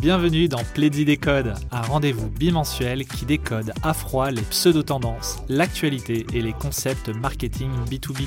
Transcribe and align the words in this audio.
Bienvenue 0.00 0.48
dans 0.48 0.64
Plaidy 0.72 1.04
Décode, 1.04 1.52
un 1.70 1.82
rendez-vous 1.82 2.30
bimensuel 2.30 3.04
qui 3.04 3.26
décode 3.26 3.74
à 3.82 3.92
froid 3.92 4.30
les 4.30 4.40
pseudo-tendances, 4.40 5.42
l'actualité 5.50 6.26
et 6.32 6.40
les 6.40 6.54
concepts 6.54 7.10
marketing 7.10 7.70
B2B. 7.84 8.26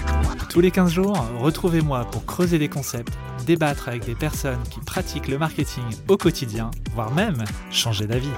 Tous 0.51 0.61
les 0.61 0.69
15 0.69 0.91
jours, 0.91 1.17
retrouvez-moi 1.39 2.05
pour 2.11 2.25
creuser 2.25 2.59
des 2.59 2.69
concepts, 2.69 3.13
débattre 3.47 3.87
avec 3.87 4.05
des 4.05 4.13
personnes 4.13 4.61
qui 4.69 4.81
pratiquent 4.81 5.27
le 5.27 5.39
marketing 5.39 5.83
au 6.07 6.15
quotidien, 6.15 6.69
voire 6.93 7.11
même 7.11 7.43
changer 7.71 8.05
d'avis. 8.05 8.29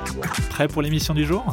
Prêt 0.49 0.70
pour 0.70 0.81
l'émission 0.81 1.13
du 1.13 1.25
jour? 1.25 1.45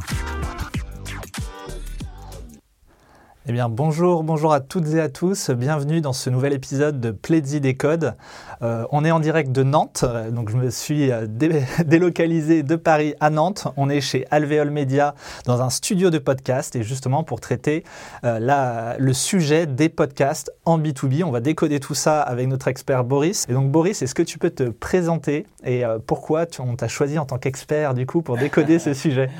Eh 3.48 3.52
bien, 3.52 3.68
bonjour, 3.68 4.22
bonjour 4.22 4.52
à 4.52 4.61
toutes 4.61 4.86
et 4.95 5.00
à 5.00 5.09
tous. 5.09 5.50
Bienvenue 5.50 6.00
dans 6.00 6.12
ce 6.12 6.30
nouvel 6.30 6.52
épisode 6.52 7.00
de 7.00 7.11
Pledzi 7.11 7.61
Décode. 7.61 8.14
Euh, 8.62 8.84
on 8.92 9.04
est 9.04 9.11
en 9.11 9.18
direct 9.18 9.50
de 9.50 9.64
Nantes, 9.64 10.04
donc 10.30 10.48
je 10.48 10.56
me 10.56 10.70
suis 10.70 11.11
euh, 11.11 11.27
délocalisé 11.84 12.62
de 12.62 12.77
Paris 12.77 13.15
à 13.18 13.30
Nantes. 13.30 13.66
On 13.77 13.91
est 13.91 14.01
chez 14.01 14.27
Alvéole 14.30 14.70
Media 14.70 15.16
dans 15.45 15.60
un 15.60 15.70
studio 15.70 16.10
de 16.10 16.18
podcast 16.18 16.77
et 16.77 16.84
justement 16.84 17.24
pour 17.24 17.41
traiter 17.41 17.82
euh, 18.23 18.96
le 18.96 19.12
sujet 19.12 19.66
des 19.66 19.88
podcasts 19.88 20.52
en 20.65 20.79
B2B. 20.79 21.24
On 21.24 21.32
va 21.32 21.40
décoder 21.40 21.80
tout 21.80 21.95
ça 21.95 22.23
avec 22.23 22.46
notre 22.46 22.68
expert 22.68 23.02
Boris. 23.02 23.46
Et 23.48 23.54
donc, 23.54 23.73
Boris, 23.73 24.02
est-ce 24.02 24.15
que 24.15 24.23
tu 24.23 24.38
peux 24.38 24.51
te 24.51 24.68
présenter 24.68 25.46
et 25.65 25.82
pourquoi 26.06 26.46
on 26.60 26.77
t'a 26.77 26.88
choisi 26.88 27.18
en 27.18 27.24
tant 27.24 27.38
qu'expert 27.38 27.95
du 27.95 28.06
coup 28.06 28.23
pour 28.23 28.37
décoder 28.37 28.79
ce 28.79 28.95
sujet? 28.95 29.30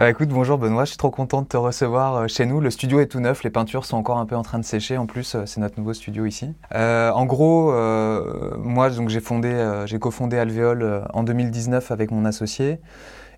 Euh, 0.00 0.10
écoute, 0.10 0.28
bonjour 0.28 0.58
Benoît, 0.58 0.84
je 0.84 0.90
suis 0.90 0.96
trop 0.96 1.10
content 1.10 1.42
de 1.42 1.48
te 1.48 1.56
recevoir 1.56 2.14
euh, 2.14 2.28
chez 2.28 2.46
nous. 2.46 2.60
Le 2.60 2.70
studio 2.70 3.00
est 3.00 3.06
tout 3.06 3.18
neuf, 3.18 3.42
les 3.42 3.50
peintures 3.50 3.84
sont 3.84 3.96
encore 3.96 4.18
un 4.18 4.26
peu 4.26 4.36
en 4.36 4.42
train 4.42 4.60
de 4.60 4.64
sécher. 4.64 4.96
En 4.96 5.06
plus, 5.06 5.34
euh, 5.34 5.42
c'est 5.44 5.60
notre 5.60 5.76
nouveau 5.78 5.92
studio 5.92 6.24
ici. 6.24 6.54
en 6.72 7.26
gros, 7.26 7.72
moi, 8.58 8.90
donc 8.90 9.08
j'ai 9.08 9.20
fondé, 9.20 9.82
j'ai 9.86 9.98
cofondé 9.98 10.38
Alvéole 10.38 11.04
en 11.12 11.24
2019 11.24 11.90
avec 11.90 12.10
mon 12.10 12.24
associé. 12.24 12.80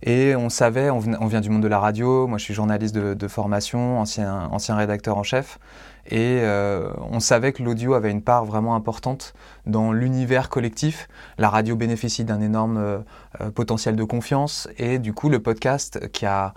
Et 0.03 0.35
on 0.35 0.49
savait, 0.49 0.89
on, 0.89 0.99
vient 0.99 1.41
du 1.41 1.51
monde 1.51 1.63
de 1.63 1.69
la 1.69 1.79
radio, 1.79 2.27
moi 2.27 2.39
je 2.39 2.45
suis 2.45 2.55
journaliste 2.55 2.95
de, 2.95 3.13
de 3.13 3.29
formation, 3.29 4.01
ancien, 4.01 4.49
ancien 4.51 4.75
rédacteur 4.75 5.19
en 5.19 5.23
chef. 5.23 5.59
Et 6.07 6.41
euh, 6.43 6.91
on 7.11 7.21
savait 7.21 7.53
que 7.53 7.63
l'audio 7.63 7.95
avait 7.95 8.11
une 8.11 8.23
part 8.23 8.45
vraiment 8.45 8.75
importante 8.75 9.35
dans 9.67 9.93
l'univers 9.93 10.49
collectif. 10.49 11.09
La 11.39 11.49
radio 11.49 11.77
bénéficie 11.77 12.25
d'un 12.25 12.41
énorme 12.41 12.79
euh, 12.79 12.99
euh, 13.41 13.51
potentiel 13.51 13.97
de 13.97 14.05
confiance. 14.05 14.69
Et 14.79 14.99
du 14.99 15.13
coup, 15.13 15.29
le 15.29 15.41
podcast 15.41 16.09
qui 16.11 16.27
a 16.27 16.55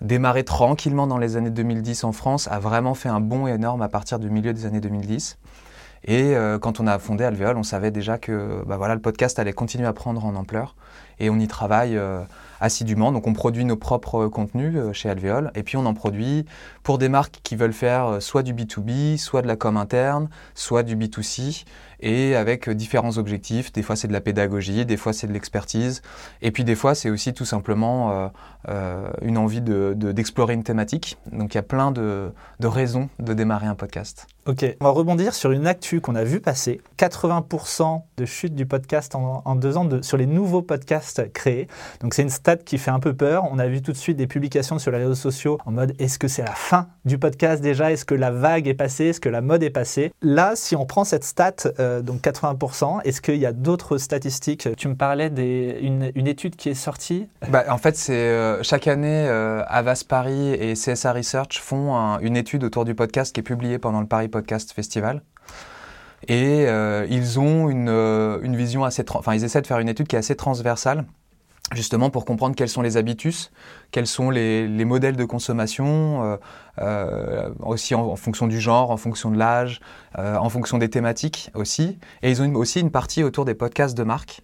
démarré 0.00 0.44
tranquillement 0.44 1.06
dans 1.06 1.18
les 1.18 1.36
années 1.36 1.50
2010 1.50 2.04
en 2.04 2.12
France 2.12 2.48
a 2.48 2.58
vraiment 2.58 2.94
fait 2.94 3.08
un 3.08 3.20
bond 3.20 3.46
énorme 3.46 3.82
à 3.82 3.88
partir 3.88 4.18
du 4.18 4.30
milieu 4.30 4.52
des 4.52 4.66
années 4.66 4.80
2010. 4.80 5.38
Et 6.04 6.34
quand 6.62 6.80
on 6.80 6.86
a 6.86 6.98
fondé 6.98 7.24
Alvéole, 7.24 7.58
on 7.58 7.62
savait 7.62 7.90
déjà 7.90 8.16
que 8.16 8.64
bah 8.66 8.78
le 8.94 9.00
podcast 9.02 9.38
allait 9.38 9.52
continuer 9.52 9.86
à 9.86 9.92
prendre 9.92 10.24
en 10.24 10.34
ampleur. 10.34 10.74
Et 11.20 11.30
on 11.30 11.38
y 11.38 11.46
travaille 11.46 11.98
assidûment. 12.60 13.10
Donc 13.10 13.26
on 13.26 13.32
produit 13.32 13.64
nos 13.64 13.76
propres 13.76 14.28
contenus 14.28 14.74
euh, 14.76 14.92
chez 14.92 15.08
Alvéole 15.08 15.50
et 15.54 15.62
puis 15.62 15.76
on 15.76 15.86
en 15.86 15.94
produit 15.94 16.44
pour 16.82 16.98
des 16.98 17.08
marques 17.08 17.40
qui 17.42 17.56
veulent 17.56 17.72
faire 17.72 18.06
euh, 18.06 18.20
soit 18.20 18.42
du 18.42 18.54
B2B, 18.54 19.16
soit 19.16 19.42
de 19.42 19.46
la 19.46 19.56
com 19.56 19.76
interne, 19.76 20.28
soit 20.54 20.82
du 20.82 20.96
B2C 20.96 21.64
et 22.00 22.36
avec 22.36 22.68
euh, 22.68 22.74
différents 22.74 23.18
objectifs. 23.18 23.72
Des 23.72 23.82
fois 23.82 23.96
c'est 23.96 24.08
de 24.08 24.12
la 24.12 24.20
pédagogie, 24.20 24.84
des 24.84 24.96
fois 24.96 25.12
c'est 25.12 25.26
de 25.26 25.32
l'expertise 25.32 26.02
et 26.42 26.50
puis 26.50 26.64
des 26.64 26.74
fois 26.74 26.94
c'est 26.94 27.10
aussi 27.10 27.32
tout 27.32 27.44
simplement 27.44 28.30
une 29.22 29.38
envie 29.38 29.60
d'explorer 29.60 30.54
de, 30.54 30.58
une 30.58 30.64
thématique. 30.64 31.18
Donc 31.32 31.54
il 31.54 31.56
y 31.56 31.58
a 31.58 31.62
plein 31.62 31.90
de, 31.90 32.30
de 32.60 32.66
raisons 32.66 33.08
de 33.18 33.32
démarrer 33.32 33.66
un 33.66 33.74
podcast. 33.74 34.26
Ok, 34.46 34.64
on 34.80 34.84
va 34.84 34.90
rebondir 34.90 35.34
sur 35.34 35.52
une 35.52 35.66
actu 35.66 36.00
qu'on 36.00 36.14
a 36.14 36.24
vu 36.24 36.40
passer. 36.40 36.80
80% 36.98 38.02
de 38.16 38.24
chute 38.24 38.54
du 38.54 38.64
podcast 38.64 39.14
en, 39.14 39.54
deux 39.54 39.76
ans 39.76 39.86
sur 40.02 40.16
les 40.16 40.26
nouveaux 40.26 40.62
podcasts 40.62 41.09
créés. 41.32 41.68
Donc 42.00 42.14
c'est 42.14 42.22
une 42.22 42.30
stat 42.30 42.56
qui 42.56 42.78
fait 42.78 42.90
un 42.90 43.00
peu 43.00 43.14
peur. 43.14 43.44
On 43.50 43.58
a 43.58 43.66
vu 43.66 43.82
tout 43.82 43.92
de 43.92 43.96
suite 43.96 44.16
des 44.16 44.26
publications 44.26 44.78
sur 44.78 44.90
les 44.92 44.98
réseaux 44.98 45.14
sociaux 45.14 45.58
en 45.66 45.72
mode 45.72 45.94
est-ce 45.98 46.18
que 46.18 46.28
c'est 46.28 46.42
la 46.42 46.54
fin 46.54 46.88
du 47.04 47.18
podcast 47.18 47.62
déjà? 47.62 47.92
Est-ce 47.92 48.04
que 48.04 48.14
la 48.14 48.30
vague 48.30 48.68
est 48.68 48.74
passée? 48.74 49.06
Est-ce 49.06 49.20
que 49.20 49.28
la 49.28 49.40
mode 49.40 49.62
est 49.62 49.70
passée? 49.70 50.12
Là, 50.22 50.52
si 50.54 50.76
on 50.76 50.86
prend 50.86 51.04
cette 51.04 51.24
stat, 51.24 51.54
euh, 51.78 52.02
donc 52.02 52.20
80%, 52.22 53.00
est-ce 53.04 53.20
qu'il 53.20 53.36
y 53.36 53.46
a 53.46 53.52
d'autres 53.52 53.98
statistiques? 53.98 54.68
Tu 54.76 54.88
me 54.88 54.94
parlais 54.94 55.30
d'une 55.30 56.10
une 56.14 56.26
étude 56.26 56.56
qui 56.56 56.68
est 56.68 56.74
sortie 56.74 57.28
bah, 57.48 57.64
En 57.68 57.78
fait, 57.78 57.96
c'est 57.96 58.12
euh, 58.12 58.62
chaque 58.62 58.86
année, 58.86 59.26
euh, 59.28 59.62
Avas 59.66 60.04
Paris 60.06 60.52
et 60.52 60.74
CSA 60.74 61.12
Research 61.12 61.60
font 61.60 62.18
une 62.20 62.36
étude 62.36 62.64
autour 62.64 62.84
du 62.84 62.94
podcast 62.94 63.34
qui 63.34 63.40
est 63.40 63.44
publiée 63.44 63.78
pendant 63.78 64.00
le 64.00 64.06
Paris 64.06 64.28
Podcast 64.28 64.72
Festival. 64.72 65.22
Et 66.28 66.66
euh, 66.66 67.06
ils 67.08 67.40
ont 67.40 67.68
une, 67.70 67.88
euh, 67.88 68.38
une 68.42 68.56
vision 68.56 68.84
assez, 68.84 69.04
enfin 69.14 69.34
ils 69.34 69.44
essaient 69.44 69.62
de 69.62 69.66
faire 69.66 69.78
une 69.78 69.88
étude 69.88 70.06
qui 70.06 70.16
est 70.16 70.18
assez 70.18 70.36
transversale 70.36 71.04
justement 71.72 72.10
pour 72.10 72.24
comprendre 72.24 72.56
quels 72.56 72.68
sont 72.68 72.82
les 72.82 72.96
habitus, 72.96 73.52
quels 73.92 74.08
sont 74.08 74.30
les, 74.30 74.66
les 74.66 74.84
modèles 74.84 75.14
de 75.14 75.24
consommation, 75.24 76.36
euh, 76.80 77.48
aussi 77.60 77.94
en, 77.94 78.16
fonction 78.16 78.48
du 78.48 78.58
genre, 78.58 78.90
en 78.90 78.96
fonction 78.96 79.30
de 79.30 79.38
l'âge, 79.38 79.80
en 80.16 80.48
fonction 80.48 80.78
des 80.78 80.90
thématiques 80.90 81.52
aussi. 81.54 82.00
Et 82.22 82.30
ils 82.30 82.42
ont 82.42 82.52
aussi 82.56 82.80
une 82.80 82.90
partie 82.90 83.22
autour 83.22 83.44
des 83.44 83.54
podcasts 83.54 83.96
de 83.96 84.02
marque. 84.02 84.42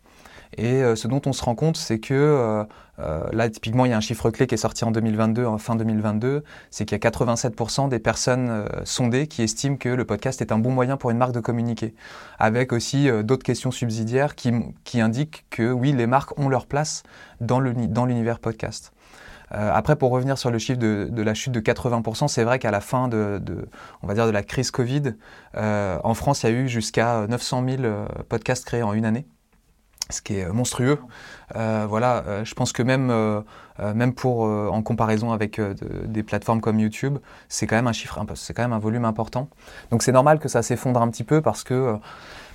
Et 0.57 0.83
euh, 0.83 0.97
ce 0.97 1.09
dont 1.09 1.21
on 1.27 1.33
se 1.33 1.43
rend 1.43 1.55
compte, 1.55 1.77
c'est 1.77 1.99
que 1.99 2.15
euh, 2.15 2.65
euh, 2.99 3.25
là, 3.33 3.49
typiquement, 3.49 3.85
il 3.85 3.91
y 3.91 3.93
a 3.93 3.97
un 3.97 4.01
chiffre 4.01 4.31
clé 4.31 4.47
qui 4.47 4.55
est 4.55 4.59
sorti 4.59 4.85
en 4.85 4.91
2022, 4.91 5.45
en 5.45 5.59
fin 5.59 5.77
2022, 5.77 6.45
c'est 6.71 6.85
qu'il 6.85 6.97
y 6.97 7.07
a 7.07 7.11
87% 7.11 7.89
des 7.89 7.99
personnes 7.99 8.67
sondées 8.85 9.27
qui 9.27 9.43
estiment 9.43 9.77
que 9.77 9.89
le 9.89 10.05
podcast 10.05 10.41
est 10.41 10.53
un 10.53 10.59
bon 10.59 10.71
moyen 10.71 10.97
pour 10.97 11.11
une 11.11 11.19
marque 11.19 11.33
de 11.33 11.41
communiquer. 11.41 11.95
Avec 12.39 12.73
aussi 12.73 13.09
d'autres 13.23 13.45
questions 13.45 13.71
subsidiaires 13.71 14.35
qui, 14.35 14.53
qui, 14.85 15.01
indiquent 15.01 15.45
que 15.51 15.71
oui, 15.71 15.93
les 15.93 16.07
marques 16.07 16.39
ont 16.39 16.49
leur 16.49 16.67
place 16.67 17.03
dans 17.41 17.61
l'univers 17.61 18.39
podcast. 18.39 18.93
Euh, 19.53 19.71
après, 19.73 19.97
pour 19.97 20.11
revenir 20.11 20.39
sur 20.39 20.51
le 20.51 20.59
chiffre 20.59 20.79
de, 20.79 21.09
de 21.11 21.23
la 21.23 21.35
chute 21.35 21.53
de 21.53 21.61
80%, 21.61 22.29
c'est 22.29 22.45
vrai 22.45 22.59
qu'à 22.59 22.71
la 22.71 22.81
fin 22.81 23.09
de, 23.09 23.39
de, 23.41 23.69
on 24.03 24.07
va 24.07 24.15
dire, 24.15 24.27
de 24.27 24.31
la 24.31 24.43
crise 24.43 24.71
Covid, 24.71 25.15
euh, 25.57 25.99
en 26.03 26.15
France, 26.15 26.43
il 26.43 26.51
y 26.51 26.53
a 26.53 26.53
eu 26.53 26.69
jusqu'à 26.69 27.27
900 27.29 27.65
000 27.79 27.83
podcasts 28.29 28.65
créés 28.65 28.83
en 28.83 28.93
une 28.93 29.05
année 29.05 29.27
ce 30.11 30.21
qui 30.21 30.39
est 30.39 30.49
monstrueux. 30.49 30.99
Euh, 31.57 31.87
voilà, 31.89 32.25
euh, 32.27 32.45
je 32.45 32.55
pense 32.55 32.73
que 32.73 32.83
même, 32.83 33.11
euh, 33.11 33.43
même 33.95 34.15
pour, 34.15 34.41
en 34.43 34.83
comparaison 34.83 35.33
avec 35.33 35.61
des 35.61 36.23
plateformes 36.23 36.61
comme 36.61 36.81
YouTube, 36.81 37.19
c'est 37.49 37.67
quand 37.67 37.77
même 37.77 37.87
un 37.87 37.93
chiffre, 37.93 38.19
c'est 38.35 38.55
quand 38.55 38.63
même 38.63 38.73
un 38.73 38.79
volume 38.79 39.05
important. 39.05 39.49
Donc 39.91 40.03
c'est 40.03 40.13
normal 40.13 40.39
que 40.39 40.49
ça 40.49 40.63
s'effondre 40.63 41.03
un 41.03 41.09
petit 41.09 41.25
peu 41.25 41.43
parce 41.43 41.63
que 41.63 41.99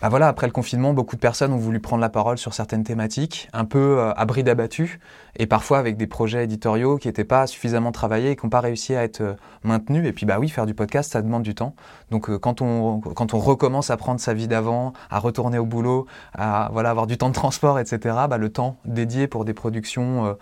bah 0.01 0.09
voilà, 0.09 0.27
après 0.27 0.47
le 0.47 0.51
confinement, 0.51 0.93
beaucoup 0.93 1.15
de 1.15 1.21
personnes 1.21 1.53
ont 1.53 1.57
voulu 1.57 1.79
prendre 1.79 2.01
la 2.01 2.09
parole 2.09 2.39
sur 2.39 2.55
certaines 2.55 2.83
thématiques, 2.83 3.47
un 3.53 3.65
peu 3.65 3.99
euh, 3.99 4.11
à 4.15 4.25
bride 4.25 4.49
abattue, 4.49 4.99
et 5.35 5.45
parfois 5.45 5.77
avec 5.77 5.95
des 5.95 6.07
projets 6.07 6.43
éditoriaux 6.43 6.97
qui 6.97 7.07
n'étaient 7.07 7.23
pas 7.23 7.45
suffisamment 7.45 7.91
travaillés 7.91 8.31
et 8.31 8.35
qui 8.35 8.43
n'ont 8.43 8.49
pas 8.49 8.61
réussi 8.61 8.95
à 8.95 9.03
être 9.03 9.21
euh, 9.21 9.35
maintenus. 9.63 10.07
Et 10.07 10.11
puis 10.11 10.25
bah 10.25 10.39
oui, 10.39 10.49
faire 10.49 10.65
du 10.65 10.73
podcast, 10.73 11.11
ça 11.11 11.21
demande 11.21 11.43
du 11.43 11.53
temps. 11.53 11.75
Donc 12.09 12.31
euh, 12.31 12.39
quand, 12.39 12.63
on, 12.63 12.99
quand 12.99 13.35
on 13.35 13.37
recommence 13.37 13.91
à 13.91 13.97
prendre 13.97 14.19
sa 14.19 14.33
vie 14.33 14.47
d'avant, 14.47 14.93
à 15.11 15.19
retourner 15.19 15.59
au 15.59 15.67
boulot, 15.67 16.07
à 16.33 16.71
voilà, 16.73 16.89
avoir 16.89 17.05
du 17.05 17.19
temps 17.19 17.29
de 17.29 17.35
transport, 17.35 17.77
etc., 17.77 17.99
bah, 18.27 18.39
le 18.39 18.49
temps 18.49 18.77
dédié 18.85 19.27
pour 19.27 19.45
des 19.45 19.53
productions 19.53 20.35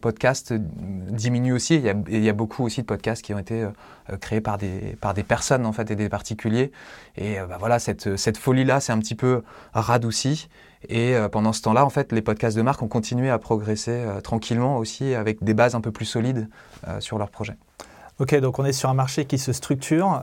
podcast 0.00 0.52
diminue 0.52 1.52
aussi. 1.52 1.76
Il 1.76 1.82
y, 1.82 1.88
a, 1.88 1.94
il 2.08 2.22
y, 2.22 2.28
a, 2.28 2.32
beaucoup 2.32 2.64
aussi 2.64 2.82
de 2.82 2.86
podcasts 2.86 3.22
qui 3.22 3.34
ont 3.34 3.38
été 3.38 3.66
créés 4.20 4.40
par 4.40 4.58
des, 4.58 4.96
par 5.00 5.14
des 5.14 5.22
personnes 5.22 5.66
en 5.66 5.72
fait 5.72 5.90
et 5.90 5.96
des 5.96 6.08
particuliers. 6.08 6.70
Et 7.16 7.36
bah, 7.48 7.56
voilà, 7.58 7.78
cette, 7.78 8.16
cette 8.16 8.38
folie-là, 8.38 8.80
c'est 8.84 8.92
un 8.92 8.98
petit 8.98 9.14
peu 9.14 9.42
radouci. 9.72 10.48
Et 10.88 11.14
euh, 11.14 11.28
pendant 11.28 11.52
ce 11.52 11.62
temps-là, 11.62 11.84
en 11.84 11.90
fait, 11.90 12.12
les 12.12 12.22
podcasts 12.22 12.56
de 12.56 12.62
marque 12.62 12.82
ont 12.82 12.88
continué 12.88 13.30
à 13.30 13.38
progresser 13.38 13.90
euh, 13.92 14.20
tranquillement 14.20 14.76
aussi 14.76 15.14
avec 15.14 15.42
des 15.42 15.54
bases 15.54 15.74
un 15.74 15.80
peu 15.80 15.90
plus 15.90 16.04
solides 16.04 16.48
euh, 16.86 17.00
sur 17.00 17.18
leurs 17.18 17.30
projets. 17.30 17.56
Ok, 18.18 18.34
donc 18.36 18.58
on 18.58 18.64
est 18.64 18.72
sur 18.72 18.90
un 18.90 18.94
marché 18.94 19.24
qui 19.24 19.38
se 19.38 19.52
structure 19.52 20.22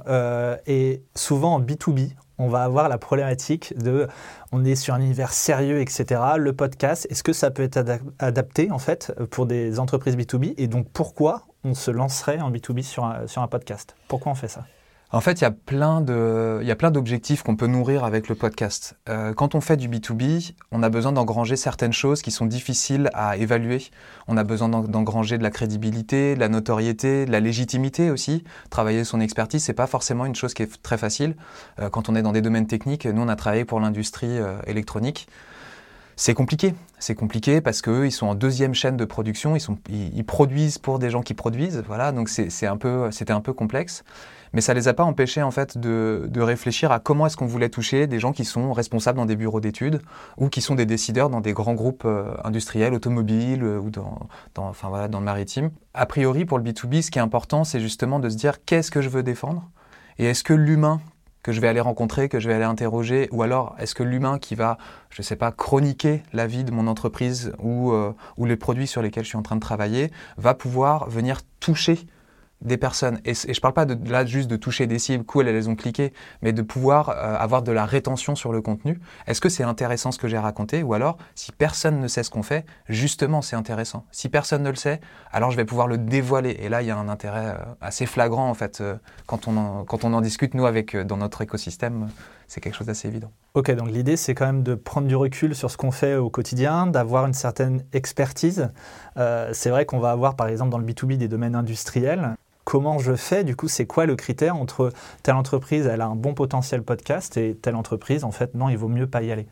et 0.66 1.04
souvent 1.14 1.56
en 1.56 1.62
B2B, 1.62 2.12
on 2.38 2.48
va 2.48 2.64
avoir 2.64 2.88
la 2.88 2.98
problématique 2.98 3.78
de, 3.78 4.08
on 4.54 4.64
est 4.64 4.76
sur 4.76 4.94
un 4.94 5.02
univers 5.02 5.34
sérieux, 5.34 5.82
etc. 5.82 6.22
Le 6.38 6.54
podcast, 6.54 7.06
est-ce 7.10 7.22
que 7.22 7.34
ça 7.34 7.52
peut 7.52 7.64
être 7.64 7.84
adapté 8.20 8.72
en 8.72 8.80
fait 8.80 9.14
pour 9.32 9.46
des 9.46 9.78
entreprises 9.78 10.16
B2B 10.16 10.54
et 10.56 10.68
donc 10.68 10.88
pourquoi 10.94 11.42
on 11.66 11.74
se 11.74 11.92
lancerait 11.92 12.40
en 12.40 12.50
B2B 12.50 12.82
sur 12.82 13.14
sur 13.26 13.42
un 13.42 13.48
podcast? 13.48 13.94
Pourquoi 14.08 14.32
on 14.32 14.36
fait 14.36 14.48
ça? 14.48 14.64
En 15.14 15.20
fait, 15.20 15.42
il 15.42 15.44
y 15.44 15.48
a 15.48 15.52
plein 15.52 16.00
de, 16.00 16.60
il 16.62 16.68
y 16.68 16.72
a 16.72 16.76
plein 16.76 16.90
d'objectifs 16.90 17.44
qu'on 17.44 17.58
peut 17.58 17.68
nourrir 17.68 18.06
avec 18.06 18.30
le 18.30 18.36
podcast. 18.36 18.96
Euh, 19.10 19.34
quand 19.34 19.56
on 19.56 19.62
fait 19.62 19.76
du 19.76 19.90
B2B, 19.90 20.54
on 20.72 20.84
a 20.84 20.90
besoin 20.90 21.12
d'engranger 21.12 21.58
certaines 21.58 21.92
choses 21.92 22.22
qui 22.22 22.32
sont 22.32 22.46
difficiles 22.46 23.10
à 23.14 23.36
évaluer. 23.36 23.84
On 24.28 24.38
a 24.38 24.46
besoin 24.46 24.70
d'engranger 24.70 25.38
de 25.38 25.44
la 25.44 25.50
crédibilité, 25.50 26.36
de 26.36 26.40
la 26.40 26.48
notoriété, 26.48 27.26
de 27.26 27.32
la 27.32 27.42
légitimité 27.42 28.10
aussi. 28.10 28.46
Travailler 28.70 29.04
son 29.04 29.20
expertise, 29.20 29.64
c'est 29.64 29.74
pas 29.74 29.88
forcément 29.88 30.26
une 30.26 30.36
chose 30.36 30.54
qui 30.54 30.64
est 30.64 30.82
très 30.82 30.98
facile. 30.98 31.36
Euh, 31.80 31.90
quand 31.90 32.08
on 32.08 32.16
est 32.16 32.22
dans 32.22 32.32
des 32.32 32.42
domaines 32.42 32.68
techniques, 32.68 33.06
nous 33.06 33.22
on 33.22 33.28
a 33.28 33.36
travaillé 33.36 33.66
pour 33.66 33.82
l'industrie 33.82 34.40
euh, 34.40 34.60
électronique 34.66 35.28
c'est 36.18 36.36
compliqué. 36.36 36.76
C'est 37.00 37.16
compliqué 37.16 37.62
parce 37.62 37.82
qu'eux, 37.82 38.06
ils 38.06 38.12
sont 38.12 38.28
en 38.28 38.36
deuxième 38.36 38.76
chaîne 38.76 38.96
de 38.96 39.06
production. 39.06 39.56
Ils, 39.56 39.60
sont, 39.60 39.80
ils, 39.90 40.24
produisent 40.24 40.78
pour 40.78 41.00
des 41.00 41.10
gens 41.10 41.24
qui 41.24 41.34
produisent. 41.34 41.82
Voilà, 41.88 42.12
donc 42.12 42.30
c'est 42.30 42.68
un 42.68 42.78
peu, 42.78 43.10
c'était 43.10 43.34
un 43.34 43.42
peu 43.42 43.54
complexe. 43.54 44.04
Mais 44.54 44.62
ça 44.62 44.74
les 44.74 44.88
a 44.88 44.94
pas 44.94 45.04
empêchés 45.04 45.42
en 45.42 45.52
fait 45.52 45.78
de, 45.78 46.28
de 46.30 46.42
réfléchir 46.42 46.92
à 46.92 47.00
comment 47.00 47.26
est-ce 47.26 47.38
qu'on 47.38 47.46
voulait 47.46 47.70
toucher 47.70 48.08
des 48.08 48.20
gens 48.20 48.34
qui 48.34 48.46
sont 48.46 48.74
responsables 48.74 49.18
dans 49.18 49.26
des 49.26 49.36
bureaux 49.36 49.62
d'études 49.62 50.02
ou 50.38 50.50
qui 50.50 50.62
sont 50.62 50.76
des 50.76 50.86
décideurs 50.86 51.30
dans 51.30 51.42
des 51.42 51.54
grands 51.54 51.74
groupes 51.74 52.04
euh, 52.06 52.34
industriels, 52.44 52.94
automobiles 52.94 53.64
euh, 53.64 53.80
ou 53.80 53.90
dans, 53.90 54.20
dans, 54.56 54.68
enfin, 54.68 54.90
voilà, 54.90 55.08
dans 55.08 55.20
le 55.20 55.26
maritime. 55.26 55.72
A 55.94 56.06
priori, 56.06 56.46
pour 56.46 56.58
le 56.58 56.64
B2B, 56.64 57.02
ce 57.02 57.12
qui 57.12 57.20
est 57.20 57.22
important, 57.22 57.64
c'est 57.64 57.80
justement 57.80 58.20
de 58.20 58.30
se 58.30 58.36
dire 58.36 58.64
qu'est-ce 58.66 58.92
que 58.92 59.02
je 59.02 59.10
veux 59.10 59.24
défendre 59.24 59.70
et 60.18 60.26
est-ce 60.26 60.44
que 60.44 60.54
l'humain 60.54 61.02
que 61.44 61.52
je 61.52 61.60
vais 61.60 61.68
aller 61.68 61.80
rencontrer, 61.80 62.30
que 62.30 62.40
je 62.40 62.48
vais 62.48 62.54
aller 62.54 62.66
interroger, 62.66 63.28
ou 63.32 63.42
alors 63.42 63.76
est-ce 63.80 63.96
que 63.96 64.04
l'humain 64.04 64.38
qui 64.38 64.56
va, 64.56 64.78
je 65.10 65.22
ne 65.22 65.24
sais 65.24 65.36
pas, 65.36 65.52
chroniquer 65.52 66.24
la 66.34 66.48
vie 66.48 66.64
de 66.64 66.72
mon 66.72 66.88
entreprise 66.88 67.54
ou, 67.60 67.92
euh, 67.92 68.14
ou 68.38 68.46
les 68.46 68.56
produits 68.56 68.88
sur 68.88 69.02
lesquels 69.02 69.24
je 69.24 69.30
suis 69.30 69.38
en 69.38 69.42
train 69.42 69.56
de 69.56 69.62
travailler, 69.62 70.12
va 70.38 70.54
pouvoir 70.54 71.10
venir 71.10 71.42
toucher 71.60 72.00
des 72.62 72.78
personnes, 72.78 73.20
et, 73.26 73.34
je 73.34 73.50
ne 73.50 73.60
parle 73.60 73.74
pas 73.74 73.86
de, 73.86 74.10
là 74.10 74.26
juste 74.26 74.50
de 74.50 74.56
toucher 74.56 74.88
des 74.88 75.00
cibles, 75.00 75.24
cool, 75.24 75.48
elles 75.48 75.70
ont 75.70 75.76
cliqué, 75.76 76.14
mais 76.42 76.54
de 76.54 76.62
pouvoir 76.62 77.10
euh, 77.10 77.36
avoir 77.38 77.64
de 77.64 77.72
la 77.72 77.86
rétention 77.86 78.36
sur 78.36 78.52
le 78.52 78.62
contenu. 78.62 79.00
Est-ce 79.28 79.42
que 79.42 79.50
c'est 79.50 79.64
intéressant 79.64 80.12
ce 80.12 80.20
que 80.20 80.28
j'ai 80.28 80.38
raconté 80.38 80.84
Ou 80.84 80.94
alors, 80.94 81.18
si 81.34 81.52
personne 81.52 82.00
ne 82.00 82.08
sait 82.08 82.24
ce 82.24 82.30
qu'on 82.30 82.44
fait, 82.44 82.66
justement 82.88 83.42
c'est 83.42 83.56
intéressant. 83.56 84.06
Si 84.12 84.30
personne 84.30 84.64
ne 84.64 84.70
le 84.70 84.76
sait, 84.76 85.02
alors 85.32 85.52
je 85.52 85.58
vais 85.58 85.66
pouvoir 85.66 85.88
le 85.88 85.98
dévoiler. 85.98 86.58
Et 86.62 86.70
là, 86.70 86.82
il 86.82 86.88
y 86.88 86.92
a 86.92 86.98
un 86.98 87.10
intérêt 87.10 87.48
euh, 87.48 87.74
assez 87.82 88.06
flagrant, 88.06 88.50
en 88.50 88.54
fait, 88.54 88.82
euh, 88.82 88.96
quand, 89.26 89.48
on 89.48 89.58
en, 89.58 89.84
quand 89.84 90.04
on 90.04 90.14
en 90.14 90.22
discute, 90.22 90.54
nous, 90.54 90.66
avec, 90.66 90.96
dans 90.96 91.18
notre 91.18 91.42
écosystème, 91.42 92.10
c'est 92.48 92.62
quelque 92.62 92.76
chose 92.76 92.88
d'assez 92.88 93.08
évident. 93.08 93.32
Ok, 93.54 93.72
donc 93.72 93.90
l'idée, 93.90 94.18
c'est 94.18 94.36
quand 94.36 94.46
même 94.46 94.64
de 94.64 94.76
prendre 94.76 95.08
du 95.08 95.16
recul 95.16 95.56
sur 95.56 95.72
ce 95.72 95.78
qu'on 95.78 95.92
fait 95.92 96.16
au 96.16 96.30
quotidien, 96.30 96.86
d'avoir 96.86 97.26
une 97.26 97.34
certaine 97.34 97.84
expertise. 97.94 98.70
c'est 99.16 99.70
vrai 99.70 99.86
qu'on 99.86 100.00
va 100.00 100.12
avoir, 100.12 100.36
par 100.36 100.48
exemple, 100.48 100.70
dans 100.70 100.78
le 100.78 100.86
B2B, 100.86 101.18
des 101.18 101.28
domaines 101.28 101.56
industriels 101.56 102.36
comment 102.72 103.00
je 103.00 103.18
fais 103.18 103.44
Du 103.44 103.58
coup, 103.58 103.68
c'est 103.68 103.86
quoi 103.86 104.06
le 104.06 104.16
critère 104.16 104.56
entre 104.56 104.94
telle 105.24 105.36
entreprise, 105.36 105.88
elle 105.88 106.00
a 106.00 106.06
un 106.06 106.16
bon 106.16 106.34
potentiel 106.34 106.84
podcast 106.84 107.36
et 107.36 107.54
telle 107.54 107.76
entreprise, 107.76 108.24
en 108.24 108.32
fait, 108.32 108.56
non, 108.56 108.70
il 108.70 108.78
vaut 108.78 108.88
mieux 108.88 109.08
pas 109.08 109.22
y 109.24 109.30
aller 109.30 109.46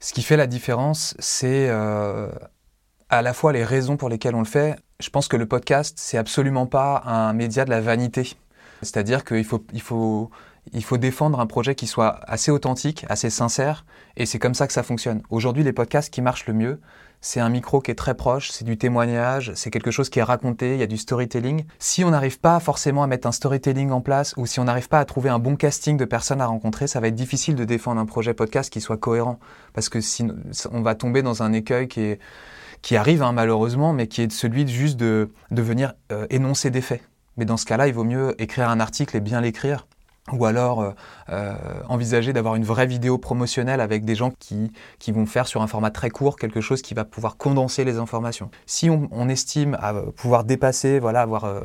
Ce 0.00 0.14
qui 0.14 0.22
fait 0.22 0.38
la 0.38 0.46
différence, 0.46 1.14
c'est 1.18 1.68
euh, 1.68 2.30
à 3.10 3.20
la 3.20 3.34
fois 3.34 3.52
les 3.52 3.62
raisons 3.62 3.98
pour 3.98 4.08
lesquelles 4.08 4.34
on 4.34 4.38
le 4.38 4.46
fait. 4.46 4.76
Je 5.00 5.10
pense 5.10 5.28
que 5.28 5.36
le 5.36 5.44
podcast, 5.44 5.98
c'est 6.00 6.16
absolument 6.16 6.66
pas 6.66 7.02
un 7.04 7.34
média 7.34 7.66
de 7.66 7.70
la 7.70 7.82
vanité. 7.82 8.36
C'est-à-dire 8.80 9.26
qu'il 9.26 9.44
faut, 9.44 9.62
il 9.74 9.82
faut, 9.82 10.30
il 10.72 10.82
faut 10.82 10.96
défendre 10.96 11.40
un 11.40 11.46
projet 11.46 11.74
qui 11.74 11.86
soit 11.86 12.20
assez 12.22 12.50
authentique, 12.50 13.04
assez 13.10 13.28
sincère, 13.28 13.84
et 14.16 14.24
c'est 14.24 14.38
comme 14.38 14.54
ça 14.54 14.66
que 14.66 14.72
ça 14.72 14.82
fonctionne. 14.82 15.20
Aujourd'hui, 15.28 15.62
les 15.62 15.74
podcasts 15.74 16.10
qui 16.10 16.22
marchent 16.22 16.46
le 16.46 16.54
mieux, 16.54 16.80
c'est 17.22 17.40
un 17.40 17.48
micro 17.48 17.80
qui 17.80 17.92
est 17.92 17.94
très 17.94 18.14
proche, 18.14 18.50
c'est 18.50 18.64
du 18.64 18.76
témoignage, 18.76 19.52
c'est 19.54 19.70
quelque 19.70 19.92
chose 19.92 20.10
qui 20.10 20.18
est 20.18 20.24
raconté, 20.24 20.74
il 20.74 20.80
y 20.80 20.82
a 20.82 20.88
du 20.88 20.98
storytelling. 20.98 21.64
Si 21.78 22.04
on 22.04 22.10
n'arrive 22.10 22.40
pas 22.40 22.58
forcément 22.58 23.04
à 23.04 23.06
mettre 23.06 23.28
un 23.28 23.32
storytelling 23.32 23.92
en 23.92 24.00
place 24.00 24.34
ou 24.36 24.44
si 24.44 24.58
on 24.58 24.64
n'arrive 24.64 24.88
pas 24.88 24.98
à 24.98 25.04
trouver 25.04 25.30
un 25.30 25.38
bon 25.38 25.54
casting 25.54 25.96
de 25.96 26.04
personnes 26.04 26.40
à 26.40 26.46
rencontrer, 26.46 26.88
ça 26.88 26.98
va 26.98 27.06
être 27.06 27.14
difficile 27.14 27.54
de 27.54 27.64
défendre 27.64 28.00
un 28.00 28.06
projet 28.06 28.34
podcast 28.34 28.70
qui 28.72 28.80
soit 28.80 28.96
cohérent 28.96 29.38
parce 29.72 29.88
que 29.88 30.00
sinon 30.00 30.34
on 30.72 30.82
va 30.82 30.96
tomber 30.96 31.22
dans 31.22 31.44
un 31.44 31.52
écueil 31.52 31.88
qui 31.88 32.00
est 32.00 32.18
qui 32.82 32.96
arrive 32.96 33.22
hein, 33.22 33.30
malheureusement, 33.30 33.92
mais 33.92 34.08
qui 34.08 34.22
est 34.22 34.32
celui 34.32 34.64
de 34.64 34.70
juste 34.70 34.96
de, 34.96 35.30
de 35.52 35.62
venir 35.62 35.94
euh, 36.10 36.26
énoncer 36.30 36.70
des 36.70 36.80
faits. 36.80 37.00
Mais 37.36 37.44
dans 37.44 37.56
ce 37.56 37.64
cas-là, 37.64 37.86
il 37.86 37.94
vaut 37.94 38.02
mieux 38.02 38.34
écrire 38.42 38.68
un 38.68 38.80
article 38.80 39.16
et 39.16 39.20
bien 39.20 39.40
l'écrire 39.40 39.86
ou 40.30 40.44
alors 40.44 40.80
euh, 40.80 40.90
euh, 41.30 41.54
envisager 41.88 42.32
d'avoir 42.32 42.54
une 42.54 42.64
vraie 42.64 42.86
vidéo 42.86 43.18
promotionnelle 43.18 43.80
avec 43.80 44.04
des 44.04 44.14
gens 44.14 44.30
qui, 44.38 44.70
qui 45.00 45.10
vont 45.10 45.26
faire 45.26 45.48
sur 45.48 45.62
un 45.62 45.66
format 45.66 45.90
très 45.90 46.10
court 46.10 46.36
quelque 46.36 46.60
chose 46.60 46.80
qui 46.80 46.94
va 46.94 47.04
pouvoir 47.04 47.36
condenser 47.36 47.84
les 47.84 47.98
informations. 47.98 48.50
Si 48.64 48.88
on, 48.88 49.08
on 49.10 49.28
estime 49.28 49.76
à 49.80 49.92
pouvoir 50.16 50.44
dépasser, 50.44 51.00
voilà, 51.00 51.22
avoir 51.22 51.44
euh, 51.44 51.62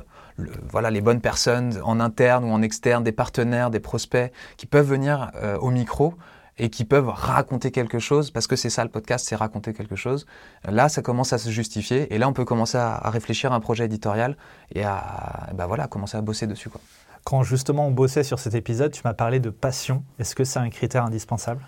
voilà, 0.69 0.89
les 0.89 1.01
bonnes 1.01 1.21
personnes 1.21 1.79
en 1.83 1.99
interne 1.99 2.45
ou 2.45 2.49
en 2.49 2.63
externe, 2.63 3.03
des 3.03 3.11
partenaires, 3.11 3.69
des 3.69 3.79
prospects 3.79 4.31
qui 4.57 4.65
peuvent 4.65 4.87
venir 4.87 5.31
euh, 5.35 5.57
au 5.59 5.69
micro, 5.69 6.15
et 6.59 6.71
qui 6.71 6.85
peuvent 6.85 7.09
raconter 7.09 7.69
quelque 7.69 7.99
chose, 7.99 8.31
parce 8.31 8.47
que 8.47 8.55
c'est 8.55 8.71
ça 8.71 8.83
le 8.83 8.89
podcast, 8.89 9.27
c'est 9.29 9.35
raconter 9.35 9.73
quelque 9.73 9.95
chose. 9.95 10.25
Là, 10.67 10.89
ça 10.89 11.03
commence 11.03 11.31
à 11.31 11.37
se 11.37 11.51
justifier, 11.51 12.11
et 12.11 12.17
là, 12.17 12.27
on 12.27 12.33
peut 12.33 12.45
commencer 12.45 12.79
à, 12.79 12.95
à 12.95 13.11
réfléchir 13.11 13.53
à 13.53 13.55
un 13.55 13.59
projet 13.59 13.85
éditorial 13.85 14.35
et 14.73 14.83
à, 14.83 15.49
bah 15.53 15.67
voilà, 15.67 15.85
commencer 15.85 16.17
à 16.17 16.21
bosser 16.21 16.47
dessus. 16.47 16.71
Quoi. 16.71 16.81
Quand 17.27 17.43
justement 17.43 17.87
on 17.87 17.91
bossait 17.91 18.23
sur 18.23 18.39
cet 18.39 18.55
épisode, 18.55 18.93
tu 18.93 19.01
m'as 19.03 19.13
parlé 19.13 19.41
de 19.41 19.49
passion. 19.49 20.05
Est-ce 20.17 20.33
que 20.33 20.45
c'est 20.45 20.59
un 20.59 20.69
critère 20.69 21.03
indispensable? 21.03 21.61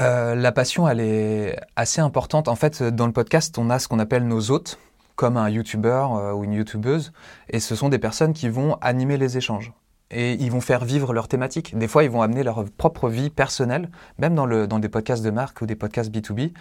Euh, 0.00 0.34
La 0.34 0.50
passion, 0.50 0.88
elle 0.88 1.00
est 1.00 1.60
assez 1.76 2.00
importante. 2.00 2.48
En 2.48 2.54
fait, 2.54 2.82
dans 2.82 3.04
le 3.04 3.12
podcast, 3.12 3.58
on 3.58 3.68
a 3.68 3.78
ce 3.78 3.86
qu'on 3.86 3.98
appelle 3.98 4.26
nos 4.26 4.50
hôtes, 4.50 4.78
comme 5.14 5.36
un 5.36 5.50
YouTuber 5.50 6.06
euh, 6.10 6.32
ou 6.32 6.44
une 6.44 6.54
YouTubeuse, 6.54 7.12
et 7.50 7.60
ce 7.60 7.76
sont 7.76 7.90
des 7.90 7.98
personnes 7.98 8.32
qui 8.32 8.48
vont 8.48 8.78
animer 8.80 9.18
les 9.18 9.36
échanges. 9.36 9.74
Et 10.10 10.42
ils 10.42 10.50
vont 10.50 10.62
faire 10.62 10.86
vivre 10.86 11.12
leur 11.12 11.28
thématique. 11.28 11.76
Des 11.76 11.86
fois, 11.86 12.02
ils 12.02 12.10
vont 12.10 12.22
amener 12.22 12.42
leur 12.42 12.64
propre 12.64 13.10
vie 13.10 13.28
personnelle, 13.28 13.90
même 14.16 14.34
dans, 14.34 14.46
le, 14.46 14.66
dans 14.66 14.78
des 14.78 14.88
podcasts 14.88 15.22
de 15.22 15.30
marque 15.30 15.60
ou 15.60 15.66
des 15.66 15.76
podcasts 15.76 16.10
B2B. 16.10 16.54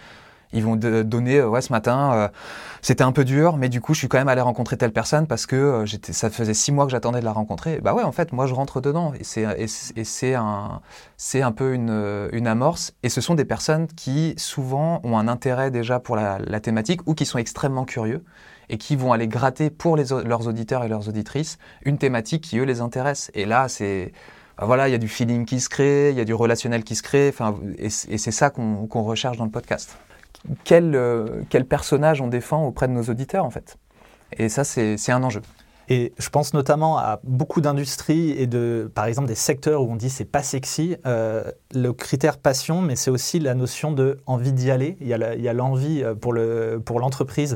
Ils 0.54 0.64
vont 0.64 0.76
donner, 0.76 1.38
euh, 1.38 1.50
ouais, 1.50 1.62
ce 1.62 1.74
matin, 1.74 2.14
euh, 2.14 2.28
c'était 2.82 3.04
un 3.04 3.12
peu 3.12 3.26
dur, 3.26 3.58
mais 3.58 3.70
du 3.70 3.82
coup, 3.82 3.94
je 3.94 4.00
suis 4.00 4.08
quand 4.08 4.20
même 4.20 4.28
allé 4.28 4.42
rencontrer 4.42 4.78
telle 4.78 4.94
personne 4.94 5.26
parce 5.26 5.48
que 5.48 5.56
euh, 5.56 5.86
ça 6.12 6.30
faisait 6.30 6.54
six 6.54 6.72
mois 6.72 6.86
que 6.86 6.92
j'attendais 6.92 7.20
de 7.20 7.26
la 7.26 7.32
rencontrer. 7.32 7.80
Bah 7.82 7.94
ouais, 7.94 8.04
en 8.04 8.12
fait, 8.12 8.32
moi, 8.32 8.46
je 8.46 8.54
rentre 8.54 8.80
dedans 8.80 9.14
et 9.20 9.24
c'est, 9.24 10.36
un, 10.36 10.82
c'est 11.18 11.42
un 11.42 11.52
peu 11.52 11.74
une, 11.74 12.48
amorce. 12.48 12.94
Et 13.02 13.10
ce 13.10 13.20
sont 13.20 13.34
des 13.34 13.46
personnes 13.46 13.88
qui 13.88 14.36
souvent 14.38 15.02
ont 15.04 15.18
un 15.18 15.28
intérêt 15.28 15.72
déjà 15.72 16.00
pour 16.00 16.16
la, 16.16 16.40
thématique 16.60 17.02
ou 17.08 17.16
qui 17.16 17.26
sont 17.26 17.40
extrêmement 17.40 17.84
curieux 17.84 18.24
et 18.70 18.78
qui 18.78 18.96
vont 18.96 19.12
aller 19.12 19.28
gratter 19.28 19.70
pour 19.70 19.98
leurs 19.98 20.48
auditeurs 20.48 20.84
et 20.84 20.88
leurs 20.88 21.10
auditrices 21.10 21.58
une 21.84 21.98
thématique 21.98 22.44
qui 22.44 22.60
eux 22.60 22.64
les 22.64 22.80
intéresse. 22.80 23.32
Et 23.34 23.46
là, 23.46 23.68
c'est 23.68 24.14
bah 24.58 24.66
voilà, 24.66 24.88
il 24.88 24.92
y 24.92 24.96
a 24.96 25.00
du 25.00 25.08
feeling 25.08 25.46
qui 25.46 25.60
se 25.60 25.68
crée, 25.68 26.12
il 26.12 26.18
y 26.18 26.22
a 26.22 26.26
du 26.26 26.34
relationnel 26.34 26.84
qui 26.84 26.96
se 26.96 27.02
crée, 27.02 27.34
et, 27.80 27.90
c'est 27.90 28.32
ça 28.32 28.52
qu'on 28.52 29.04
recherche 29.04 29.38
dans 29.38 29.46
le 29.46 29.52
podcast 29.52 29.98
quel, 30.64 30.96
euh, 30.96 31.42
quel 31.50 31.66
personnage 31.66 32.22
on 32.22 32.28
défend 32.28 32.66
auprès 32.66 32.88
de 32.88 32.94
nos 32.94 33.04
auditeurs 33.04 33.46
en 33.46 33.50
fait. 33.50 33.78
Et 34.38 34.50
ça, 34.50 34.64
c'est 34.64 35.12
un 35.12 35.24
enjeu. 35.24 35.42
Et 35.90 36.14
je 36.18 36.30
pense 36.30 36.54
notamment 36.54 36.98
à 36.98 37.20
beaucoup 37.24 37.62
d'industries 37.62 38.32
et 38.32 38.48
de, 38.48 38.92
par 38.94 39.06
exemple, 39.06 39.28
des 39.28 39.36
secteurs 39.36 39.82
où 39.82 39.92
on 39.92 39.96
dit 39.96 40.10
c'est 40.10 40.26
pas 40.26 40.44
sexy. 40.44 40.96
Euh, 41.06 41.44
le 41.74 41.92
critère 41.94 42.38
passion, 42.38 42.82
mais 42.82 42.96
c'est 42.96 43.12
aussi 43.12 43.40
la 43.40 43.56
notion 43.56 43.92
de 43.92 44.20
envie 44.26 44.54
d'y 44.54 44.72
aller. 44.72 44.98
Il 45.02 45.08
y 45.08 45.14
a 45.14 45.54
l'envie 45.54 46.04
euh, 46.04 46.14
pour 46.14 46.34
le 46.34 46.82
pour 46.84 47.00
l'entreprise, 47.00 47.56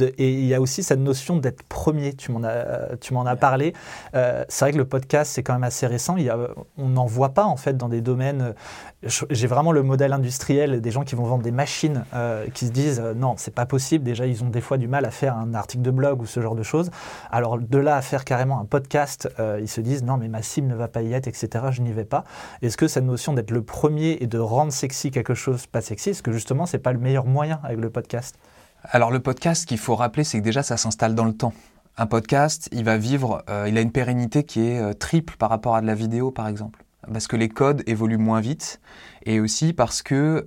et 0.00 0.32
il 0.32 0.46
y 0.46 0.54
a 0.54 0.60
aussi 0.60 0.82
cette 0.82 1.00
notion 1.00 1.36
d'être 1.36 1.62
premier. 1.64 2.14
Tu 2.14 2.32
m'en 2.32 2.44
as 2.44 2.96
tu 3.00 3.14
m'en 3.14 3.26
as 3.26 3.36
parlé. 3.36 3.74
Euh, 4.14 4.44
c'est 4.48 4.64
vrai 4.64 4.72
que 4.72 4.78
le 4.78 4.84
podcast 4.84 5.32
c'est 5.34 5.42
quand 5.42 5.54
même 5.54 5.64
assez 5.64 5.86
récent. 5.86 6.16
Il 6.16 6.24
y 6.24 6.30
a, 6.30 6.38
on 6.78 6.88
n'en 6.88 7.06
voit 7.06 7.30
pas 7.30 7.44
en 7.44 7.56
fait 7.56 7.76
dans 7.76 7.88
des 7.88 8.00
domaines. 8.00 8.54
J'ai 9.02 9.46
vraiment 9.46 9.72
le 9.72 9.82
modèle 9.82 10.12
industriel 10.12 10.80
des 10.80 10.90
gens 10.90 11.04
qui 11.04 11.14
vont 11.14 11.24
vendre 11.24 11.42
des 11.42 11.52
machines 11.52 12.04
euh, 12.14 12.46
qui 12.54 12.66
se 12.66 12.72
disent 12.72 13.02
non 13.16 13.34
c'est 13.36 13.54
pas 13.54 13.66
possible. 13.66 14.04
Déjà 14.04 14.26
ils 14.26 14.42
ont 14.44 14.48
des 14.48 14.60
fois 14.60 14.78
du 14.78 14.88
mal 14.88 15.04
à 15.04 15.10
faire 15.10 15.36
un 15.36 15.54
article 15.54 15.82
de 15.82 15.90
blog 15.90 16.22
ou 16.22 16.26
ce 16.26 16.40
genre 16.40 16.54
de 16.54 16.62
choses. 16.62 16.90
Alors 17.30 17.58
de 17.70 17.78
là 17.78 17.96
à 17.96 18.02
faire 18.02 18.24
carrément 18.24 18.60
un 18.60 18.64
podcast, 18.64 19.28
euh, 19.38 19.58
ils 19.60 19.68
se 19.68 19.80
disent 19.80 20.02
non 20.02 20.16
mais 20.16 20.28
ma 20.28 20.42
cible 20.42 20.68
ne 20.68 20.74
va 20.74 20.88
pas 20.88 21.02
y 21.02 21.12
être, 21.12 21.26
etc. 21.26 21.66
Je 21.70 21.82
n'y 21.82 21.92
vais 21.92 22.04
pas. 22.04 22.24
Est-ce 22.62 22.76
que 22.76 22.88
cette 22.88 23.04
notion 23.04 23.32
d'être 23.32 23.50
le 23.50 23.62
premier 23.62 24.18
et 24.20 24.26
de 24.26 24.38
rendre 24.38 24.72
sexy 24.72 25.10
quelque 25.10 25.34
chose 25.34 25.66
pas 25.66 25.80
sexy, 25.80 26.10
est-ce 26.10 26.22
que 26.22 26.32
justement 26.32 26.66
c'est 26.66 26.78
pas 26.78 26.92
le 26.92 26.98
meilleur 26.98 27.26
moyen 27.26 27.60
avec 27.64 27.78
le 27.78 27.90
podcast? 27.90 28.36
Alors 28.84 29.10
le 29.10 29.20
podcast, 29.20 29.62
ce 29.62 29.66
qu'il 29.66 29.78
faut 29.78 29.96
rappeler, 29.96 30.24
c'est 30.24 30.38
que 30.38 30.44
déjà 30.44 30.62
ça 30.62 30.76
s'installe 30.76 31.14
dans 31.14 31.24
le 31.24 31.34
temps. 31.34 31.52
Un 31.98 32.06
podcast, 32.06 32.68
il 32.72 32.84
va 32.84 32.98
vivre, 32.98 33.42
euh, 33.48 33.66
il 33.68 33.78
a 33.78 33.80
une 33.80 33.92
pérennité 33.92 34.44
qui 34.44 34.68
est 34.68 34.80
euh, 34.80 34.92
triple 34.92 35.36
par 35.38 35.50
rapport 35.50 35.74
à 35.74 35.80
de 35.80 35.86
la 35.86 35.94
vidéo 35.94 36.30
par 36.30 36.46
exemple, 36.46 36.84
parce 37.12 37.26
que 37.26 37.36
les 37.36 37.48
codes 37.48 37.82
évoluent 37.86 38.18
moins 38.18 38.40
vite 38.40 38.80
et 39.24 39.40
aussi 39.40 39.72
parce 39.72 40.02
que 40.02 40.44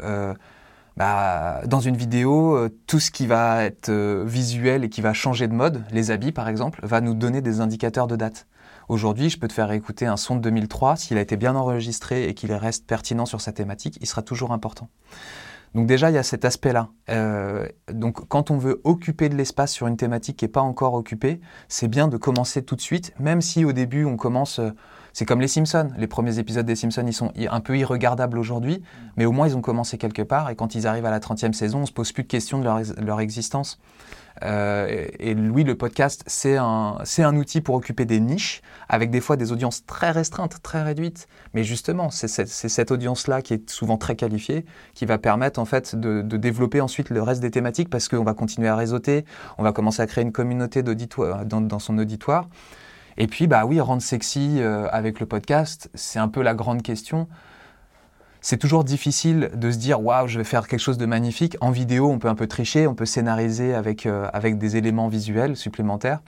bah, 0.97 1.61
dans 1.65 1.79
une 1.79 1.95
vidéo, 1.95 2.55
euh, 2.55 2.69
tout 2.87 2.99
ce 2.99 3.11
qui 3.11 3.27
va 3.27 3.63
être 3.63 3.89
euh, 3.89 4.23
visuel 4.25 4.83
et 4.83 4.89
qui 4.89 5.01
va 5.01 5.13
changer 5.13 5.47
de 5.47 5.53
mode, 5.53 5.83
les 5.91 6.11
habits 6.11 6.31
par 6.31 6.49
exemple, 6.49 6.79
va 6.83 7.01
nous 7.01 7.13
donner 7.13 7.41
des 7.41 7.61
indicateurs 7.61 8.07
de 8.07 8.15
date. 8.15 8.47
Aujourd'hui, 8.89 9.29
je 9.29 9.39
peux 9.39 9.47
te 9.47 9.53
faire 9.53 9.71
écouter 9.71 10.05
un 10.07 10.17
son 10.17 10.35
de 10.35 10.41
2003, 10.41 10.95
s'il 10.95 11.17
a 11.17 11.21
été 11.21 11.37
bien 11.37 11.55
enregistré 11.55 12.27
et 12.27 12.33
qu'il 12.33 12.51
reste 12.53 12.87
pertinent 12.87 13.25
sur 13.25 13.39
sa 13.39 13.51
thématique, 13.51 13.97
il 14.01 14.07
sera 14.07 14.23
toujours 14.23 14.51
important. 14.51 14.89
Donc 15.75 15.85
déjà, 15.85 16.09
il 16.09 16.15
y 16.15 16.17
a 16.17 16.23
cet 16.23 16.45
aspect-là. 16.45 16.89
Euh, 17.09 17.67
donc 17.91 18.27
quand 18.27 18.49
on 18.49 18.57
veut 18.57 18.81
occuper 18.83 19.29
de 19.29 19.35
l'espace 19.35 19.71
sur 19.71 19.85
une 19.85 19.97
thématique 19.97 20.37
qui 20.37 20.45
n'est 20.45 20.51
pas 20.51 20.61
encore 20.61 20.95
occupée, 20.95 21.39
c'est 21.67 21.87
bien 21.87 22.07
de 22.07 22.17
commencer 22.17 22.63
tout 22.63 22.75
de 22.75 22.81
suite, 22.81 23.13
même 23.19 23.41
si 23.41 23.63
au 23.65 23.71
début 23.71 24.05
on 24.05 24.17
commence... 24.17 24.59
C'est 25.13 25.25
comme 25.25 25.41
les 25.41 25.47
Simpsons. 25.47 25.89
Les 25.97 26.07
premiers 26.07 26.39
épisodes 26.39 26.65
des 26.65 26.75
Simpsons, 26.75 27.05
ils 27.05 27.13
sont 27.13 27.31
un 27.35 27.59
peu 27.59 27.77
irregardables 27.77 28.37
aujourd'hui, 28.37 28.83
mais 29.17 29.25
au 29.25 29.31
moins 29.31 29.47
ils 29.47 29.55
ont 29.55 29.61
commencé 29.61 29.97
quelque 29.97 30.21
part. 30.21 30.49
Et 30.49 30.55
quand 30.55 30.75
ils 30.75 30.87
arrivent 30.87 31.05
à 31.05 31.11
la 31.11 31.19
30e 31.19 31.53
saison, 31.53 31.79
on 31.79 31.85
se 31.85 31.91
pose 31.91 32.11
plus 32.11 32.23
de 32.23 32.27
questions 32.27 32.59
de 32.59 32.65
leur, 33.03 33.19
existence. 33.19 33.79
Euh, 34.43 35.07
et, 35.19 35.33
lui, 35.33 35.63
le 35.63 35.75
podcast, 35.75 36.23
c'est 36.27 36.55
un, 36.55 36.97
un 37.17 37.35
outil 37.35 37.59
pour 37.59 37.75
occuper 37.75 38.05
des 38.05 38.19
niches, 38.19 38.61
avec 38.87 39.09
des 39.09 39.19
fois 39.19 39.35
des 39.35 39.51
audiences 39.51 39.85
très 39.85 40.11
restreintes, 40.11 40.61
très 40.61 40.83
réduites. 40.83 41.27
Mais 41.53 41.63
justement, 41.63 42.09
c'est 42.09 42.27
cette, 42.27 42.91
audience-là 42.91 43.41
qui 43.41 43.53
est 43.53 43.69
souvent 43.69 43.97
très 43.97 44.15
qualifiée, 44.15 44.65
qui 44.93 45.05
va 45.05 45.17
permettre 45.17 45.59
en 45.59 45.65
fait 45.65 45.95
de, 45.95 46.21
développer 46.21 46.79
ensuite 46.79 47.09
le 47.09 47.21
reste 47.21 47.41
des 47.41 47.51
thématiques, 47.51 47.89
parce 47.89 48.07
qu'on 48.07 48.23
va 48.23 48.33
continuer 48.33 48.69
à 48.69 48.75
réseauter, 48.75 49.25
on 49.57 49.63
va 49.63 49.73
commencer 49.73 50.01
à 50.01 50.07
créer 50.07 50.23
une 50.23 50.31
communauté 50.31 50.83
dans, 50.83 51.61
dans 51.61 51.79
son 51.79 51.97
auditoire. 51.97 52.47
Et 53.19 53.27
puis, 53.27 53.47
bah 53.47 53.65
oui, 53.65 53.81
rendre 53.81 54.01
sexy 54.01 54.55
euh, 54.59 54.87
avec 54.91 55.19
le 55.19 55.25
podcast, 55.25 55.89
c'est 55.93 56.19
un 56.19 56.29
peu 56.29 56.41
la 56.41 56.55
grande 56.55 56.81
question. 56.81 57.27
C'est 58.39 58.57
toujours 58.57 58.85
difficile 58.85 59.51
de 59.53 59.71
se 59.71 59.77
dire 59.77 60.01
waouh, 60.01 60.27
je 60.27 60.37
vais 60.37 60.45
faire 60.45 60.65
quelque 60.69 60.79
chose 60.79 60.97
de 60.97 61.05
magnifique. 61.05 61.57
En 61.59 61.69
vidéo, 61.69 62.09
on 62.09 62.17
peut 62.17 62.29
un 62.29 62.35
peu 62.35 62.47
tricher, 62.47 62.87
on 62.87 62.95
peut 62.95 63.05
scénariser 63.05 63.75
avec, 63.75 64.05
euh, 64.05 64.29
avec 64.31 64.57
des 64.57 64.77
éléments 64.77 65.09
visuels 65.09 65.57
supplémentaires. 65.57 66.21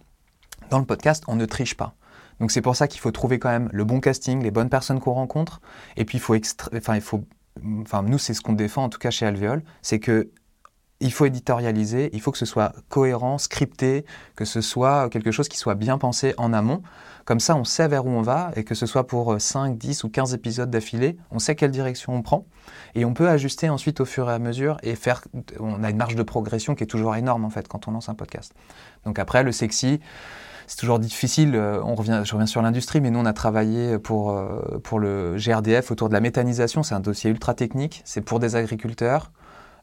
Dans 0.70 0.80
le 0.80 0.86
podcast, 0.86 1.24
on 1.28 1.36
ne 1.36 1.46
triche 1.46 1.76
pas. 1.76 1.96
Donc 2.42 2.52
c'est 2.52 2.62
pour 2.62 2.76
ça 2.76 2.90
qu'il 2.90 3.00
faut 3.00 3.12
trouver 3.12 3.40
quand 3.40 3.50
même 3.50 3.70
le 3.72 3.86
bon 3.86 4.02
casting, 4.02 4.44
les 4.44 4.52
bonnes 4.52 4.70
personnes 4.70 5.00
qu'on 5.00 5.14
rencontre. 5.14 5.62
Et 5.96 6.04
puis 6.04 6.18
il 6.18 6.22
faut, 6.22 6.36
enfin, 6.76 6.96
il 6.96 7.02
faut, 7.02 7.24
enfin 7.82 8.04
nous 8.04 8.18
c'est 8.18 8.34
ce 8.34 8.42
qu'on 8.42 8.54
défend 8.54 8.84
en 8.86 8.90
tout 8.90 9.00
cas 9.00 9.12
chez 9.12 9.26
Alvéole, 9.26 9.64
c'est 9.82 10.00
que 10.00 10.30
il 11.02 11.12
faut 11.12 11.26
éditorialiser, 11.26 12.10
il 12.14 12.22
faut 12.22 12.32
que 12.32 12.38
ce 12.38 12.46
soit 12.46 12.74
cohérent, 12.90 13.38
scripté, 13.38 14.06
que 14.36 14.46
ce 14.46 14.62
soit 14.62 15.10
quelque 15.10 15.32
chose 15.32 15.50
qui 15.50 15.58
soit 15.58 15.76
bien 15.76 15.98
pensé 15.98 16.34
en 16.38 16.54
amont. 16.54 16.82
Comme 17.26 17.40
ça, 17.40 17.56
on 17.56 17.64
sait 17.64 17.88
vers 17.88 18.06
où 18.06 18.10
on 18.10 18.22
va 18.22 18.52
et 18.56 18.64
que 18.64 18.76
ce 18.76 18.86
soit 18.86 19.06
pour 19.06 19.40
5, 19.40 19.78
10 19.78 20.04
ou 20.04 20.10
15 20.10 20.34
épisodes 20.34 20.70
d'affilée, 20.70 21.18
on 21.30 21.40
sait 21.40 21.56
quelle 21.56 21.72
direction 21.72 22.16
on 22.16 22.22
prend 22.22 22.46
et 22.96 23.06
on 23.06 23.14
peut 23.14 23.30
ajuster 23.30 23.70
ensuite 23.70 24.00
au 24.02 24.06
fur 24.06 24.30
et 24.30 24.34
à 24.34 24.40
mesure 24.40 24.78
et 24.84 24.96
faire. 24.96 25.22
On 25.60 25.84
a 25.84 25.90
une 25.90 25.98
marge 25.98 26.16
de 26.16 26.24
progression 26.24 26.76
qui 26.76 26.84
est 26.84 26.88
toujours 26.88 27.16
énorme 27.16 27.46
en 27.46 27.50
fait 27.50 27.68
quand 27.68 27.88
on 27.88 27.92
lance 27.92 28.10
un 28.10 28.16
podcast. 28.16 28.54
Donc 29.06 29.20
après, 29.20 29.44
le 29.44 29.52
sexy. 29.52 30.00
C'est 30.68 30.78
toujours 30.78 31.00
difficile, 31.00 31.56
euh, 31.56 31.82
on 31.84 31.96
revient, 31.96 32.22
je 32.24 32.32
reviens 32.32 32.46
sur 32.46 32.62
l'industrie, 32.62 33.02
mais 33.02 33.10
nous 33.10 33.20
on 33.20 33.26
a 33.26 33.34
travaillé 33.34 34.00
pour, 34.00 34.32
euh, 34.32 34.80
pour 34.82 35.00
le 35.00 35.36
GRDF 35.36 35.92
autour 35.92 36.08
de 36.08 36.14
la 36.14 36.22
méthanisation, 36.22 36.82
c'est 36.82 36.96
un 36.96 37.02
dossier 37.02 37.30
ultra 37.30 37.54
technique, 37.54 38.02
c'est 38.06 38.22
pour 38.22 38.40
des 38.40 38.56
agriculteurs, 38.56 39.32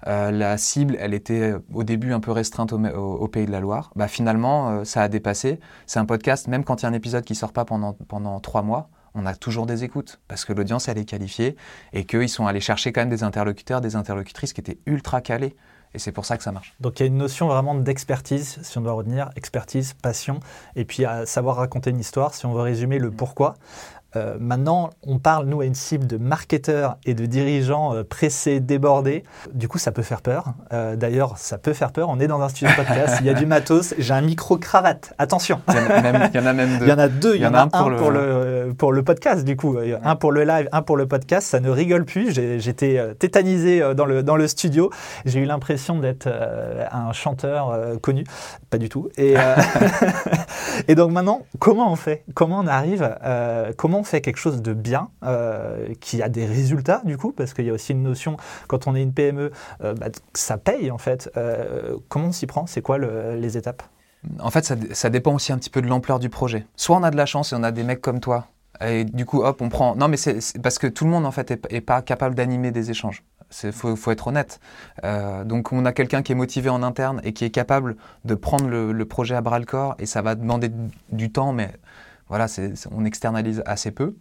euh, 0.07 0.31
la 0.31 0.57
cible, 0.59 0.97
elle 1.01 1.15
était 1.15 1.55
au 1.73 1.83
début 1.83 2.13
un 2.13 2.21
peu 2.21 2.31
restreinte 2.31 2.73
au, 2.73 3.29
Pays 3.29 3.47
de 3.47 3.53
la 3.53 3.61
Loire. 3.61 3.91
Bah, 3.97 4.09
finalement, 4.09 4.71
euh, 4.71 4.85
ça 4.85 5.03
a 5.03 5.09
dépassé. 5.09 5.61
C'est 5.87 5.99
un 5.99 6.05
podcast, 6.05 6.49
même 6.49 6.65
quand 6.65 6.83
il 6.83 6.85
y 6.85 6.87
a 6.87 6.89
un 6.89 6.95
épisode 6.95 7.25
qui 7.25 7.35
sort 7.35 7.53
pas 7.53 7.65
pendant, 7.65 7.93
pendant 7.93 8.39
trois 8.41 8.63
mois, 8.63 8.91
on 9.15 9.27
a 9.27 9.35
toujours 9.35 9.67
des 9.67 9.85
écoutes 9.85 10.21
parce 10.29 10.45
que 10.45 10.53
l'audience, 10.53 10.89
elle 10.89 10.99
est 10.99 11.05
qualifiée 11.05 11.57
et 11.93 12.05
qu'ils 12.05 12.29
sont 12.29 12.47
allés 12.47 12.61
chercher 12.61 12.93
quand 12.93 13.01
même 13.01 13.09
des 13.09 13.25
interlocuteurs, 13.25 13.81
des 13.81 13.97
interlocutrices 13.97 14.53
qui 14.53 14.61
étaient 14.61 14.79
ultra 14.87 15.21
calés. 15.21 15.57
Et 15.95 15.99
c'est 15.99 16.13
pour 16.13 16.27
ça 16.27 16.37
que 16.37 16.43
ça 16.43 16.53
marche. 16.53 16.75
Donc 16.81 17.01
il 17.01 17.03
y 17.03 17.05
a 17.05 17.07
une 17.07 17.17
notion 17.17 17.49
vraiment 17.49 17.75
d'expertise, 17.75 18.59
si 18.63 18.79
on 18.79 18.83
doit 18.83 18.93
retenir, 18.93 19.31
expertise, 19.37 19.95
passion, 19.95 20.41
et 20.77 20.85
puis 20.85 21.07
à 21.07 21.25
savoir 21.25 21.57
raconter 21.57 21.91
une 21.91 21.99
histoire, 21.99 22.35
si 22.35 22.45
on 22.45 22.53
veut 22.53 22.61
résumer 22.61 22.99
le 22.99 23.11
pourquoi. 23.11 23.55
Euh, 24.17 24.37
maintenant, 24.41 24.89
on 25.07 25.19
parle, 25.19 25.47
nous, 25.47 25.61
à 25.61 25.67
une 25.67 25.75
cible 25.75 26.07
de 26.07 26.17
marketeurs 26.17 26.97
et 27.05 27.13
de 27.13 27.27
dirigeants 27.27 27.95
euh, 27.95 28.05
pressés, 28.05 28.59
débordés. 28.59 29.23
Du 29.53 29.69
coup, 29.69 29.77
ça 29.77 29.93
peut 29.93 30.03
faire 30.03 30.23
peur. 30.23 30.55
Euh, 30.73 30.97
d'ailleurs, 30.97 31.37
ça 31.37 31.59
peut 31.59 31.75
faire 31.75 31.93
peur. 31.93 32.09
On 32.09 32.19
est 32.19 32.27
dans 32.27 32.41
un 32.41 32.49
studio 32.49 32.75
podcast, 32.75 33.19
il 33.21 33.27
y 33.27 33.31
a 33.31 33.35
du 33.35 33.45
matos, 33.45 33.95
j'ai 33.99 34.15
un 34.15 34.23
micro-cravate. 34.23 35.13
Attention 35.19 35.61
il 35.69 35.75
y, 35.75 36.39
en 36.39 36.47
a 36.47 36.53
même, 36.53 36.79
deux. 36.79 36.87
Il 36.87 36.89
y 36.89 36.93
en 36.93 36.99
a 36.99 37.09
deux. 37.09 37.37
Il 37.37 37.43
y, 37.43 37.47
en 37.47 37.53
a, 37.53 37.63
un, 37.63 37.69
pour, 37.69 37.91
le... 37.91 38.73
pour, 38.77 38.93
le... 38.93 39.03
podcast, 39.03 39.45
du 39.45 39.57
coup. 39.57 39.77
Un 40.03 40.17
pour 40.17 40.33
le 40.33 40.45
live, 40.45 40.69
un 40.73 40.83
pour 40.83 40.97
le 40.97 41.07
podcast. 41.07 41.47
Ça 41.47 41.61
ne 41.61 41.69
rigole 41.69 42.05
plus. 42.07 42.33
J'étais 42.33 43.15
tétanisé 43.19 43.95
dans 43.95 44.07
le, 44.07 44.23
dans 44.23 44.37
le 44.37 44.49
studio. 44.49 44.91
J'ai 45.27 45.41
eu 45.41 45.45
l'impression 45.45 45.99
d'être 45.99 46.29
un 46.91 47.13
chanteur 47.13 48.01
connu. 48.01 48.25
Pas 48.71 48.79
du 48.79 48.89
tout. 48.89 49.11
Et, 49.19 49.35
et 50.89 50.95
donc 50.95 51.13
maintenant, 51.13 51.43
comment 51.59 51.93
on 51.93 51.97
fait? 51.97 52.25
Comment 52.35 52.61
on 52.61 52.67
arrive 52.67 53.17
Comment 53.77 53.98
fait 54.05 54.21
quelque 54.21 54.39
chose 54.39 54.63
de 54.63 54.73
bien, 54.73 55.11
euh, 55.25 55.95
qui 56.01 56.23
a 56.23 56.29
des 56.29 56.47
résultats 56.47 57.03
du 57.05 57.17
coup, 57.17 57.33
parce 57.33 57.55
qu'il 57.55 57.65
y 57.65 57.71
a 57.71 57.73
aussi 57.73 57.93
une 57.93 58.03
notion, 58.03 58.37
quand 58.67 58.87
on 58.87 58.95
est 58.95 59.03
une 59.03 59.13
PME, 59.13 59.51
euh, 59.83 59.95
bah, 59.95 60.09
ça 60.35 60.59
paye 60.59 60.91
en 60.91 60.99
fait. 60.99 61.31
Euh, 61.37 61.97
comment 62.09 62.27
on 62.29 62.33
s'y 62.33 62.47
prend? 62.47 62.67
C'est 62.67 62.83
quoi 62.83 62.99
les 62.99 63.57
étapes? 63.57 63.83
En 64.41 64.51
fait, 64.51 64.65
ça, 64.93 65.11
dépend 65.11 65.35
aussi 65.35 65.53
un 65.53 65.59
petit 65.59 65.71
peu 65.71 65.81
de 65.81 65.87
l'ampleur 65.87 66.19
du 66.19 66.29
projet. 66.29 66.67
Soit 66.77 66.97
on 66.97 67.03
a 67.03 67.11
de 67.11 67.17
la 67.17 67.27
chance 67.27 67.53
et 67.53 67.57
on 67.57 67.63
a 67.63 67.71
des 67.71 67.85
mecs 67.85 68.01
comme 68.01 68.21
toi, 68.21 68.49
et 68.85 69.05
du 69.05 69.25
coup, 69.25 69.43
hop, 69.43 69.61
on 69.63 69.69
prend. 69.69 69.95
Non, 69.95 70.09
mais 70.09 70.17
c'est 70.17 70.61
parce 70.61 70.79
que 70.79 70.87
tout 70.87 71.05
le 71.05 71.11
monde 71.11 71.25
en 71.25 71.31
fait 71.31 71.51
est, 71.71 71.81
pas 71.81 72.03
capable 72.03 72.35
d'animer 72.35 72.71
des 72.71 72.91
échanges. 72.91 73.23
Il 73.63 73.73
faut, 73.73 73.97
faut, 73.97 74.11
être 74.11 74.27
honnête. 74.27 74.61
donc 75.47 75.73
on 75.73 75.87
a 75.87 75.93
quelqu'un 75.93 76.23
qui 76.23 76.33
est 76.33 76.35
motivé 76.35 76.69
en 76.69 76.83
interne 76.83 77.21
et 77.25 77.33
qui 77.33 77.47
est 77.47 77.51
capable 77.51 77.97
de 78.27 78.35
prendre 78.35 78.69
le 78.69 79.05
projet 79.07 79.35
à 79.35 79.41
bras 79.41 79.59
le 79.59 79.65
corps 79.65 79.95
et 79.99 80.05
ça 80.05 80.21
va 80.21 80.35
demander 80.35 80.71
du 81.11 81.33
temps, 81.33 81.55
mais 81.55 81.71
voilà, 82.29 82.47
on 82.91 83.05
externalise 83.05 83.63
assez 83.67 83.91
peu. 83.91 84.17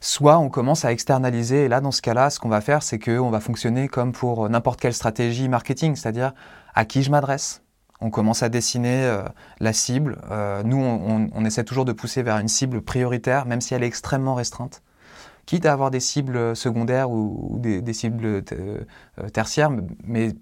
Soit 0.00 0.38
on 0.38 0.50
commence 0.50 0.84
à 0.84 0.92
externaliser, 0.92 1.64
et 1.64 1.68
là, 1.68 1.80
dans 1.80 1.90
ce 1.90 2.02
cas-là, 2.02 2.28
ce 2.28 2.38
qu'on 2.38 2.50
va 2.50 2.60
faire, 2.60 2.82
c'est 2.82 2.98
qu'on 2.98 3.30
va 3.30 3.40
fonctionner 3.40 3.88
comme 3.88 4.12
pour 4.12 4.48
n'importe 4.50 4.78
quelle 4.78 4.92
stratégie 4.92 5.48
marketing, 5.48 5.96
c'est-à-dire 5.96 6.34
à 6.74 6.84
qui 6.84 7.02
je 7.02 7.10
m'adresse. 7.10 7.62
On 8.00 8.10
commence 8.10 8.42
à 8.42 8.50
dessiner 8.50 9.04
euh, 9.04 9.22
la 9.60 9.72
cible. 9.72 10.18
Euh, 10.30 10.62
nous, 10.62 10.76
on, 10.76 11.44
essaie 11.46 11.64
toujours 11.64 11.86
de 11.86 11.92
pousser 11.92 12.22
vers 12.22 12.38
une 12.38 12.48
cible 12.48 12.82
prioritaire, 12.82 13.46
même 13.46 13.62
si 13.62 13.72
elle 13.72 13.82
est 13.82 13.86
extrêmement 13.86 14.34
restreinte. 14.34 14.82
Quitte 15.46 15.64
à 15.64 15.72
avoir 15.72 15.90
des 15.90 16.00
cibles 16.00 16.54
secondaires 16.54 17.10
ou, 17.10 17.56
des, 17.58 17.80
des, 17.80 17.92
cibles 17.94 18.42
euh, 18.52 18.84
tertiaires, 19.32 19.70
mais 20.04 20.34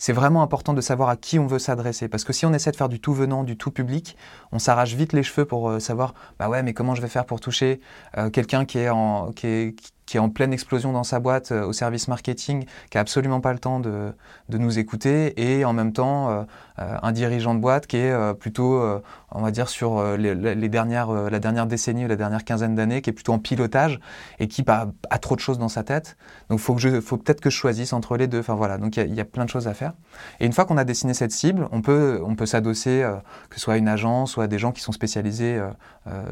c'est 0.00 0.14
vraiment 0.14 0.42
important 0.42 0.72
de 0.72 0.80
savoir 0.80 1.10
à 1.10 1.16
qui 1.16 1.38
on 1.38 1.46
veut 1.46 1.58
s'adresser. 1.58 2.08
Parce 2.08 2.24
que 2.24 2.32
si 2.32 2.46
on 2.46 2.54
essaie 2.54 2.70
de 2.72 2.76
faire 2.76 2.88
du 2.88 3.00
tout 3.00 3.12
venant, 3.12 3.44
du 3.44 3.58
tout 3.58 3.70
public, 3.70 4.16
on 4.50 4.58
s'arrache 4.58 4.94
vite 4.94 5.12
les 5.12 5.22
cheveux 5.22 5.44
pour 5.44 5.68
euh, 5.68 5.78
savoir, 5.78 6.14
bah 6.38 6.48
ouais, 6.48 6.62
mais 6.62 6.72
comment 6.72 6.94
je 6.94 7.02
vais 7.02 7.08
faire 7.08 7.26
pour 7.26 7.38
toucher 7.38 7.80
euh, 8.16 8.30
quelqu'un 8.30 8.64
qui 8.64 8.78
est 8.78 8.88
en, 8.88 9.30
qui 9.32 9.46
est, 9.46 9.76
qui 10.10 10.16
est 10.16 10.20
en 10.20 10.28
pleine 10.28 10.52
explosion 10.52 10.92
dans 10.92 11.04
sa 11.04 11.20
boîte 11.20 11.52
euh, 11.52 11.64
au 11.64 11.72
service 11.72 12.08
marketing, 12.08 12.64
qui 12.90 12.98
a 12.98 13.00
absolument 13.00 13.40
pas 13.40 13.52
le 13.52 13.60
temps 13.60 13.78
de, 13.78 14.12
nous 14.48 14.80
écouter, 14.80 15.40
et 15.40 15.64
en 15.64 15.72
même 15.72 15.92
temps 15.92 16.30
euh, 16.30 16.42
euh, 16.80 16.96
un 17.00 17.12
dirigeant 17.12 17.54
de 17.54 17.60
boîte 17.60 17.86
qui 17.86 17.98
est 17.98 18.34
plutôt, 18.34 18.82
on 19.30 19.40
va 19.40 19.52
dire, 19.52 19.68
sur 19.68 20.02
les, 20.16 20.68
dernières, 20.68 21.12
la 21.12 21.38
dernière 21.38 21.66
décennie 21.66 22.06
ou 22.06 22.08
la 22.08 22.16
dernière 22.16 22.44
quinzaine 22.44 22.74
d'années, 22.74 23.02
qui 23.02 23.10
est 23.10 23.12
plutôt 23.12 23.32
en 23.32 23.38
pilotage 23.38 24.00
et 24.40 24.48
qui 24.48 24.64
a, 24.66 24.88
a, 25.10 25.18
trop 25.18 25.36
de 25.36 25.40
choses 25.40 25.58
dans 25.58 25.68
sa 25.68 25.84
tête. 25.84 26.16
Donc 26.48 26.58
faut 26.58 26.76
faut 26.76 27.16
peut-être 27.16 27.40
que 27.40 27.50
je 27.50 27.56
choisisse 27.56 27.92
entre 27.92 28.16
les 28.16 28.26
deux. 28.26 28.40
Enfin 28.40 28.54
voilà, 28.54 28.78
donc 28.78 28.96
il 28.96 29.14
y, 29.14 29.20
a 29.20 29.24
plein 29.24 29.44
de 29.44 29.50
choses 29.50 29.68
à 29.68 29.74
faire. 29.74 29.92
Et 30.40 30.46
une 30.46 30.52
fois 30.52 30.64
qu'on 30.64 30.76
a 30.76 30.84
dessiné 30.84 31.14
cette 31.14 31.32
cible, 31.32 31.68
on 31.70 31.82
peut, 31.82 32.20
on 32.24 32.34
peut 32.34 32.46
s'adosser, 32.46 33.08
que 33.48 33.54
ce 33.56 33.60
soit 33.60 33.74
à 33.74 33.76
une 33.76 33.88
agence, 33.88 34.32
soit 34.32 34.44
à 34.44 34.48
des 34.48 34.58
gens 34.58 34.72
qui 34.72 34.80
sont 34.80 34.92
spécialisés 34.92 35.60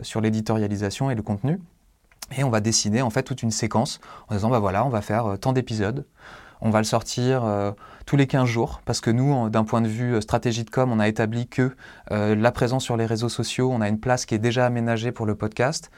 sur 0.02 0.20
l'éditorialisation 0.20 1.12
et 1.12 1.14
le 1.14 1.22
contenu. 1.22 1.60
Et 2.36 2.44
on 2.44 2.50
va 2.50 2.60
dessiner 2.60 3.02
en 3.02 3.10
fait 3.10 3.22
toute 3.22 3.42
une 3.42 3.50
séquence 3.50 4.00
en 4.28 4.34
disant 4.34 4.50
bah 4.50 4.58
voilà, 4.58 4.84
on 4.84 4.90
va 4.90 5.00
faire 5.00 5.26
euh, 5.26 5.36
tant 5.36 5.52
d'épisodes. 5.52 6.06
On 6.60 6.70
va 6.70 6.78
le 6.78 6.84
sortir 6.84 7.44
euh, 7.44 7.70
tous 8.04 8.16
les 8.16 8.26
15 8.26 8.44
jours 8.44 8.82
parce 8.84 9.00
que 9.00 9.10
nous, 9.10 9.48
d'un 9.48 9.62
point 9.62 9.80
de 9.80 9.86
vue 9.86 10.14
euh, 10.14 10.20
stratégie 10.20 10.64
de 10.64 10.70
com, 10.70 10.90
on 10.90 10.98
a 10.98 11.06
établi 11.06 11.46
que 11.46 11.76
la 12.10 12.52
présence 12.52 12.84
sur 12.84 12.96
les 12.96 13.06
réseaux 13.06 13.28
sociaux, 13.28 13.70
on 13.72 13.80
a 13.80 13.88
une 13.88 14.00
place 14.00 14.26
qui 14.26 14.34
est 14.34 14.38
déjà 14.38 14.66
aménagée 14.66 15.12
pour 15.12 15.24
le 15.26 15.34
podcast. 15.34 15.90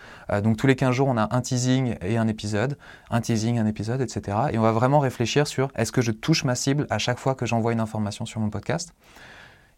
donc 0.42 0.56
tous 0.56 0.66
les 0.66 0.76
15 0.76 0.94
jours, 0.94 1.08
on 1.08 1.16
a 1.16 1.34
un 1.34 1.40
teasing 1.40 1.96
et 2.02 2.18
un 2.18 2.28
épisode, 2.28 2.76
un 3.10 3.20
teasing, 3.20 3.58
un 3.58 3.66
épisode, 3.66 4.00
etc. 4.00 4.37
Et 4.52 4.58
on 4.58 4.62
va 4.62 4.72
vraiment 4.72 4.99
réfléchir 4.99 5.46
sur 5.46 5.70
est-ce 5.76 5.92
que 5.92 6.02
je 6.02 6.10
touche 6.10 6.44
ma 6.44 6.56
cible 6.56 6.87
à 6.90 6.99
chaque 6.99 7.18
fois 7.18 7.34
que 7.34 7.46
j'envoie 7.46 7.72
une 7.72 7.80
information 7.80 8.26
sur 8.26 8.40
mon 8.40 8.50
podcast? 8.50 8.92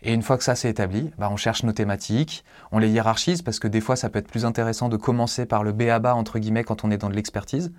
Et 0.03 0.13
une 0.13 0.23
fois 0.23 0.37
que 0.37 0.45
ça 0.45 0.55
s'est 0.55 0.69
établi, 0.69 1.13
bah 1.17 1.29
on 1.31 1.37
cherche 1.37 1.63
nos 1.63 1.73
thématiques, 1.73 2.45
on 2.73 2.79
les 2.79 2.91
hiérarchise 2.91 3.43
parce 3.43 3.61
que 3.61 3.69
des 3.69 3.81
fois 3.81 3.95
ça 3.95 4.09
peut 4.09 4.19
être 4.19 4.29
plus 4.29 4.45
intéressant 4.45 4.89
de 4.89 4.97
commencer 4.97 5.47
par 5.47 5.63
le 5.63 5.73
B 5.73 5.83
à 5.83 6.01
bas 6.01 6.15
entre 6.15 6.39
guillemets 6.39 6.65
quand 6.65 6.85
on 6.85 6.91
est 6.91 6.99
dans 6.99 7.09
de 7.09 7.15
l'expertise. 7.15 7.73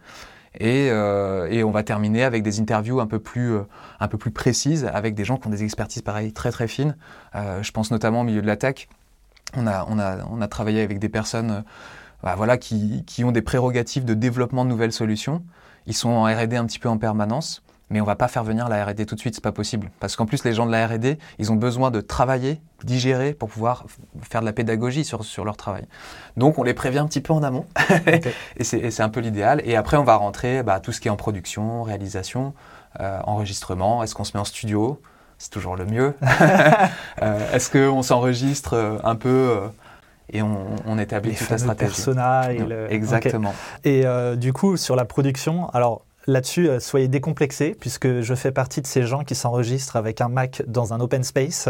Et, 0.60 0.90
euh, 0.92 1.48
et, 1.50 1.64
on 1.64 1.72
va 1.72 1.82
terminer 1.82 2.24
avec 2.24 2.44
des 2.44 2.60
interviews 2.60 3.00
un 3.00 3.08
peu 3.08 3.18
plus, 3.18 3.54
euh, 3.54 3.64
un 4.00 4.08
peu 4.08 4.20
plus 4.20 4.30
précises 4.30 4.86
avec 4.86 5.16
des 5.16 5.26
gens 5.26 5.38
qui 5.38 5.48
ont 5.48 5.50
des 5.50 5.64
expertises 5.64 6.04
pareilles 6.04 6.32
très 6.32 6.52
très 6.52 6.68
fines. 6.68 6.96
Euh, 7.34 7.64
je 7.64 7.72
pense 7.72 7.90
notamment 7.90 8.22
au 8.22 8.24
milieu 8.24 8.42
de 8.44 8.48
la 8.48 8.56
tech. 8.56 8.88
On 9.56 9.66
a, 9.66 9.84
on 9.90 9.98
a, 9.98 10.24
on 10.30 10.42
a 10.42 10.48
travaillé 10.48 10.84
avec 10.84 11.00
des 11.00 11.10
personnes 11.10 11.50
euh, 11.50 11.62
bah, 12.22 12.36
voilà, 12.38 12.58
qui, 12.58 13.04
qui 13.06 13.24
ont 13.24 13.32
des 13.32 13.42
prérogatives 13.42 14.06
de 14.06 14.14
développement 14.14 14.64
de 14.64 14.70
nouvelles 14.70 14.94
solutions. 14.94 15.44
Ils 15.88 15.96
sont 15.96 16.10
en 16.10 16.26
R&D 16.26 16.56
un 16.56 16.66
petit 16.66 16.80
peu 16.80 16.88
en 16.88 17.00
permanence 17.00 17.64
mais 17.94 18.02
on 18.02 18.06
va 18.06 18.16
pas 18.16 18.28
faire 18.28 18.44
venir 18.44 18.68
la 18.70 18.84
R&D 18.84 19.06
tout 19.06 19.14
de 19.14 19.20
suite, 19.20 19.36
c'est 19.36 19.44
pas 19.44 19.52
possible. 19.52 19.92
Parce 20.00 20.16
qu'en 20.16 20.26
plus, 20.26 20.44
les 20.44 20.54
gens 20.54 20.66
de 20.66 20.72
la 20.72 20.88
R&D, 20.88 21.20
ils 21.38 21.52
ont 21.52 21.56
besoin 21.56 21.92
de 21.92 22.02
travailler, 22.02 22.60
digérer 22.84 23.34
pour 23.34 23.50
pouvoir 23.50 23.86
faire 24.28 24.42
de 24.42 24.46
la 24.48 24.52
pédagogie 24.52 25.06
sur, 25.06 25.24
sur 25.24 25.46
leur 25.46 25.58
travail. 25.58 25.86
Donc, 26.36 26.58
on 26.58 26.64
les 26.64 26.74
prévient 26.74 26.98
un 26.98 27.06
petit 27.06 27.22
peu 27.22 27.34
en 27.34 27.44
amont, 27.44 27.68
et 28.58 28.64
c'est 28.64 29.02
un 29.02 29.10
peu 29.10 29.20
l'idéal. 29.20 29.62
Et 29.64 29.76
après, 29.76 29.98
on 29.98 30.04
va 30.04 30.16
rentrer 30.16 30.64
bah, 30.64 30.80
tout 30.80 30.92
ce 30.92 31.00
qui 31.00 31.08
est 31.08 31.12
en 31.12 31.16
production, 31.16 31.84
réalisation, 31.84 32.56
euh, 33.00 33.20
enregistrement. 33.26 34.02
Est-ce 34.02 34.16
qu'on 34.16 34.24
se 34.24 34.36
met 34.36 34.42
en 34.42 34.46
studio? 34.46 35.00
C'est 35.38 35.52
toujours 35.52 35.76
le 35.76 35.86
mieux. 35.86 36.16
euh, 37.22 37.54
Est-ce 37.54 37.70
qu'on 37.70 38.02
s'enregistre 38.02 38.74
euh, 38.74 38.98
un 39.04 39.16
peu 39.16 39.60
et 40.32 40.42
on, 40.42 40.76
on 40.88 40.98
établit 40.98 41.32
les 41.32 41.38
toute 41.38 41.50
la 41.50 41.58
stratégie? 41.60 41.94
Persona 41.94 42.54
et 42.54 42.66
Exactement. 42.90 43.54
Et 43.84 44.06
euh, 44.06 44.36
du 44.36 44.52
coup, 44.52 44.78
sur 44.78 44.96
la 44.96 45.06
production, 45.06 45.70
alors 45.70 46.06
là-dessus, 46.28 46.70
euh, 46.70 46.80
soyez 46.80 47.08
décomplexés, 47.08 47.76
puisque 47.80 48.22
je 48.22 48.36
fais 48.36 48.52
partie 48.52 48.82
de 48.82 48.88
ces 48.88 49.04
gens 49.04 49.24
qui 49.24 49.36
s'enregistrent 49.36 49.96
avec 49.96 50.22
un 50.22 50.30
Mac 50.30 50.64
dans 50.68 50.94
un 50.94 51.00
open 51.00 51.24
space 51.24 51.70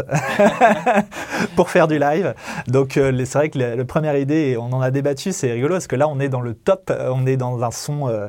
pour 1.56 1.70
faire 1.70 1.88
du 1.88 1.98
live. 1.98 2.34
Donc, 2.68 2.96
euh, 2.96 3.24
c'est 3.24 3.38
vrai 3.38 3.50
que 3.50 3.58
la, 3.58 3.84
première 3.84 4.16
idée, 4.16 4.56
on 4.58 4.72
en 4.72 4.80
a 4.80 4.90
débattu, 4.90 5.32
c'est 5.32 5.52
rigolo, 5.52 5.74
parce 5.74 5.86
que 5.86 5.96
là, 5.96 6.08
on 6.08 6.20
est 6.20 6.28
dans 6.28 6.40
le 6.40 6.54
top, 6.54 6.90
euh, 6.90 7.10
on 7.12 7.26
est 7.26 7.36
dans 7.36 7.62
un 7.62 7.70
son 7.70 8.28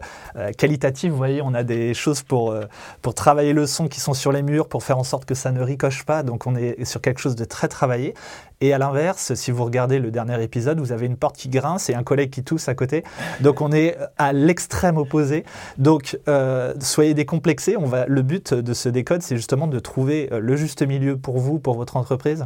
qualitatif. 0.58 1.12
Vous 1.12 1.17
voyez, 1.17 1.41
on 1.41 1.53
a 1.53 1.63
des 1.63 1.94
choses 1.94 2.24
pour, 2.24 2.55
pour 3.01 3.13
travailler 3.13 3.53
le 3.53 3.67
son 3.67 3.88
qui 3.88 4.00
sont 4.00 4.13
sur 4.13 4.32
les 4.32 4.41
murs, 4.41 4.67
pour 4.67 4.84
faire 4.84 4.98
en 4.98 5.03
sorte 5.03 5.25
que 5.25 5.36
ça 5.36 5.51
ne 5.51 5.62
ricoche 5.62 6.03
pas. 6.03 6.24
Donc, 6.24 6.48
on 6.48 6.55
est 6.55 6.84
sur 6.86 7.01
quelque 7.01 7.20
chose 7.20 7.36
de 7.36 7.46
très 7.46 7.67
travaillé. 7.67 8.13
Et 8.62 8.74
à 8.74 8.78
l'inverse, 8.78 9.34
si 9.34 9.52
vous 9.52 9.66
regardez 9.66 10.00
le 10.00 10.12
dernier 10.12 10.42
épisode, 10.42 10.80
vous 10.80 10.92
avez 10.92 11.06
une 11.06 11.18
porte 11.18 11.36
qui 11.36 11.50
grince 11.50 11.90
et 11.90 11.94
un 11.94 12.04
collègue 12.04 12.30
qui 12.30 12.44
tousse 12.44 12.70
à 12.70 12.76
côté. 12.76 13.04
Donc 13.42 13.62
on 13.62 13.72
est 13.72 13.98
à 14.18 14.34
l'extrême 14.34 14.98
opposé. 14.98 15.44
Donc 15.78 16.18
euh, 16.28 16.74
soyez 16.80 17.14
décomplexés. 17.14 17.76
On 17.78 17.86
va, 17.86 18.06
le 18.06 18.22
but 18.22 18.54
de 18.54 18.74
ce 18.74 18.88
décode, 18.90 19.22
c'est 19.22 19.36
justement 19.36 19.68
de 19.68 19.80
trouver 19.80 20.30
euh, 20.32 20.40
le 20.40 20.56
juste 20.56 20.82
milieu 20.82 21.18
pour 21.18 21.38
vous, 21.40 21.60
pour 21.60 21.76
votre 21.76 21.98
entreprise. 21.98 22.46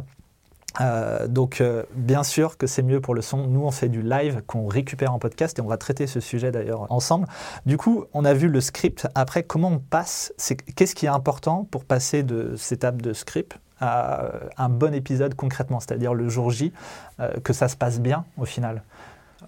Euh, 0.80 1.26
donc 1.26 1.60
bien 1.96 2.22
sûr 2.22 2.56
que 2.56 2.68
c'est 2.68 2.82
mieux 2.82 3.00
pour 3.00 3.14
le 3.14 3.22
son. 3.22 3.46
Nous 3.48 3.64
on 3.64 3.72
fait 3.72 3.88
du 3.88 4.02
live 4.02 4.42
qu'on 4.46 4.68
récupère 4.68 5.12
en 5.12 5.18
podcast 5.18 5.58
et 5.58 5.62
on 5.62 5.66
va 5.66 5.76
traiter 5.76 6.06
ce 6.06 6.20
sujet 6.20 6.52
d'ailleurs 6.52 6.90
ensemble. 6.92 7.26
Du 7.66 7.76
coup 7.76 8.04
on 8.14 8.24
a 8.24 8.34
vu 8.34 8.48
le 8.48 8.60
script. 8.60 9.08
Après 9.16 9.42
comment 9.42 9.68
on 9.68 9.78
passe 9.78 10.32
Qu'est-ce 10.76 10.94
qui 10.94 11.06
est 11.06 11.10
important 11.10 11.66
pour 11.70 11.84
passer 11.84 12.22
de 12.22 12.54
cette 12.56 12.78
étape 12.78 13.02
de 13.02 13.12
script 13.12 13.58
un 13.80 14.68
bon 14.68 14.94
épisode 14.94 15.34
concrètement, 15.34 15.80
c'est-à-dire 15.80 16.14
le 16.14 16.28
jour 16.28 16.50
J, 16.50 16.72
euh, 17.18 17.30
que 17.42 17.52
ça 17.52 17.68
se 17.68 17.76
passe 17.76 18.00
bien 18.00 18.24
au 18.36 18.44
final 18.44 18.82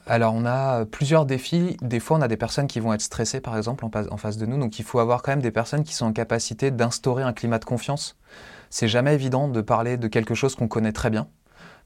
alors, 0.06 0.34
on 0.34 0.46
a 0.46 0.84
plusieurs 0.86 1.26
défis. 1.26 1.76
Des 1.82 2.00
fois, 2.00 2.16
on 2.16 2.22
a 2.22 2.28
des 2.28 2.36
personnes 2.36 2.66
qui 2.66 2.80
vont 2.80 2.92
être 2.92 3.02
stressées, 3.02 3.40
par 3.40 3.56
exemple, 3.56 3.84
en 3.84 4.16
face 4.16 4.36
de 4.38 4.46
nous. 4.46 4.58
Donc, 4.58 4.78
il 4.78 4.84
faut 4.84 4.98
avoir 4.98 5.22
quand 5.22 5.32
même 5.32 5.42
des 5.42 5.50
personnes 5.50 5.84
qui 5.84 5.94
sont 5.94 6.06
en 6.06 6.12
capacité 6.12 6.70
d'instaurer 6.70 7.22
un 7.22 7.32
climat 7.32 7.58
de 7.58 7.64
confiance. 7.64 8.16
C'est 8.70 8.88
jamais 8.88 9.14
évident 9.14 9.48
de 9.48 9.60
parler 9.60 9.98
de 9.98 10.08
quelque 10.08 10.34
chose 10.34 10.56
qu'on 10.56 10.66
connaît 10.66 10.92
très 10.92 11.10
bien, 11.10 11.28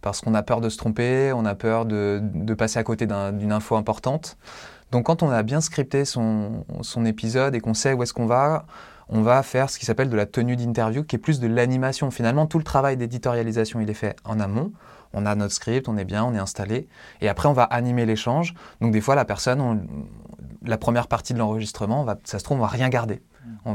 parce 0.03 0.21
qu'on 0.21 0.35
a 0.35 0.43
peur 0.43 0.61
de 0.61 0.69
se 0.69 0.77
tromper, 0.77 1.33
on 1.35 1.45
a 1.45 1.55
peur 1.55 1.85
de, 1.85 2.23
passer 2.57 2.79
à 2.79 2.85
côté 2.85 3.07
d'une 3.07 3.53
info 3.53 3.77
importante. 3.77 4.39
Donc, 4.93 5.07
quand 5.07 5.25
on 5.25 5.31
a 5.31 5.43
bien 5.43 5.61
scripté 5.61 6.05
son, 6.05 6.65
son 6.83 7.05
épisode 7.05 7.57
et 7.57 7.61
qu'on 7.61 7.75
sait 7.75 7.93
où 7.93 8.03
est-ce 8.05 8.15
qu'on 8.15 8.27
va, 8.27 8.67
on 9.09 9.23
va 9.23 9.43
faire 9.43 9.71
ce 9.71 9.79
qui 9.79 9.87
s'appelle 9.87 10.11
de 10.11 10.17
la 10.17 10.27
tenue 10.27 10.57
d'interview, 10.57 11.05
qui 11.05 11.17
est 11.17 11.19
plus 11.19 11.39
de 11.41 11.47
l'animation. 11.47 12.11
Finalement, 12.11 12.47
tout 12.47 12.59
le 12.59 12.65
travail 12.65 12.97
d'éditorialisation, 12.97 13.81
il 13.81 13.89
est 13.89 13.95
fait 13.95 14.17
en 14.25 14.41
amont. 14.41 14.73
On 15.13 15.27
a 15.27 15.35
notre 15.35 15.55
script, 15.55 15.89
on 15.89 15.97
est 15.97 16.05
bien, 16.05 16.25
on 16.25 16.35
est 16.35 16.39
installé. 16.39 16.89
Et 17.21 17.29
après, 17.29 17.49
on 17.49 17.53
va 17.53 17.63
animer 17.63 18.05
l'échange. 18.05 18.55
Donc, 18.81 18.93
des 18.93 19.01
fois, 19.01 19.15
la 19.15 19.25
personne, 19.25 19.87
la 20.63 20.79
première 20.79 21.07
partie 21.07 21.35
de 21.35 21.39
l'enregistrement, 21.39 22.05
ça 22.25 22.39
se 22.39 22.45
trouve, 22.45 22.59
on 22.59 22.63
va 22.63 22.67
rien 22.67 22.89
garder 22.89 23.23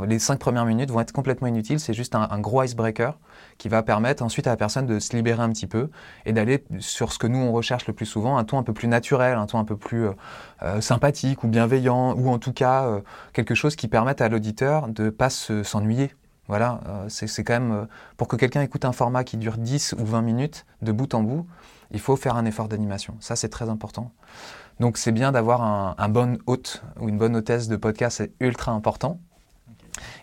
les 0.05 0.19
cinq 0.19 0.39
premières 0.39 0.65
minutes 0.65 0.91
vont 0.91 0.99
être 0.99 1.11
complètement 1.11 1.47
inutiles. 1.47 1.79
C'est 1.79 1.93
juste 1.93 2.15
un, 2.15 2.39
gros 2.39 2.63
icebreaker 2.63 3.17
qui 3.57 3.69
va 3.69 3.83
permettre 3.83 4.23
ensuite 4.23 4.47
à 4.47 4.51
la 4.51 4.57
personne 4.57 4.85
de 4.85 4.99
se 4.99 5.15
libérer 5.15 5.41
un 5.41 5.49
petit 5.49 5.67
peu 5.67 5.89
et 6.25 6.33
d'aller 6.33 6.63
sur 6.79 7.11
ce 7.11 7.19
que 7.19 7.27
nous 7.27 7.39
on 7.39 7.51
recherche 7.51 7.87
le 7.87 7.93
plus 7.93 8.05
souvent, 8.05 8.37
un 8.37 8.43
ton 8.43 8.57
un 8.57 8.63
peu 8.63 8.73
plus 8.73 8.87
naturel, 8.87 9.37
un 9.37 9.45
ton 9.45 9.59
un 9.59 9.65
peu 9.65 9.77
plus 9.77 10.07
euh, 10.07 10.13
euh, 10.63 10.81
sympathique 10.81 11.43
ou 11.43 11.47
bienveillant, 11.47 12.13
ou 12.15 12.29
en 12.29 12.39
tout 12.39 12.53
cas 12.53 12.85
euh, 12.85 13.01
quelque 13.33 13.55
chose 13.55 13.75
qui 13.75 13.87
permette 13.87 14.21
à 14.21 14.29
l'auditeur 14.29 14.87
de 14.87 15.05
ne 15.05 15.09
pas 15.09 15.29
s'ennuyer. 15.29 16.13
Voilà, 16.47 16.81
c'est 17.07 17.45
quand 17.45 17.53
même 17.53 17.87
pour 18.17 18.27
que 18.27 18.35
quelqu'un 18.35 18.61
écoute 18.61 18.83
un 18.83 18.91
format 18.91 19.23
qui 19.23 19.37
dure 19.37 19.57
10 19.57 19.95
ou 19.99 20.05
20 20.05 20.21
minutes 20.21 20.65
de 20.81 20.91
bout 20.91 21.13
en 21.13 21.23
bout, 21.23 21.47
il 21.91 21.99
faut 21.99 22.17
faire 22.17 22.35
un 22.35 22.43
effort 22.43 22.67
d'animation. 22.67 23.15
Ça, 23.21 23.37
c'est 23.37 23.47
très 23.47 23.69
important. 23.69 24.11
Donc, 24.81 24.97
c'est 24.97 25.13
bien 25.13 25.31
d'avoir 25.31 25.61
un, 25.61 25.95
un, 25.97 26.09
bon 26.09 26.39
hôte 26.47 26.83
ou 26.99 27.07
une 27.07 27.17
bonne 27.17 27.37
hôtesse 27.37 27.69
de 27.69 27.77
podcast, 27.77 28.17
c'est 28.17 28.33
ultra 28.41 28.73
important. 28.73 29.21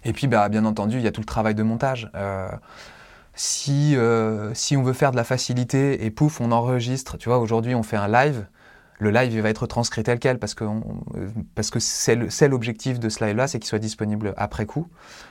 Et 0.04 0.12
puis, 0.12 0.26
bah, 0.26 0.48
bien 0.48 0.64
entendu, 0.64 0.96
il 0.96 1.02
y 1.02 1.06
a 1.06 1.12
tout 1.12 1.20
le 1.20 1.26
travail 1.26 1.54
de 1.54 1.62
montage. 1.62 2.10
Euh, 2.14 2.48
si, 3.34 3.96
euh, 3.96 4.52
si 4.54 4.76
on 4.76 4.82
veut 4.82 4.92
faire 4.92 5.12
de 5.12 5.16
la 5.16 5.24
facilité 5.24 6.04
et 6.04 6.10
pouf, 6.10 6.40
on 6.40 6.50
enregistre, 6.50 7.16
tu 7.18 7.28
vois, 7.28 7.38
aujourd'hui 7.38 7.74
on 7.74 7.84
fait 7.84 7.96
un 7.96 8.08
live, 8.08 8.46
le 8.98 9.10
live 9.12 9.40
va 9.40 9.48
être 9.48 9.66
transcrit 9.68 10.02
tel 10.02 10.18
quel 10.18 10.40
parce 10.40 10.54
que, 10.54 10.64
que 10.64 11.78
c'est 11.78 12.48
l'objectif 12.48 12.98
de 12.98 13.08
ce 13.08 13.24
live-là, 13.24 13.46
c'est 13.46 13.60
qu'il 13.60 13.68
soit 13.68 13.78
disponible 13.78 14.34
après 14.36 14.66
coup. 14.66 14.88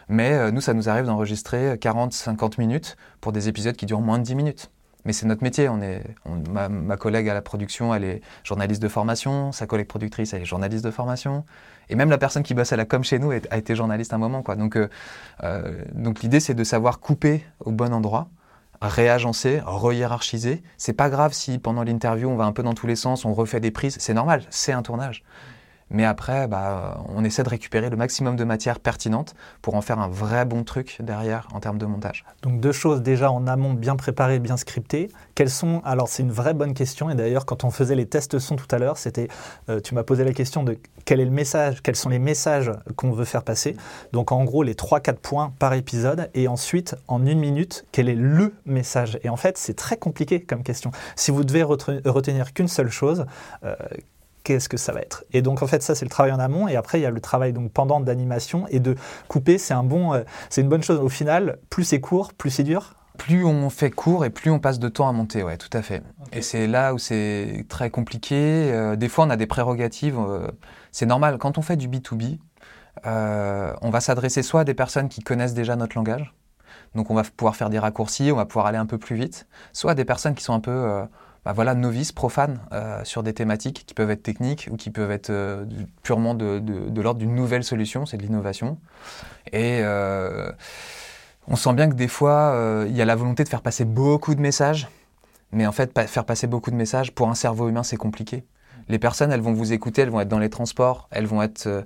Mais 0.08 0.32
euh, 0.32 0.52
nous, 0.52 0.62
ça 0.62 0.74
nous 0.74 0.88
arrive 0.88 1.06
d'enregistrer 1.06 1.76
40-50 1.76 2.60
minutes 2.60 2.96
pour 3.20 3.34
des 3.34 3.50
épisodes 3.50 3.76
qui 3.76 3.86
durent 3.86 4.00
moins 4.00 4.20
de 4.20 4.24
10 4.24 4.36
minutes. 4.36 4.72
Mais 5.08 5.14
c'est 5.14 5.26
notre 5.26 5.42
métier. 5.42 5.70
On 5.70 5.82
est, 5.82 6.04
ma, 6.52 6.98
collègue 6.98 7.30
à 7.30 7.34
la 7.34 7.42
production, 7.42 7.96
elle 7.96 8.04
est 8.04 8.22
journaliste 8.44 8.82
de 8.82 8.90
formation. 8.90 9.54
Sa 9.54 9.66
collègue 9.66 9.88
productrice, 9.88 10.34
elle 10.34 10.42
est 10.42 10.46
journaliste 10.46 10.84
de 10.84 10.92
formation. 10.92 11.46
Et 11.90 11.96
même 11.96 12.10
la 12.10 12.18
personne 12.18 12.44
qui 12.44 12.54
bosse 12.54 12.74
à 12.74 12.76
la 12.76 12.84
com 12.84 13.06
chez 13.06 13.18
nous 13.18 13.32
a 13.32 13.58
été 13.58 13.74
journaliste 13.74 14.12
un 14.12 14.18
moment. 14.18 14.44
Donc, 14.58 14.76
euh, 14.76 14.90
euh, 15.46 15.82
donc 15.94 16.22
l'idée, 16.22 16.42
c'est 16.42 16.56
de 16.56 16.64
savoir 16.66 17.00
couper 17.00 17.46
au 17.62 17.72
bon 17.72 17.94
endroit, 17.94 18.28
réagencer, 18.82 19.62
re-hiérarchiser. 19.66 20.62
C'est 20.76 20.92
pas 20.92 21.10
grave 21.10 21.32
si 21.32 21.58
pendant 21.58 21.84
l'interview, 21.84 22.28
on 22.28 22.36
va 22.36 22.44
un 22.44 22.52
peu 22.52 22.62
dans 22.62 22.74
tous 22.74 22.88
les 22.88 22.98
sens, 22.98 23.24
on 23.24 23.34
refait 23.34 23.62
des 23.62 23.72
prises. 23.72 23.96
C'est 24.02 24.14
normal, 24.14 24.44
c'est 24.50 24.74
un 24.74 24.82
tournage. 24.82 25.24
Mais 25.90 26.06
après, 26.06 26.48
bah, 26.48 27.04
on 27.10 27.24
essaie 27.24 27.44
de 27.44 27.50
récupérer 27.50 27.90
le 27.90 27.98
maximum 27.98 28.36
de 28.36 28.44
matière 28.44 28.80
pertinente 28.80 29.36
pour 29.62 29.76
en 29.76 29.82
faire 29.82 30.00
un 30.00 30.08
vrai 30.08 30.46
bon 30.46 30.64
truc 30.64 30.98
derrière 31.02 31.48
en 31.54 31.60
termes 31.60 31.78
de 31.78 31.86
montage. 31.86 32.26
Donc 32.42 32.60
deux 32.60 32.72
choses 32.72 33.02
déjà 33.02 33.32
en 33.32 33.48
amont, 33.48 33.74
bien 33.74 33.96
préparées, 33.96 34.40
bien 34.40 34.58
scriptées. 34.58 35.10
Quelles 35.36 35.50
sont 35.50 35.82
Alors 35.86 36.10
c'est 36.10 36.24
une 36.24 36.32
vraie 36.32 36.54
bonne 36.54 36.74
question. 36.74 37.10
Et 37.10 37.16
d'ailleurs, 37.16 37.46
quand 37.46 37.64
on 37.64 37.72
faisait 37.72 37.96
les 37.96 38.06
tests 38.06 38.40
son 38.40 38.56
tout 38.56 38.68
à 38.72 38.80
l'heure, 38.80 38.98
c'était, 38.98 39.28
euh, 39.70 39.80
tu 39.80 39.96
m'as 39.96 40.04
posé 40.04 40.24
la 40.24 40.34
question 40.34 40.64
de 40.64 40.78
quel 41.06 41.20
est 41.20 41.26
le 41.26 41.32
message, 41.32 41.82
quels 41.82 41.96
sont 41.96 42.10
les 42.10 42.20
messages 42.20 42.72
qu'on 42.96 43.12
veut 43.12 43.26
faire 43.26 43.44
passer. 43.44 43.76
Donc 44.12 44.32
en 44.32 44.44
gros, 44.44 44.64
les 44.64 44.74
3-4 44.74 45.16
points 45.16 45.54
par 45.60 45.74
épisode. 45.74 46.30
Et 46.34 46.48
ensuite, 46.48 46.96
en 47.08 47.26
une 47.26 47.40
minute, 47.40 47.86
quel 47.92 48.10
est 48.10 48.16
le 48.16 48.54
message 48.66 49.20
Et 49.24 49.30
en 49.30 49.38
fait, 49.38 49.58
c'est 49.58 49.76
très 49.76 49.98
compliqué 49.98 50.42
comme 50.42 50.64
question. 50.64 50.92
Si 51.16 51.32
vous 51.32 51.44
devez 51.44 51.64
retenir 51.64 52.54
qu'une 52.54 52.68
seule 52.68 52.90
chose, 52.90 53.26
euh, 53.64 53.76
qu'est-ce 54.48 54.70
que 54.70 54.78
ça 54.78 54.94
va 54.94 55.02
être. 55.02 55.26
Et 55.34 55.42
donc 55.42 55.62
en 55.62 55.68
fait 55.68 55.84
ça 55.84 55.94
c'est 55.94 56.06
le 56.06 56.10
travail 56.10 56.32
en 56.32 56.40
amont 56.40 56.70
et 56.70 56.78
après 56.78 57.00
il 57.00 57.02
y 57.02 57.06
a 57.06 57.12
le 57.12 57.20
travail 57.20 57.52
donc 57.52 57.74
pendant 57.74 58.00
d'animation 58.00 58.66
et 58.70 58.80
de 58.80 58.96
couper 59.28 59.58
c'est 59.58 59.74
un 59.74 59.84
bon 59.84 60.14
euh, 60.14 60.22
c'est 60.50 60.62
une 60.62 60.70
bonne 60.70 60.84
chose 60.84 61.00
au 61.00 61.10
final 61.10 61.60
plus 61.70 61.84
c'est 61.84 62.00
court 62.00 62.34
plus 62.34 62.50
c'est 62.50 62.64
dur. 62.64 62.94
Plus 63.18 63.44
on 63.44 63.70
fait 63.70 63.92
court 63.92 64.24
et 64.24 64.30
plus 64.30 64.52
on 64.52 64.60
passe 64.60 64.80
de 64.80 64.88
temps 64.90 65.10
à 65.10 65.12
monter, 65.12 65.44
ouais, 65.44 65.58
tout 65.58 65.76
à 65.76 65.82
fait. 65.82 66.04
Et 66.32 66.44
c'est 66.44 66.68
là 66.68 66.94
où 66.94 67.00
c'est 67.00 67.66
très 67.68 67.90
compliqué. 67.90 68.36
Euh, 68.72 68.96
des 68.96 69.10
fois, 69.10 69.26
on 69.26 69.32
a 69.32 69.36
des 69.36 69.48
prérogatives. 69.48 70.20
Euh, 70.20 70.48
c'est 70.92 71.08
normal. 71.08 71.40
Quand 71.40 71.58
on 71.58 71.64
fait 71.64 71.78
du 71.78 71.90
B2B, 71.90 72.38
on 73.04 73.90
va 73.90 74.00
s'adresser 74.02 74.44
soit 74.44 74.62
à 74.62 74.64
des 74.66 74.76
personnes 74.76 75.10
qui 75.10 75.22
connaissent 75.22 75.56
déjà 75.56 75.76
notre 75.76 75.98
langage, 75.98 76.32
donc 76.94 77.10
on 77.10 77.16
va 77.16 77.24
pouvoir 77.24 77.56
faire 77.56 77.72
des 77.72 77.80
raccourcis, 77.80 78.32
on 78.32 78.36
va 78.36 78.46
pouvoir 78.46 78.68
aller 78.68 78.78
un 78.78 78.86
peu 78.86 79.00
plus 79.00 79.16
vite, 79.16 79.48
soit 79.74 79.92
à 79.92 79.96
des 79.96 80.06
personnes 80.06 80.36
qui 80.36 80.44
sont 80.44 80.54
un 80.54 80.60
peu 80.60 81.08
bah 81.48 81.54
voilà, 81.54 81.76
novices, 81.76 82.12
profanes 82.12 82.60
euh, 82.74 83.00
sur 83.06 83.24
des 83.24 83.32
thématiques 83.32 83.86
qui 83.86 83.94
peuvent 83.94 84.12
être 84.12 84.22
techniques 84.22 84.68
ou 84.70 84.76
qui 84.76 84.90
peuvent 84.90 85.12
être 85.12 85.30
euh, 85.30 85.64
purement 86.04 86.34
de, 86.34 86.62
l'ordre 87.02 87.22
d'une 87.22 87.36
nouvelle 87.36 87.64
solution, 87.64 88.06
c'est 88.06 88.18
de 88.18 88.24
l'innovation. 88.24 88.78
Et 89.54 89.80
euh, 89.82 90.52
on 91.48 91.56
sent 91.56 91.72
bien 91.72 91.90
que 91.90 91.96
des 91.96 92.10
fois, 92.10 92.84
il 92.86 92.94
y 92.94 93.02
a 93.02 93.06
la 93.06 93.16
volonté 93.16 93.46
de 93.46 93.48
faire 93.48 93.62
passer 93.62 93.86
beaucoup 93.86 94.36
de 94.36 94.42
messages, 94.42 94.90
mais 95.54 95.66
en 95.66 95.72
fait, 95.72 95.98
faire 96.10 96.26
passer 96.26 96.48
beaucoup 96.48 96.70
de 96.70 96.76
messages, 96.76 97.14
pour 97.14 97.30
un 97.30 97.36
cerveau 97.36 97.70
humain, 97.70 97.84
c'est 97.84 97.96
compliqué. 97.96 98.44
Les 98.90 99.00
personnes, 99.00 99.32
elles 99.32 99.40
vont 99.40 99.54
vous 99.54 99.72
écouter, 99.72 100.02
elles 100.02 100.10
vont 100.10 100.20
être 100.20 100.28
dans 100.28 100.40
les 100.40 100.50
transports, 100.50 101.08
elles 101.12 101.28
vont 101.28 101.42
être 101.42 101.86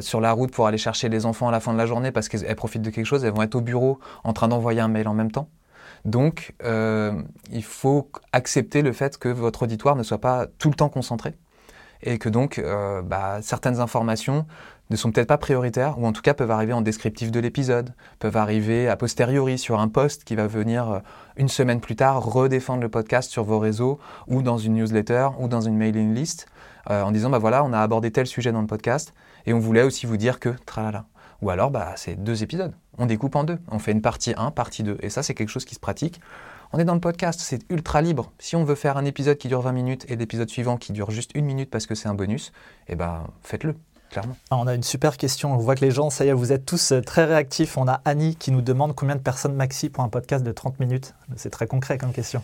sur 0.00 0.20
la 0.20 0.32
route 0.32 0.50
pour 0.50 0.66
aller 0.66 0.76
chercher 0.76 1.08
les 1.08 1.24
enfants 1.24 1.46
à 1.46 1.52
la 1.52 1.60
fin 1.60 1.72
de 1.72 1.78
la 1.78 1.86
journée 1.86 2.10
parce 2.10 2.28
qu'elles 2.28 2.56
profitent 2.56 2.82
de 2.82 2.90
quelque 2.90 3.06
chose, 3.06 3.24
elles 3.24 3.32
vont 3.32 3.42
être 3.42 3.54
au 3.54 3.60
bureau 3.60 4.00
en 4.24 4.32
train 4.32 4.48
d'envoyer 4.48 4.80
un 4.80 4.88
mail 4.88 5.06
en 5.06 5.14
même 5.14 5.30
temps. 5.30 5.46
Donc, 6.04 6.54
euh, 6.64 7.22
il 7.50 7.64
faut 7.64 8.10
accepter 8.32 8.82
le 8.82 8.92
fait 8.92 9.18
que 9.18 9.28
votre 9.28 9.62
auditoire 9.62 9.96
ne 9.96 10.02
soit 10.02 10.20
pas 10.20 10.46
tout 10.58 10.68
le 10.68 10.74
temps 10.74 10.88
concentré 10.88 11.34
et 12.04 12.18
que 12.18 12.28
donc 12.28 12.58
euh, 12.58 13.00
bah, 13.02 13.38
certaines 13.42 13.78
informations 13.78 14.46
ne 14.90 14.96
sont 14.96 15.12
peut-être 15.12 15.28
pas 15.28 15.38
prioritaires 15.38 16.00
ou 16.00 16.06
en 16.06 16.12
tout 16.12 16.20
cas 16.20 16.34
peuvent 16.34 16.50
arriver 16.50 16.72
en 16.72 16.80
descriptif 16.80 17.30
de 17.30 17.38
l'épisode, 17.38 17.94
peuvent 18.18 18.36
arriver 18.36 18.88
a 18.88 18.96
posteriori 18.96 19.56
sur 19.56 19.78
un 19.78 19.86
post 19.86 20.24
qui 20.24 20.34
va 20.34 20.48
venir 20.48 20.90
euh, 20.90 20.98
une 21.36 21.48
semaine 21.48 21.80
plus 21.80 21.94
tard 21.94 22.20
redéfendre 22.20 22.82
le 22.82 22.88
podcast 22.88 23.30
sur 23.30 23.44
vos 23.44 23.60
réseaux 23.60 24.00
ou 24.26 24.42
dans 24.42 24.58
une 24.58 24.74
newsletter 24.74 25.28
ou 25.38 25.46
dans 25.46 25.60
une 25.60 25.76
mailing 25.76 26.12
list 26.12 26.46
en 26.90 27.12
disant 27.12 27.30
bah 27.30 27.38
voilà 27.38 27.62
on 27.62 27.72
a 27.72 27.78
abordé 27.78 28.10
tel 28.10 28.26
sujet 28.26 28.50
dans 28.50 28.60
le 28.60 28.66
podcast 28.66 29.14
et 29.46 29.52
on 29.52 29.60
voulait 29.60 29.82
aussi 29.82 30.06
vous 30.06 30.16
dire 30.16 30.40
que 30.40 30.50
tralala. 30.66 31.06
Ou 31.42 31.50
alors, 31.50 31.70
bah, 31.70 31.92
c'est 31.96 32.22
deux 32.22 32.42
épisodes. 32.42 32.72
On 32.98 33.06
découpe 33.06 33.36
en 33.36 33.44
deux. 33.44 33.58
On 33.70 33.78
fait 33.78 33.92
une 33.92 34.02
partie 34.02 34.34
1, 34.36 34.50
partie 34.50 34.82
2. 34.82 34.98
Et 35.00 35.10
ça, 35.10 35.22
c'est 35.22 35.34
quelque 35.34 35.48
chose 35.48 35.64
qui 35.64 35.74
se 35.74 35.80
pratique. 35.80 36.20
On 36.72 36.78
est 36.78 36.84
dans 36.84 36.94
le 36.94 37.00
podcast, 37.00 37.40
c'est 37.42 37.60
ultra 37.70 38.00
libre. 38.00 38.32
Si 38.38 38.56
on 38.56 38.64
veut 38.64 38.74
faire 38.74 38.96
un 38.96 39.04
épisode 39.04 39.36
qui 39.36 39.48
dure 39.48 39.60
20 39.60 39.72
minutes 39.72 40.06
et 40.08 40.16
l'épisode 40.16 40.48
suivant 40.48 40.76
qui 40.78 40.92
dure 40.92 41.10
juste 41.10 41.32
une 41.34 41.44
minute 41.44 41.70
parce 41.70 41.86
que 41.86 41.94
c'est 41.94 42.08
un 42.08 42.14
bonus, 42.14 42.52
eh 42.88 42.94
ben, 42.96 43.24
faites-le. 43.42 43.76
Clairement. 44.10 44.36
Ah, 44.50 44.56
on 44.56 44.66
a 44.66 44.74
une 44.74 44.82
super 44.82 45.16
question. 45.16 45.54
On 45.54 45.56
voit 45.56 45.74
que 45.74 45.84
les 45.84 45.90
gens, 45.90 46.10
ça 46.10 46.24
y 46.24 46.28
est, 46.28 46.32
vous 46.32 46.52
êtes 46.52 46.66
tous 46.66 46.92
euh, 46.92 47.00
très 47.00 47.24
réactifs. 47.24 47.78
On 47.78 47.88
a 47.88 48.02
Annie 48.04 48.36
qui 48.36 48.50
nous 48.52 48.60
demande 48.60 48.94
combien 48.94 49.16
de 49.16 49.20
personnes 49.20 49.54
maxi 49.54 49.88
pour 49.88 50.04
un 50.04 50.10
podcast 50.10 50.44
de 50.44 50.52
30 50.52 50.80
minutes. 50.80 51.14
C'est 51.36 51.48
très 51.50 51.66
concret 51.66 51.96
comme 51.96 52.12
question. 52.12 52.42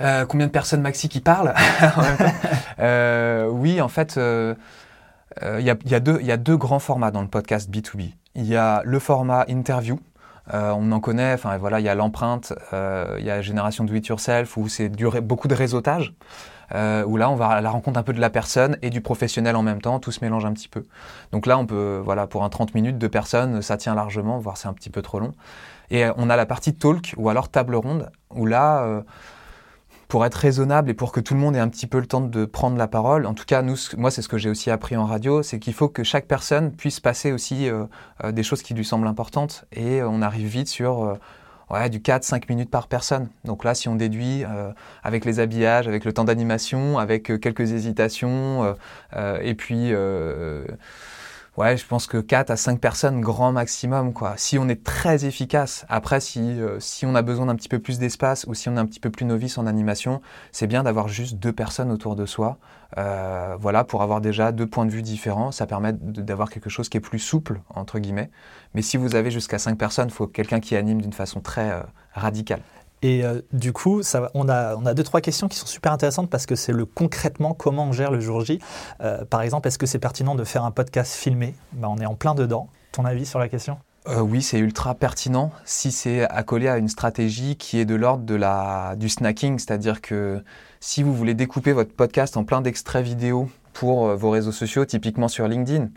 Euh, 0.00 0.26
combien 0.26 0.46
de 0.48 0.52
personnes 0.52 0.80
maxi 0.80 1.08
qui 1.08 1.20
parlent? 1.20 1.54
Euh, 2.80 3.46
Oui, 3.48 3.80
en 3.80 3.88
fait, 3.88 4.18
Il 5.42 5.64
y, 5.64 5.70
a, 5.70 5.76
y, 5.84 5.94
a 5.94 6.00
y 6.22 6.32
a 6.32 6.36
deux 6.36 6.56
grands 6.56 6.78
formats 6.78 7.10
dans 7.10 7.22
le 7.22 7.28
podcast 7.28 7.70
B2B. 7.70 8.12
Il 8.36 8.46
y 8.46 8.56
a 8.56 8.82
le 8.84 8.98
format 8.98 9.44
interview, 9.48 9.98
euh, 10.52 10.72
on 10.76 10.92
en 10.92 11.00
connaît, 11.00 11.32
enfin 11.32 11.56
voilà, 11.56 11.80
il 11.80 11.86
y 11.86 11.88
a 11.88 11.94
l'empreinte, 11.94 12.52
euh, 12.72 13.16
il 13.18 13.24
y 13.24 13.30
a 13.30 13.40
Génération 13.40 13.84
Do 13.84 13.94
It 13.94 14.06
Yourself, 14.06 14.56
où 14.56 14.68
c'est 14.68 14.90
beaucoup 15.22 15.48
de 15.48 15.54
réseautage, 15.54 16.12
euh, 16.74 17.04
où 17.04 17.16
là 17.16 17.30
on 17.30 17.36
va 17.36 17.48
à 17.48 17.60
la 17.62 17.70
rencontre 17.70 17.98
un 17.98 18.02
peu 18.02 18.12
de 18.12 18.20
la 18.20 18.28
personne 18.28 18.76
et 18.82 18.90
du 18.90 19.00
professionnel 19.00 19.56
en 19.56 19.62
même 19.62 19.80
temps, 19.80 20.00
tout 20.00 20.12
se 20.12 20.22
mélange 20.22 20.44
un 20.44 20.52
petit 20.52 20.68
peu. 20.68 20.84
Donc 21.32 21.46
là 21.46 21.56
on 21.56 21.64
peut, 21.64 22.00
voilà, 22.04 22.26
pour 22.26 22.44
un 22.44 22.50
30 22.50 22.74
minutes, 22.74 22.98
deux 22.98 23.08
personnes, 23.08 23.62
ça 23.62 23.78
tient 23.78 23.94
largement, 23.94 24.38
voire 24.38 24.58
c'est 24.58 24.68
un 24.68 24.74
petit 24.74 24.90
peu 24.90 25.00
trop 25.00 25.18
long. 25.18 25.32
Et 25.90 26.04
on 26.16 26.28
a 26.28 26.36
la 26.36 26.46
partie 26.46 26.74
talk 26.74 27.14
ou 27.16 27.28
alors 27.30 27.48
table 27.48 27.76
ronde, 27.76 28.10
où 28.30 28.46
là 28.46 29.02
pour 30.08 30.24
être 30.24 30.34
raisonnable 30.34 30.90
et 30.90 30.94
pour 30.94 31.12
que 31.12 31.20
tout 31.20 31.34
le 31.34 31.40
monde 31.40 31.56
ait 31.56 31.60
un 31.60 31.68
petit 31.68 31.86
peu 31.86 31.98
le 31.98 32.06
temps 32.06 32.20
de 32.20 32.44
prendre 32.44 32.76
la 32.76 32.88
parole, 32.88 33.26
en 33.26 33.34
tout 33.34 33.44
cas, 33.44 33.62
nous, 33.62 33.76
moi, 33.96 34.10
c'est 34.10 34.22
ce 34.22 34.28
que 34.28 34.38
j'ai 34.38 34.50
aussi 34.50 34.70
appris 34.70 34.96
en 34.96 35.06
radio, 35.06 35.42
c'est 35.42 35.58
qu'il 35.58 35.74
faut 35.74 35.88
que 35.88 36.02
chaque 36.02 36.26
personne 36.26 36.72
puisse 36.72 37.00
passer 37.00 37.32
aussi 37.32 37.68
euh, 37.68 37.84
euh, 38.22 38.32
des 38.32 38.42
choses 38.42 38.62
qui 38.62 38.74
lui 38.74 38.84
semblent 38.84 39.06
importantes 39.06 39.64
et 39.72 40.02
on 40.02 40.22
arrive 40.22 40.46
vite 40.46 40.68
sur 40.68 41.04
euh, 41.04 41.14
ouais, 41.70 41.88
du 41.90 42.00
4-5 42.00 42.44
minutes 42.48 42.70
par 42.70 42.88
personne. 42.88 43.28
Donc 43.44 43.64
là, 43.64 43.74
si 43.74 43.88
on 43.88 43.96
déduit 43.96 44.44
avec 45.02 45.24
les 45.24 45.40
habillages, 45.40 45.88
avec 45.88 46.04
le 46.04 46.12
temps 46.12 46.24
d'animation, 46.24 46.98
avec 46.98 47.24
quelques 47.40 47.72
hésitations, 47.72 48.76
et 49.40 49.54
puis 49.54 49.92
Ouais, 51.56 51.76
je 51.76 51.86
pense 51.86 52.08
que 52.08 52.18
4 52.18 52.50
à 52.50 52.56
5 52.56 52.80
personnes, 52.80 53.20
grand 53.20 53.52
maximum, 53.52 54.12
quoi. 54.12 54.34
Si 54.36 54.58
on 54.58 54.68
est 54.68 54.82
très 54.82 55.24
efficace. 55.24 55.86
Après, 55.88 56.18
si, 56.18 56.40
euh, 56.40 56.80
si 56.80 57.06
on 57.06 57.14
a 57.14 57.22
besoin 57.22 57.46
d'un 57.46 57.54
petit 57.54 57.68
peu 57.68 57.78
plus 57.78 58.00
d'espace 58.00 58.44
ou 58.48 58.54
si 58.54 58.68
on 58.68 58.74
est 58.76 58.80
un 58.80 58.86
petit 58.86 58.98
peu 58.98 59.10
plus 59.10 59.24
novice 59.24 59.56
en 59.56 59.66
animation, 59.66 60.20
c'est 60.50 60.66
bien 60.66 60.82
d'avoir 60.82 61.06
juste 61.06 61.36
deux 61.36 61.52
personnes 61.52 61.92
autour 61.92 62.16
de 62.16 62.26
soi. 62.26 62.58
Euh, 62.98 63.56
voilà, 63.60 63.84
pour 63.84 64.02
avoir 64.02 64.20
déjà 64.20 64.50
deux 64.50 64.66
points 64.66 64.84
de 64.84 64.90
vue 64.90 65.02
différents. 65.02 65.52
Ça 65.52 65.66
permet 65.66 65.92
d'avoir 65.92 66.50
quelque 66.50 66.70
chose 66.70 66.88
qui 66.88 66.96
est 66.96 67.00
plus 67.00 67.20
souple, 67.20 67.60
entre 67.72 68.00
guillemets. 68.00 68.30
Mais 68.74 68.82
si 68.82 68.96
vous 68.96 69.14
avez 69.14 69.30
jusqu'à 69.30 69.60
5 69.60 69.78
personnes, 69.78 70.08
il 70.08 70.14
faut 70.14 70.26
quelqu'un 70.26 70.58
qui 70.58 70.74
anime 70.74 71.00
d'une 71.00 71.12
façon 71.12 71.40
très 71.40 71.70
euh, 71.70 71.82
radicale. 72.14 72.62
Et 73.04 73.22
euh, 73.22 73.42
du 73.52 73.74
coup, 73.74 74.02
ça, 74.02 74.30
on, 74.32 74.48
a, 74.48 74.76
on 74.76 74.86
a 74.86 74.94
deux, 74.94 75.02
trois 75.02 75.20
questions 75.20 75.46
qui 75.46 75.58
sont 75.58 75.66
super 75.66 75.92
intéressantes 75.92 76.30
parce 76.30 76.46
que 76.46 76.54
c'est 76.54 76.72
le 76.72 76.86
concrètement 76.86 77.52
comment 77.52 77.84
on 77.84 77.92
gère 77.92 78.10
le 78.10 78.18
jour 78.18 78.42
J. 78.42 78.60
Euh, 79.02 79.26
par 79.26 79.42
exemple, 79.42 79.68
est-ce 79.68 79.76
que 79.76 79.84
c'est 79.84 79.98
pertinent 79.98 80.34
de 80.34 80.42
faire 80.42 80.64
un 80.64 80.70
podcast 80.70 81.12
filmé? 81.12 81.54
Ben, 81.74 81.88
On 81.88 81.98
est 81.98 82.06
en 82.06 82.14
plein 82.14 82.34
dedans. 82.34 82.70
Ton 82.92 83.04
avis 83.04 83.26
sur 83.26 83.38
la 83.38 83.50
question? 83.50 83.76
Euh, 84.08 84.20
oui, 84.20 84.40
c'est 84.40 84.58
ultra 84.58 84.94
pertinent 84.94 85.50
si 85.66 85.92
c'est 85.92 86.22
accolé 86.30 86.66
à 86.66 86.78
une 86.78 86.88
stratégie 86.88 87.56
qui 87.56 87.78
est 87.78 87.84
de 87.84 87.94
l'ordre 87.94 88.24
de 88.24 88.34
la, 88.34 88.94
du 88.96 89.10
snacking, 89.10 89.58
c'est-à-dire 89.58 90.00
que 90.00 90.42
si 90.80 91.02
vous 91.02 91.14
voulez 91.14 91.34
découper 91.34 91.72
votre 91.72 91.92
podcast 91.92 92.38
en 92.38 92.44
plein 92.44 92.62
d'extraits 92.62 93.04
vidéo 93.04 93.50
pour 93.74 94.08
euh, 94.08 94.16
vos 94.16 94.30
réseaux 94.30 94.52
sociaux, 94.52 94.86
typiquement 94.86 95.28
sur 95.28 95.46
LinkedIn. 95.46 95.90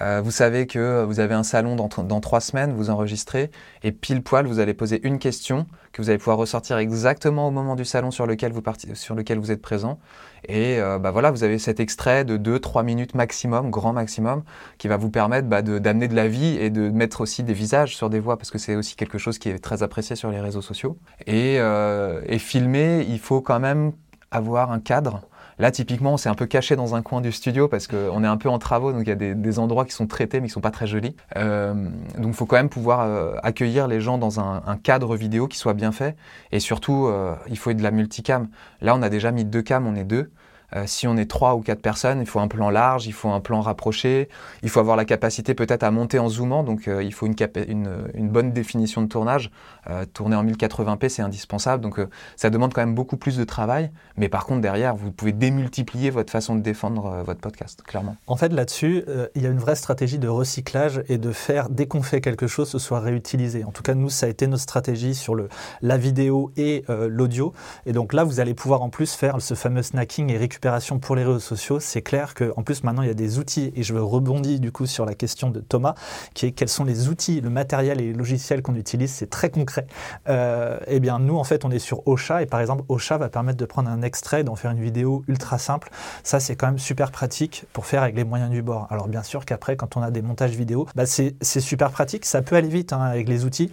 Euh, 0.00 0.20
vous 0.22 0.30
savez 0.30 0.66
que 0.66 1.04
vous 1.04 1.20
avez 1.20 1.34
un 1.34 1.42
salon 1.42 1.76
dans, 1.76 2.20
trois 2.20 2.40
semaines, 2.40 2.72
vous 2.72 2.90
enregistrez, 2.90 3.50
et 3.82 3.92
pile 3.92 4.22
poil, 4.22 4.46
vous 4.46 4.58
allez 4.58 4.74
poser 4.74 5.00
une 5.06 5.18
question 5.18 5.66
que 5.92 6.02
vous 6.02 6.10
allez 6.10 6.18
pouvoir 6.18 6.38
ressortir 6.38 6.78
exactement 6.78 7.48
au 7.48 7.50
moment 7.50 7.76
du 7.76 7.84
salon 7.84 8.10
sur 8.10 8.26
lequel 8.26 8.52
vous, 8.52 8.62
sur 8.94 9.14
lequel 9.14 9.38
vous 9.38 9.50
êtes 9.50 9.62
présent. 9.62 9.98
Et 10.46 10.80
euh, 10.80 10.98
bah 10.98 11.10
voilà, 11.10 11.30
vous 11.30 11.42
avez 11.42 11.58
cet 11.58 11.80
extrait 11.80 12.24
de 12.24 12.36
2-3 12.36 12.84
minutes 12.84 13.14
maximum, 13.14 13.70
grand 13.70 13.92
maximum, 13.92 14.44
qui 14.78 14.88
va 14.88 14.96
vous 14.96 15.10
permettre 15.10 15.48
bah, 15.48 15.62
d'amener 15.62 16.08
de, 16.08 16.14
la 16.14 16.28
vie 16.28 16.56
et 16.58 16.70
de 16.70 16.88
mettre 16.90 17.20
aussi 17.20 17.42
des 17.42 17.54
visages 17.54 17.96
sur 17.96 18.10
des 18.10 18.20
voix, 18.20 18.36
parce 18.36 18.50
que 18.50 18.58
c'est 18.58 18.76
aussi 18.76 18.94
quelque 18.94 19.18
chose 19.18 19.38
qui 19.38 19.48
est 19.48 19.58
très 19.58 19.82
apprécié 19.82 20.16
sur 20.16 20.30
les 20.30 20.40
réseaux 20.40 20.62
sociaux. 20.62 20.96
Et, 21.26 21.56
euh, 21.58 22.20
et 22.26 22.38
filmer, 22.38 23.04
il 23.08 23.18
faut 23.18 23.40
quand 23.40 23.60
même 23.60 23.92
avoir 24.30 24.70
un 24.70 24.80
cadre 24.80 25.22
Là, 25.58 25.70
typiquement, 25.70 26.12
on 26.12 26.16
s'est 26.16 26.28
un 26.28 26.34
peu 26.34 26.46
caché 26.46 26.76
dans 26.76 26.94
un 26.94 27.02
coin 27.02 27.20
du 27.20 27.32
studio 27.32 27.68
parce 27.68 27.86
qu'on 27.86 28.22
est 28.22 28.26
un 28.26 28.36
peu 28.36 28.48
en 28.48 28.58
travaux, 28.58 28.92
donc 28.92 29.02
il 29.02 29.08
y 29.08 29.12
a 29.12 29.34
des, 29.34 29.58
endroits 29.58 29.84
qui 29.84 29.92
sont 29.92 30.06
traités 30.06 30.40
mais 30.40 30.46
qui 30.46 30.52
sont 30.52 30.60
pas 30.60 30.70
très 30.70 30.86
jolis. 30.86 31.16
Euh, 31.36 31.74
donc, 32.16 32.28
il 32.28 32.34
faut 32.34 32.46
quand 32.46 32.56
même 32.56 32.68
pouvoir 32.68 33.00
euh, 33.00 33.34
accueillir 33.42 33.88
les 33.88 34.00
gens 34.00 34.18
dans 34.18 34.40
un, 34.40 34.76
cadre 34.82 35.16
vidéo 35.16 35.48
qui 35.48 35.58
soit 35.58 35.74
bien 35.74 35.90
fait. 35.90 36.16
Et 36.52 36.60
surtout, 36.60 37.06
euh, 37.06 37.34
il 37.48 37.58
faut 37.58 37.72
de 37.72 37.82
la 37.82 37.90
multicam. 37.90 38.48
Là, 38.80 38.94
on 38.94 39.02
a 39.02 39.08
déjà 39.08 39.32
mis 39.32 39.44
deux 39.44 39.62
cams, 39.62 39.86
on 39.86 39.96
est 39.96 40.04
deux. 40.04 40.30
Euh, 40.76 40.84
si 40.86 41.06
on 41.06 41.16
est 41.16 41.30
trois 41.30 41.54
ou 41.54 41.60
quatre 41.60 41.80
personnes, 41.80 42.20
il 42.20 42.26
faut 42.26 42.40
un 42.40 42.48
plan 42.48 42.70
large, 42.70 43.06
il 43.06 43.12
faut 43.12 43.30
un 43.30 43.40
plan 43.40 43.60
rapproché, 43.60 44.28
il 44.62 44.68
faut 44.68 44.80
avoir 44.80 44.96
la 44.96 45.04
capacité 45.04 45.54
peut-être 45.54 45.82
à 45.82 45.90
monter 45.90 46.18
en 46.18 46.28
zoomant, 46.28 46.62
donc 46.62 46.88
euh, 46.88 47.02
il 47.02 47.12
faut 47.12 47.26
une, 47.26 48.28
bonne 48.28 48.52
définition 48.52 49.02
de 49.02 49.06
tournage. 49.08 49.50
Euh, 49.88 50.04
tourner 50.04 50.36
en 50.36 50.44
1080p, 50.44 51.08
c'est 51.08 51.22
indispensable, 51.22 51.82
donc 51.82 51.98
ça 52.36 52.50
demande 52.50 52.74
quand 52.74 52.82
même 52.82 52.94
beaucoup 52.94 53.16
plus 53.16 53.36
de 53.36 53.44
travail, 53.44 53.90
mais 54.16 54.28
par 54.28 54.44
contre 54.44 54.60
derrière, 54.60 54.94
vous 54.94 55.10
pouvez 55.10 55.32
démultiplier 55.32 56.10
votre 56.10 56.30
façon 56.30 56.54
de 56.54 56.60
défendre 56.60 57.22
votre 57.24 57.40
podcast, 57.40 57.82
clairement. 57.82 58.16
En 58.26 58.36
fait, 58.36 58.52
là-dessus, 58.52 59.04
il 59.34 59.42
y 59.42 59.46
a 59.46 59.50
une 59.50 59.58
vraie 59.58 59.76
stratégie 59.76 60.18
de 60.18 60.28
recyclage 60.28 61.02
et 61.08 61.16
de 61.16 61.32
faire, 61.32 61.70
dès 61.70 61.86
qu'on 61.86 62.02
fait 62.02 62.20
quelque 62.20 62.46
chose, 62.46 62.68
ce 62.68 62.78
soit 62.78 63.00
réutilisé. 63.00 63.64
En 63.64 63.72
tout 63.72 63.82
cas, 63.82 63.94
nous, 63.94 64.10
ça 64.10 64.26
a 64.26 64.28
été 64.28 64.46
notre 64.46 64.62
stratégie 64.62 65.14
sur 65.14 65.34
la 65.80 65.96
vidéo 65.96 66.52
et 66.56 66.84
l'audio, 66.88 67.54
et 67.86 67.92
donc 67.92 68.12
là, 68.12 68.24
vous 68.24 68.40
allez 68.40 68.54
pouvoir 68.54 68.82
en 68.82 68.90
plus 68.90 69.14
faire 69.14 69.40
ce 69.40 69.54
fameux 69.54 69.82
snacking 69.82 70.30
et 70.30 70.36
récupérer 70.36 70.57
pour 71.00 71.16
les 71.16 71.24
réseaux 71.24 71.38
sociaux, 71.38 71.80
c'est 71.80 72.02
clair 72.02 72.34
qu'en 72.34 72.62
plus 72.62 72.84
maintenant 72.84 73.02
il 73.02 73.08
y 73.08 73.10
a 73.10 73.14
des 73.14 73.38
outils, 73.38 73.72
et 73.74 73.82
je 73.82 73.94
veux 73.94 74.02
rebondir 74.02 74.60
du 74.60 74.72
coup 74.72 74.86
sur 74.86 75.04
la 75.04 75.14
question 75.14 75.50
de 75.50 75.60
Thomas, 75.60 75.94
qui 76.34 76.46
est 76.46 76.52
quels 76.52 76.68
sont 76.68 76.84
les 76.84 77.08
outils, 77.08 77.40
le 77.40 77.50
matériel 77.50 78.00
et 78.00 78.08
les 78.08 78.12
logiciels 78.12 78.62
qu'on 78.62 78.74
utilise, 78.74 79.12
c'est 79.12 79.30
très 79.30 79.50
concret. 79.50 79.86
Euh, 80.28 80.78
eh 80.86 81.00
bien 81.00 81.18
nous 81.18 81.36
en 81.36 81.44
fait 81.44 81.64
on 81.64 81.70
est 81.70 81.78
sur 81.78 82.06
Ocha, 82.06 82.42
et 82.42 82.46
par 82.46 82.60
exemple 82.60 82.84
Ocha 82.88 83.18
va 83.18 83.28
permettre 83.28 83.58
de 83.58 83.64
prendre 83.64 83.88
un 83.88 84.02
extrait, 84.02 84.44
d'en 84.44 84.56
faire 84.56 84.70
une 84.70 84.80
vidéo 84.80 85.24
ultra 85.28 85.58
simple. 85.58 85.90
Ça 86.22 86.40
c'est 86.40 86.56
quand 86.56 86.66
même 86.66 86.78
super 86.78 87.10
pratique 87.10 87.64
pour 87.72 87.86
faire 87.86 88.02
avec 88.02 88.16
les 88.16 88.24
moyens 88.24 88.50
du 88.50 88.62
bord. 88.62 88.86
Alors 88.90 89.08
bien 89.08 89.22
sûr 89.22 89.44
qu'après 89.44 89.76
quand 89.76 89.96
on 89.96 90.02
a 90.02 90.10
des 90.10 90.22
montages 90.22 90.56
vidéo, 90.56 90.86
bah, 90.94 91.04
c'est 91.06 91.34
super 91.60 91.90
pratique, 91.90 92.24
ça 92.24 92.42
peut 92.42 92.56
aller 92.56 92.68
vite 92.68 92.92
hein, 92.92 93.00
avec 93.00 93.28
les 93.28 93.44
outils. 93.44 93.72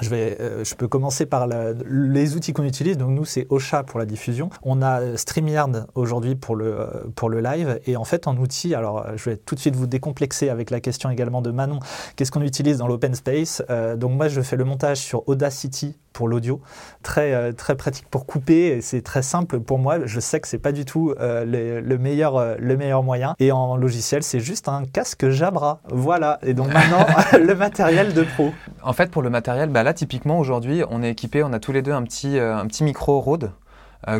Je, 0.00 0.10
vais, 0.10 0.36
euh, 0.40 0.64
je 0.64 0.74
peux 0.74 0.88
commencer 0.88 1.26
par 1.26 1.46
les 1.88 2.36
outils 2.36 2.52
qu'on 2.52 2.64
utilise. 2.64 2.96
Donc 2.98 3.10
nous, 3.10 3.24
c'est 3.24 3.46
Ocha 3.50 3.82
pour 3.82 3.98
la 3.98 4.06
diffusion. 4.06 4.50
On 4.62 4.82
a 4.82 5.16
StreamYard 5.16 5.86
aujourd'hui 5.94 6.34
pour 6.34 6.56
le, 6.56 6.80
euh, 6.80 6.86
pour 7.14 7.28
le 7.28 7.40
live. 7.40 7.80
Et 7.86 7.96
en 7.96 8.04
fait, 8.04 8.26
en 8.26 8.36
outil, 8.36 8.74
alors 8.74 9.06
je 9.16 9.30
vais 9.30 9.36
tout 9.36 9.54
de 9.54 9.60
suite 9.60 9.76
vous 9.76 9.86
décomplexer 9.86 10.48
avec 10.48 10.70
la 10.70 10.80
question 10.80 11.10
également 11.10 11.42
de 11.42 11.50
Manon. 11.50 11.80
Qu'est-ce 12.16 12.30
qu'on 12.30 12.42
utilise 12.42 12.78
dans 12.78 12.88
l'open 12.88 13.14
space? 13.14 13.62
Euh, 13.70 13.96
Donc 13.96 14.12
moi, 14.12 14.28
je 14.28 14.40
fais 14.40 14.56
le 14.56 14.64
montage 14.64 14.98
sur 14.98 15.28
Audacity 15.28 15.96
pour 16.16 16.28
l'audio. 16.28 16.60
Très, 17.02 17.34
euh, 17.34 17.52
très 17.52 17.76
pratique 17.76 18.06
pour 18.10 18.24
couper, 18.24 18.80
c'est 18.80 19.02
très 19.02 19.20
simple 19.20 19.60
pour 19.60 19.78
moi. 19.78 19.98
Je 20.06 20.18
sais 20.18 20.40
que 20.40 20.48
c'est 20.48 20.58
pas 20.58 20.72
du 20.72 20.86
tout 20.86 21.14
euh, 21.20 21.44
le, 21.82 21.98
meilleur, 21.98 22.36
euh, 22.36 22.54
le 22.58 22.76
meilleur 22.76 23.02
moyen. 23.02 23.34
Et 23.38 23.52
en 23.52 23.76
logiciel, 23.76 24.22
c'est 24.22 24.40
juste 24.40 24.66
un 24.68 24.84
casque 24.86 25.28
Jabra. 25.28 25.80
Voilà. 25.90 26.38
Et 26.42 26.54
donc 26.54 26.68
maintenant, 26.72 27.06
le 27.38 27.54
matériel 27.54 28.14
de 28.14 28.22
pro. 28.22 28.52
En 28.82 28.94
fait, 28.94 29.10
pour 29.10 29.20
le 29.20 29.28
matériel, 29.28 29.68
bah 29.68 29.82
là, 29.86 29.94
typiquement, 29.94 30.38
aujourd'hui, 30.40 30.82
on 30.90 31.02
est 31.02 31.10
équipé, 31.10 31.44
on 31.44 31.52
a 31.52 31.60
tous 31.60 31.72
les 31.72 31.80
deux 31.80 31.92
un 31.92 32.02
petit, 32.02 32.38
petit 32.68 32.82
micro 32.84 33.20
Rode. 33.20 33.52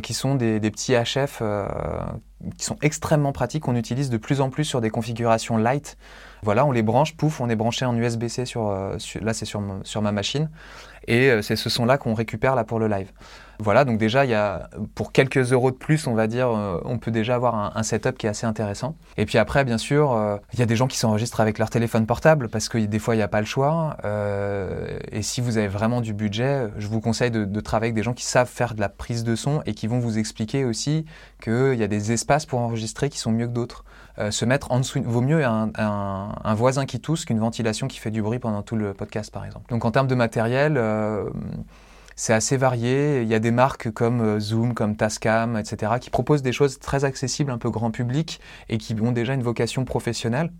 qui 0.02 0.14
sont 0.14 0.36
des, 0.36 0.60
petits 0.60 0.94
HF 0.94 1.42
qui 2.56 2.64
sont 2.64 2.76
extrêmement 2.82 3.32
pratiques, 3.32 3.66
on 3.66 3.74
utilise 3.74 4.10
de 4.10 4.16
plus 4.16 4.40
en 4.40 4.50
plus 4.50 4.64
sur 4.64 4.80
des 4.80 4.90
configurations 4.90 5.56
light. 5.56 5.96
Voilà, 6.42 6.64
on 6.64 6.70
les 6.70 6.82
branche, 6.82 7.16
pouf, 7.16 7.40
on 7.40 7.48
est 7.48 7.56
branché 7.56 7.84
en 7.84 7.96
USB-C 7.96 8.44
sur, 8.44 8.70
là 8.70 9.34
c'est 9.34 9.44
sur, 9.44 9.60
ma 10.02 10.12
machine. 10.12 10.50
Et 11.08 11.30
euh, 11.30 11.42
c'est 11.42 11.56
ce 11.56 11.68
son-là 11.68 11.98
qu'on 11.98 12.14
récupère 12.14 12.54
là 12.54 12.64
pour 12.64 12.78
le 12.78 12.88
live. 12.88 13.12
Voilà, 13.58 13.84
donc 13.84 13.98
déjà, 13.98 14.24
il 14.24 14.30
y 14.30 14.34
a, 14.34 14.68
pour 14.94 15.12
quelques 15.12 15.52
euros 15.52 15.70
de 15.70 15.76
plus, 15.76 16.06
on 16.06 16.14
va 16.14 16.26
dire, 16.26 16.48
euh, 16.48 16.80
on 16.84 16.98
peut 16.98 17.10
déjà 17.10 17.34
avoir 17.34 17.76
un, 17.76 17.82
setup 17.82 18.18
qui 18.18 18.26
est 18.26 18.30
assez 18.30 18.46
intéressant. 18.46 18.96
Et 19.16 19.26
puis 19.26 19.38
après, 19.38 19.64
bien 19.64 19.78
sûr, 19.78 20.12
euh, 20.12 20.36
il 20.52 20.58
y 20.58 20.62
a 20.62 20.66
des 20.66 20.76
gens 20.76 20.86
qui 20.86 20.98
s'enregistrent 20.98 21.40
avec 21.40 21.58
leur 21.58 21.70
téléphone 21.70 22.06
portable 22.06 22.48
parce 22.48 22.68
que 22.68 22.78
des 22.78 22.98
fois, 22.98 23.14
il 23.14 23.18
n'y 23.18 23.24
a 23.24 23.28
pas 23.28 23.40
le 23.40 23.46
choix. 23.46 23.96
et 25.12 25.22
si 25.22 25.40
vous 25.40 25.58
avez 25.58 25.68
vraiment 25.68 26.00
du 26.00 26.12
budget, 26.12 26.68
je 26.78 26.86
vous 26.88 27.00
conseille 27.00 27.30
de, 27.30 27.60
travailler 27.60 27.88
avec 27.88 27.96
des 27.96 28.02
gens 28.02 28.12
qui 28.12 28.24
savent 28.24 28.48
faire 28.48 28.74
de 28.74 28.80
la 28.80 28.88
prise 28.88 29.24
de 29.24 29.34
son 29.34 29.62
et 29.66 29.74
qui 29.74 29.86
vont 29.86 29.98
vous 29.98 30.18
expliquer 30.18 30.64
aussi 30.64 31.04
qu'il 31.42 31.74
y 31.74 31.82
a 31.82 31.88
des 31.88 32.12
espaces 32.12 32.46
pour 32.46 32.60
enregistrer 32.60 33.08
qui 33.08 33.18
sont 33.18 33.32
mieux 33.32 33.46
que 33.46 33.52
d'autres. 33.52 33.84
Euh, 34.18 34.30
se 34.30 34.46
mettre 34.46 34.72
en 34.72 34.78
dessous. 34.80 35.02
Vaut 35.04 35.20
mieux 35.20 35.44
un, 35.44 35.70
un, 35.76 36.54
voisin 36.54 36.86
qui 36.86 37.00
tousse 37.00 37.26
qu'une 37.26 37.38
ventilation 37.38 37.86
qui 37.86 37.98
fait 37.98 38.10
du 38.10 38.22
bruit 38.22 38.38
pendant 38.38 38.62
tout 38.62 38.76
le 38.76 38.94
podcast, 38.94 39.30
par 39.30 39.44
exemple. 39.44 39.66
Donc 39.68 39.84
en 39.84 39.90
termes 39.90 40.06
de 40.06 40.14
matériel, 40.14 40.78
euh, 40.78 41.28
c'est 42.16 42.32
assez 42.32 42.56
varié. 42.56 43.22
Il 43.22 43.28
y 43.28 43.34
a 43.34 43.38
des 43.38 43.50
marques 43.52 43.90
comme 43.92 44.20
euh, 44.20 44.40
Zoom, 44.40 44.74
comme 44.74 44.96
Tascam, 44.96 45.56
etc., 45.56 45.92
qui 46.00 46.10
proposent 46.10 46.42
des 46.42 46.52
choses 46.52 46.78
très 46.78 47.04
accessibles, 47.04 47.50
un 47.50 47.58
peu 47.58 47.70
grand 47.70 47.90
public, 47.90 48.40
et 48.68 48.78
qui 48.78 48.94
ont 49.00 49.12
déjà 49.12 49.34
une 49.34 49.42
vocation 49.42 49.84
professionnelle. 49.84 50.52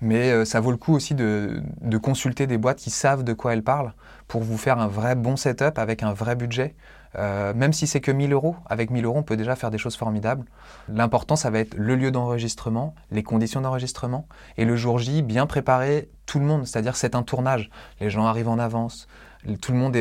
Mais 0.00 0.44
ça 0.44 0.58
vaut 0.58 0.72
le 0.72 0.76
coup 0.76 0.94
aussi 0.94 1.14
de, 1.14 1.62
de, 1.80 1.96
consulter 1.96 2.48
des 2.48 2.58
boîtes 2.58 2.78
qui 2.78 2.90
savent 2.90 3.22
de 3.22 3.32
quoi 3.34 3.52
elles 3.52 3.62
parlent 3.62 3.94
pour 4.26 4.42
vous 4.42 4.58
faire 4.58 4.80
un 4.80 4.88
vrai 4.88 5.14
bon 5.14 5.36
setup 5.36 5.78
avec 5.78 6.02
un 6.02 6.12
vrai 6.12 6.34
budget. 6.34 6.74
Euh, 7.18 7.52
même 7.54 7.72
si 7.72 7.86
c'est 7.86 8.00
que 8.00 8.10
1000 8.10 8.32
euros, 8.32 8.56
avec 8.66 8.90
1000 8.90 9.04
euros, 9.04 9.18
on 9.18 9.22
peut 9.22 9.36
déjà 9.36 9.56
faire 9.56 9.70
des 9.70 9.78
choses 9.78 9.96
formidables. 9.96 10.46
L'important, 10.88 11.36
ça 11.36 11.50
va 11.50 11.58
être 11.58 11.74
le 11.74 11.94
lieu 11.94 12.10
d'enregistrement, 12.10 12.94
les 13.10 13.22
conditions 13.22 13.60
d'enregistrement, 13.60 14.26
et 14.56 14.64
le 14.64 14.76
jour 14.76 14.98
J, 14.98 15.22
bien 15.22 15.46
préparer 15.46 16.10
tout 16.26 16.38
le 16.38 16.46
monde, 16.46 16.66
c'est-à-dire 16.66 16.96
c'est 16.96 17.14
un 17.14 17.22
tournage. 17.22 17.70
Les 18.00 18.08
gens 18.08 18.24
arrivent 18.24 18.48
en 18.48 18.58
avance, 18.58 19.08
Tout 19.60 19.72
le 19.72 19.78
monde 19.78 19.96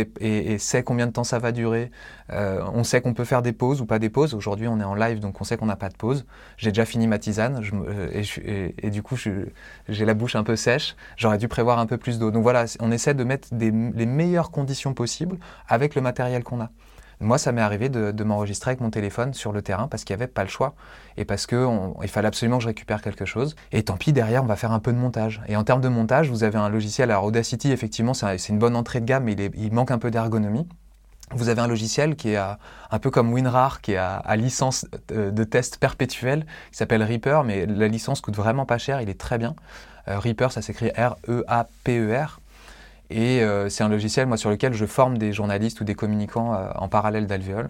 sait 0.60 0.84
combien 0.84 1.08
de 1.08 1.12
temps 1.12 1.24
ça 1.24 1.40
va 1.40 1.52
durer. 1.52 1.92
Euh, 2.32 2.64
on 2.74 2.84
sait 2.84 3.02
qu'on 3.02 3.14
peut 3.14 3.26
faire 3.26 3.42
des 3.42 3.54
pauses 3.54 3.82
ou 3.82 3.86
pas 3.86 3.98
des 3.98 4.10
pauses. 4.10 4.36
Aujourd'hui, 4.36 4.68
on 4.68 4.80
est 4.80 4.84
en 4.84 4.94
live, 4.94 5.20
donc 5.20 5.42
on 5.42 5.44
sait 5.44 5.58
qu'on 5.58 5.66
n'a 5.66 5.76
pas 5.76 5.90
de 5.90 5.98
pause. 5.98 6.26
J'ai 6.58 6.72
déjà 6.72 6.86
fini 6.86 7.08
ma 7.08 7.18
tisane 7.18 7.62
euh, 7.74 8.74
et, 8.78 8.90
du 8.92 9.02
coup, 9.02 9.16
j'ai 9.18 10.06
la 10.06 10.14
bouche 10.14 10.36
un 10.36 10.44
peu 10.44 10.56
sèche. 10.56 10.96
J'aurais 11.18 11.40
dû 11.40 11.48
prévoir 11.48 11.80
un 11.80 11.88
peu 11.88 11.98
plus 11.98 12.20
d'eau. 12.20 12.30
Donc 12.30 12.44
voilà, 12.44 12.66
on 12.80 12.92
essaie 12.92 13.14
de 13.14 13.24
mettre 13.24 13.48
les 13.52 13.72
meilleures 13.72 14.52
conditions 14.52 14.94
possibles 14.94 15.38
avec 15.68 15.96
le 15.96 16.02
matériel 16.02 16.44
qu'on 16.44 16.62
a. 16.62 16.70
Moi, 17.22 17.38
ça 17.38 17.52
m'est 17.52 17.62
arrivé 17.62 17.88
de, 17.88 18.24
m'enregistrer 18.24 18.72
avec 18.72 18.82
mon 18.82 18.90
téléphone 18.90 19.34
sur 19.36 19.52
le 19.52 19.62
terrain 19.62 19.88
parce 19.88 20.04
qu'il 20.04 20.16
n'y 20.16 20.24
avait 20.24 20.32
pas 20.32 20.44
le 20.44 20.50
choix 20.50 20.74
et 21.18 21.26
parce 21.26 21.46
qu'il 21.46 22.08
fallait 22.08 22.28
absolument 22.28 22.58
que 22.58 22.64
je 22.64 22.68
récupère 22.68 23.02
quelque 23.02 23.26
chose. 23.26 23.56
Et 23.72 23.84
tant 23.84 23.96
pis, 23.96 24.12
derrière, 24.12 24.44
on 24.44 24.48
va 24.48 24.56
faire 24.56 24.72
un 24.72 24.80
peu 24.80 24.92
de 24.92 24.98
montage. 24.98 25.42
Et 25.48 25.56
en 25.56 25.64
termes 25.64 25.82
de 25.82 25.88
montage, 25.88 26.30
vous 26.30 26.44
avez 26.44 26.58
un 26.58 26.70
logiciel, 26.70 27.12
alors 27.12 27.26
Audacity, 27.26 27.72
effectivement, 27.72 28.16
c'est 28.16 28.50
une 28.50 28.58
bonne 28.58 28.76
entrée 28.76 29.02
de 29.02 29.06
gamme, 29.06 29.26
mais 29.26 29.34
il, 29.34 29.72
manque 29.72 29.92
un 29.92 30.00
peu 30.00 30.10
d'ergonomie. 30.10 30.68
Vous 31.34 31.48
avez 31.48 31.62
un 31.62 31.68
logiciel 31.68 32.16
qui 32.16 32.32
est 32.32 32.38
un 32.38 33.00
peu 33.00 33.12
comme 33.12 33.32
WinRAR, 33.32 33.82
qui 33.82 33.94
est 33.94 33.98
à, 33.98 34.36
licence 34.36 34.88
de, 35.10 35.44
test 35.44 35.78
perpétuel, 35.78 36.46
qui 36.72 36.78
s'appelle 36.78 37.04
Reaper, 37.04 37.44
mais 37.46 37.68
la 37.68 37.88
licence 37.88 38.22
coûte 38.22 38.36
vraiment 38.36 38.66
pas 38.66 38.80
cher, 38.80 39.00
il 39.00 39.10
est 39.10 39.20
très 39.20 39.38
bien. 39.38 39.56
Euh, 40.08 40.18
Reaper, 40.18 40.52
ça 40.52 40.64
s'écrit 40.64 40.90
R-E-A-P-E-R. 40.90 42.41
Et 43.12 43.44
euh, 43.44 43.68
c'est 43.68 43.84
un 43.84 43.90
logiciel 43.90 44.26
moi, 44.26 44.38
sur 44.38 44.50
lequel 44.50 44.74
je 44.74 44.86
forme 44.86 45.18
des 45.18 45.34
journalistes 45.34 45.82
ou 45.82 45.84
des 45.84 45.96
communicants 45.96 46.54
euh, 46.54 46.70
en 46.76 46.88
parallèle 46.88 47.28
d'Alvéole, 47.28 47.70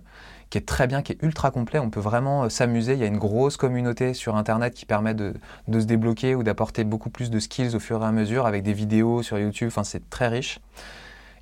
qui 0.52 0.60
est 0.60 0.68
très 0.68 0.86
bien, 0.86 1.02
qui 1.02 1.14
est 1.14 1.24
ultra 1.24 1.50
complet. 1.50 1.80
On 1.80 1.90
peut 1.90 2.00
vraiment 2.00 2.44
euh, 2.44 2.50
s'amuser. 2.50 2.94
Il 2.94 3.00
y 3.00 3.04
a 3.04 3.08
une 3.08 3.18
grosse 3.18 3.58
communauté 3.58 4.14
sur 4.14 4.36
Internet 4.36 4.76
qui 4.76 4.86
permet 4.86 5.16
de, 5.16 5.34
se 5.68 5.86
débloquer 5.86 6.36
ou 6.36 6.44
d'apporter 6.44 6.84
beaucoup 6.84 7.10
plus 7.10 7.32
de 7.32 7.40
skills 7.40 7.76
au 7.76 7.80
fur 7.80 8.04
et 8.04 8.06
à 8.06 8.12
mesure 8.12 8.46
avec 8.46 8.62
des 8.62 8.74
vidéos 8.74 9.24
sur 9.24 9.40
YouTube. 9.40 9.70
Enfin, 9.70 9.84
c'est 9.84 10.12
très 10.12 10.28
riche. 10.28 10.60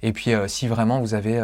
Et 0.01 0.13
puis, 0.13 0.31
si 0.47 0.69
vraiment 0.69 1.01
vous 1.01 1.13
avez 1.13 1.43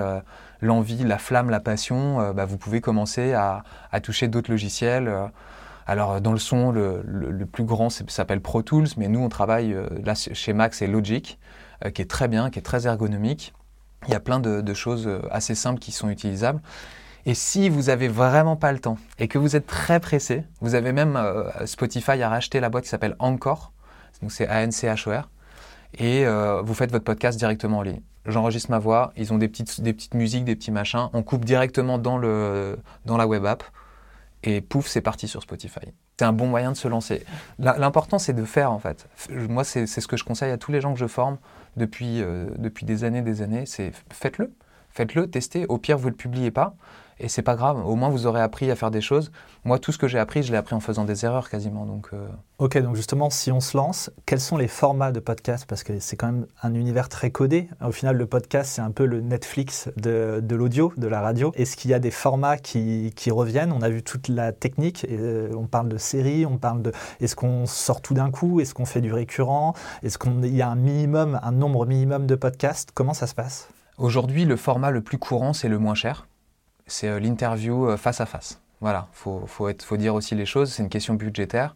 l'envie, 0.61 1.03
la 1.03 1.17
flamme, 1.17 1.49
la 1.49 1.59
passion, 1.59 2.31
bah, 2.31 2.45
vous 2.45 2.55
pouvez 2.57 2.79
commencer 2.79 3.33
à, 3.33 3.63
toucher 4.01 4.29
d'autres 4.29 4.49
logiciels. 4.49 5.13
Alors 5.87 6.21
dans 6.21 6.31
le 6.31 6.39
son, 6.39 6.71
le, 6.71 7.03
le 7.05 7.45
plus 7.45 7.65
grand 7.65 7.89
s'appelle 7.89 8.39
Pro 8.39 8.61
Tools, 8.61 8.87
mais 8.95 9.09
nous 9.09 9.19
on 9.19 9.27
travaille 9.27 9.75
là 10.05 10.15
chez 10.15 10.53
Max 10.53 10.81
et 10.81 10.87
Logic. 10.87 11.37
Euh, 11.83 11.89
qui 11.89 12.01
est 12.01 12.09
très 12.09 12.27
bien, 12.27 12.49
qui 12.49 12.59
est 12.59 12.63
très 12.63 12.87
ergonomique. 12.87 13.53
Il 14.07 14.11
y 14.11 14.15
a 14.15 14.19
plein 14.19 14.39
de, 14.39 14.73
choses 14.73 15.07
euh, 15.07 15.21
assez 15.31 15.55
simples 15.55 15.79
qui 15.79 15.91
sont 15.91 16.09
utilisables. 16.09 16.61
Et 17.25 17.33
si 17.33 17.69
vous 17.69 17.83
n'avez 17.83 18.07
vraiment 18.07 18.55
pas 18.55 18.71
le 18.71 18.79
temps 18.79 18.97
et 19.17 19.27
que 19.27 19.39
vous 19.39 19.55
êtes 19.55 19.65
très 19.65 19.99
pressé, 19.99 20.43
vous 20.61 20.75
avez 20.75 20.91
même 20.91 21.15
euh, 21.15 21.65
Spotify 21.65 22.21
a 22.21 22.29
racheté 22.29 22.59
la 22.59 22.69
boîte 22.69 22.83
qui 22.83 22.89
s'appelle 22.89 23.15
Encore, 23.17 23.71
donc 24.21 24.31
c'est 24.31 24.47
A-N-C-H-O-R, 24.47 25.29
et 25.97 26.25
vous 26.63 26.73
faites 26.73 26.91
votre 26.91 27.03
podcast 27.03 27.37
directement 27.37 27.79
en 27.79 27.81
ligne. 27.81 28.01
J'enregistre 28.25 28.69
ma 28.69 28.79
voix, 28.79 29.11
ils 29.17 29.33
ont 29.33 29.37
des 29.37 29.47
petites, 29.47 29.81
des 29.81 29.93
petites 29.93 30.13
musiques, 30.13 30.45
des 30.45 30.55
petits 30.55 30.71
machins, 30.71 31.09
on 31.13 31.23
coupe 31.23 31.45
directement 31.45 31.97
dans, 31.97 32.17
le, 32.17 32.77
dans 33.05 33.17
la 33.17 33.27
web 33.27 33.45
app, 33.45 33.63
et 34.43 34.61
pouf, 34.61 34.87
c'est 34.87 35.01
parti 35.01 35.27
sur 35.27 35.41
Spotify. 35.41 35.91
C'est 36.17 36.25
un 36.25 36.33
bon 36.33 36.47
moyen 36.47 36.71
de 36.71 36.77
se 36.77 36.87
lancer. 36.87 37.25
L'important, 37.59 38.19
c'est 38.19 38.33
de 38.33 38.45
faire 38.45 38.71
en 38.71 38.79
fait. 38.79 39.07
Moi, 39.29 39.63
c'est 39.63 39.87
ce 39.87 40.07
que 40.07 40.17
je 40.17 40.23
conseille 40.23 40.51
à 40.51 40.57
tous 40.57 40.71
les 40.71 40.79
gens 40.79 40.93
que 40.93 40.99
je 40.99 41.07
forme 41.07 41.37
depuis, 41.77 42.21
euh, 42.21 42.47
depuis 42.57 42.85
des 42.85 43.03
années, 43.03 43.21
des 43.21 43.41
années, 43.41 43.65
c'est 43.65 43.91
faites-le. 44.11 44.53
Faites-le, 44.89 45.29
testez. 45.29 45.65
Au 45.67 45.77
pire, 45.77 45.97
vous 45.97 46.07
ne 46.07 46.11
le 46.11 46.17
publiez 46.17 46.51
pas. 46.51 46.75
Et 47.19 47.29
c'est 47.29 47.41
pas 47.41 47.55
grave, 47.55 47.85
au 47.85 47.95
moins 47.95 48.09
vous 48.09 48.27
aurez 48.27 48.41
appris 48.41 48.69
à 48.69 48.75
faire 48.75 48.91
des 48.91 48.99
choses. 48.99 49.31
Moi, 49.63 49.79
tout 49.79 49.91
ce 49.91 49.97
que 49.97 50.07
j'ai 50.07 50.19
appris, 50.19 50.43
je 50.43 50.51
l'ai 50.51 50.57
appris 50.57 50.75
en 50.75 50.81
faisant 50.81 51.05
des 51.05 51.23
erreurs 51.23 51.49
quasiment. 51.49 51.85
Donc, 51.85 52.09
euh. 52.13 52.27
Ok, 52.59 52.77
donc 52.77 52.95
justement, 52.95 53.29
si 53.29 53.51
on 53.53 53.61
se 53.61 53.77
lance, 53.77 54.11
quels 54.25 54.41
sont 54.41 54.57
les 54.57 54.67
formats 54.67 55.13
de 55.13 55.21
podcast 55.21 55.65
Parce 55.67 55.83
que 55.83 55.99
c'est 55.99 56.17
quand 56.17 56.27
même 56.27 56.45
un 56.61 56.73
univers 56.73 57.07
très 57.07 57.31
codé. 57.31 57.69
Au 57.81 57.91
final, 57.91 58.17
le 58.17 58.25
podcast, 58.25 58.73
c'est 58.75 58.81
un 58.81 58.91
peu 58.91 59.05
le 59.05 59.21
Netflix 59.21 59.89
de, 59.95 60.41
de 60.43 60.55
l'audio, 60.55 60.91
de 60.97 61.07
la 61.07 61.21
radio. 61.21 61.53
Est-ce 61.55 61.77
qu'il 61.77 61.89
y 61.89 61.93
a 61.93 61.99
des 61.99 62.11
formats 62.11 62.57
qui, 62.57 63.13
qui 63.15 63.31
reviennent? 63.31 63.71
On 63.71 63.81
a 63.81 63.89
vu 63.89 64.03
toute 64.03 64.27
la 64.27 64.51
technique. 64.51 65.05
Et, 65.05 65.17
euh, 65.17 65.49
on 65.55 65.67
parle 65.67 65.87
de 65.87 65.97
séries, 65.97 66.45
on 66.45 66.57
parle 66.57 66.81
de. 66.81 66.91
Est-ce 67.21 67.35
qu'on 67.35 67.65
sort 67.65 68.01
tout 68.01 68.13
d'un 68.13 68.29
coup? 68.29 68.59
Est-ce 68.59 68.73
qu'on 68.73 68.85
fait 68.85 69.01
du 69.01 69.13
récurrent? 69.13 69.73
Est-ce 70.03 70.17
qu'il 70.17 70.55
y 70.55 70.61
a 70.61 70.69
un 70.69 70.75
minimum, 70.75 71.39
un 71.41 71.51
nombre 71.51 71.85
minimum 71.85 72.27
de 72.27 72.35
podcasts? 72.35 72.89
Comment 72.93 73.13
ça 73.13 73.25
se 73.25 73.35
passe? 73.35 73.69
Aujourd'hui, 73.97 74.43
le 74.43 74.57
format 74.57 74.91
le 74.91 75.01
plus 75.01 75.17
courant, 75.17 75.53
c'est 75.53 75.69
le 75.69 75.79
moins 75.79 75.95
cher 75.95 76.27
c'est 76.87 77.07
euh, 77.07 77.19
l'interview 77.19 77.89
euh, 77.89 77.97
face 77.97 78.21
à 78.21 78.25
face. 78.25 78.61
Voilà, 78.81 79.07
il 79.11 79.15
faut, 79.15 79.45
faut, 79.47 79.97
dire 79.97 80.13
aussi 80.13 80.35
les 80.35 80.45
choses, 80.45 80.71
c'est 80.71 80.83
une 80.83 80.89
question 80.89 81.13
budgétaire 81.13 81.75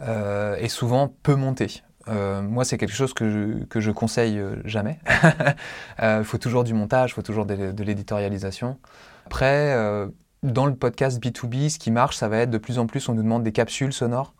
euh, 0.00 0.56
et 0.58 0.68
souvent 0.68 1.12
peu 1.22 1.34
montée. 1.34 1.82
moi, 2.06 2.64
c'est 2.64 2.78
quelque 2.78 2.94
chose 2.94 3.12
que 3.12 3.28
je, 3.28 3.64
que 3.64 3.80
je 3.80 3.90
conseille 3.90 4.40
jamais. 4.64 4.98
Il 6.00 6.24
faut 6.24 6.38
toujours 6.38 6.64
du 6.64 6.72
montage, 6.72 7.10
il 7.10 7.14
faut 7.14 7.22
toujours 7.22 7.46
de, 7.46 7.72
de 7.72 7.84
l'éditorialisation. 7.84 8.78
Après, 9.26 9.74
dans 10.44 10.66
le 10.66 10.76
podcast 10.76 11.20
B2B, 11.22 11.68
ce 11.68 11.78
qui 11.78 11.90
marche, 11.90 12.16
ça 12.16 12.28
va 12.28 12.38
être 12.38 12.50
de 12.50 12.58
plus 12.58 12.78
en 12.78 12.86
plus, 12.86 13.08
on 13.08 13.14
nous 13.14 13.24
demande 13.24 13.42
des 13.42 13.52
capsules 13.52 13.92
sonores. 13.92 14.34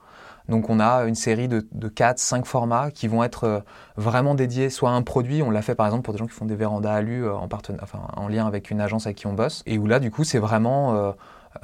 Donc 0.49 0.71
on 0.71 0.79
a 0.79 1.05
une 1.05 1.15
série 1.15 1.49
de, 1.49 1.67
de 1.73 1.89
4, 1.89 2.19
5 2.19 2.47
formats 2.47 2.91
qui 2.91 3.09
vont 3.09 3.25
être 3.25 3.45
euh, 3.45 3.61
vraiment 3.97 4.35
dédiés 4.35 4.71
soit 4.71 4.91
à 4.91 4.93
un 4.93 5.03
produit, 5.03 5.43
on 5.43 5.51
l'a 5.51 5.63
fait 5.63 5.75
par 5.75 5.87
exemple 5.87 6.03
pour 6.03 6.15
des 6.15 6.19
gens 6.19 6.27
qui 6.27 6.35
font 6.35 6.45
des 6.45 6.57
vérandas 6.57 6.95
à 6.95 7.03
lu 7.03 7.25
euh, 7.25 7.35
en, 7.35 8.29
lien 8.29 8.47
avec 8.47 8.71
une 8.71 8.81
agence 8.81 9.07
avec 9.07 9.17
qui 9.17 9.27
on 9.27 9.33
bosse, 9.33 9.63
et 9.67 9.79
où 9.79 9.87
là 9.87 9.99
du 9.99 10.11
coup 10.11 10.25
c'est 10.25 10.39
vraiment 10.39 11.15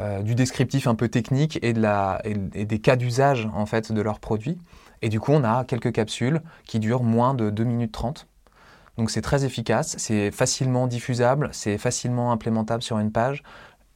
euh, 0.01 0.23
du 0.23 0.35
descriptif 0.35 0.87
un 0.87 0.95
peu 0.95 1.09
technique 1.09 1.59
et, 1.62 1.73
des 1.73 2.79
cas 2.81 2.97
d'usage 2.97 3.49
en 3.55 3.66
fait 3.66 3.92
de 3.92 4.01
leurs 4.01 4.21
produits. 4.21 4.59
Et 5.01 5.09
du 5.09 5.21
coup 5.21 5.33
on 5.33 5.45
a 5.45 5.64
quelques 5.64 5.92
capsules 5.92 6.40
qui 6.66 6.79
durent 6.79 7.03
moins 7.03 7.35
de 7.35 7.51
2 7.51 7.64
minutes 7.64 7.92
30. 7.92 8.27
Donc 8.99 9.11
c'est 9.11 9.23
très 9.23 9.45
efficace, 9.45 9.95
c'est 9.99 10.31
facilement 10.31 10.87
diffusable, 10.87 11.49
c'est 11.53 11.79
facilement 11.79 12.31
implémentable 12.31 12.83
sur 12.83 12.99
une 12.99 13.11
page. 13.11 13.42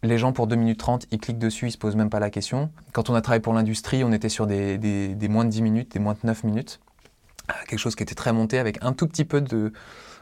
Les 0.06 0.18
gens, 0.18 0.32
pour 0.32 0.46
2 0.46 0.54
minutes 0.54 0.78
30, 0.78 1.06
ils 1.10 1.18
cliquent 1.18 1.38
dessus, 1.38 1.66
ils 1.66 1.72
se 1.72 1.78
posent 1.78 1.96
même 1.96 2.10
pas 2.10 2.20
la 2.20 2.30
question. 2.30 2.70
Quand 2.92 3.10
on 3.10 3.14
a 3.14 3.20
travaillé 3.20 3.40
pour 3.40 3.52
l'industrie, 3.52 4.04
on 4.04 4.12
était 4.12 4.28
sur 4.28 4.46
des, 4.46 4.78
moins 5.28 5.44
de 5.44 5.50
10 5.50 5.62
minutes, 5.62 5.92
des 5.92 5.98
moins 5.98 6.14
de 6.14 6.20
9 6.22 6.44
minutes. 6.44 6.80
Euh, 7.50 7.54
quelque 7.66 7.80
chose 7.80 7.96
qui 7.96 8.04
était 8.04 8.14
très 8.14 8.32
monté 8.32 8.58
avec 8.58 8.78
un 8.82 8.92
tout 8.92 9.08
petit 9.08 9.24
peu 9.24 9.40
de... 9.40 9.72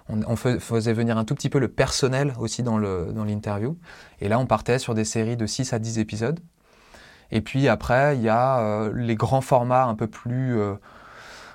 On, 0.09 0.37
faisait 0.37 0.93
venir 0.93 1.17
un 1.17 1.25
tout 1.25 1.35
petit 1.35 1.49
peu 1.49 1.59
le 1.59 1.69
personnel 1.69 2.35
aussi 2.39 2.63
dans 2.63 2.77
l'interview. 2.79 3.79
et 4.21 4.29
là, 4.29 4.39
on 4.39 4.47
partait 4.47 4.79
sur 4.79 4.95
des 4.95 5.05
séries 5.05 5.37
de 5.37 5.47
6 5.47 5.73
à 5.73 5.79
10 5.79 5.99
épisodes. 5.99 6.41
Et 7.31 7.41
puis 7.41 7.69
après, 7.69 8.17
il 8.17 8.23
y 8.23 8.29
a 8.29 8.61
euh, 8.61 8.93
les 8.95 9.17
grands 9.17 9.43
formats 9.43 9.85
un 9.85 9.95
peu 9.95 10.07
plus... 10.07 10.59
Euh, 10.59 10.75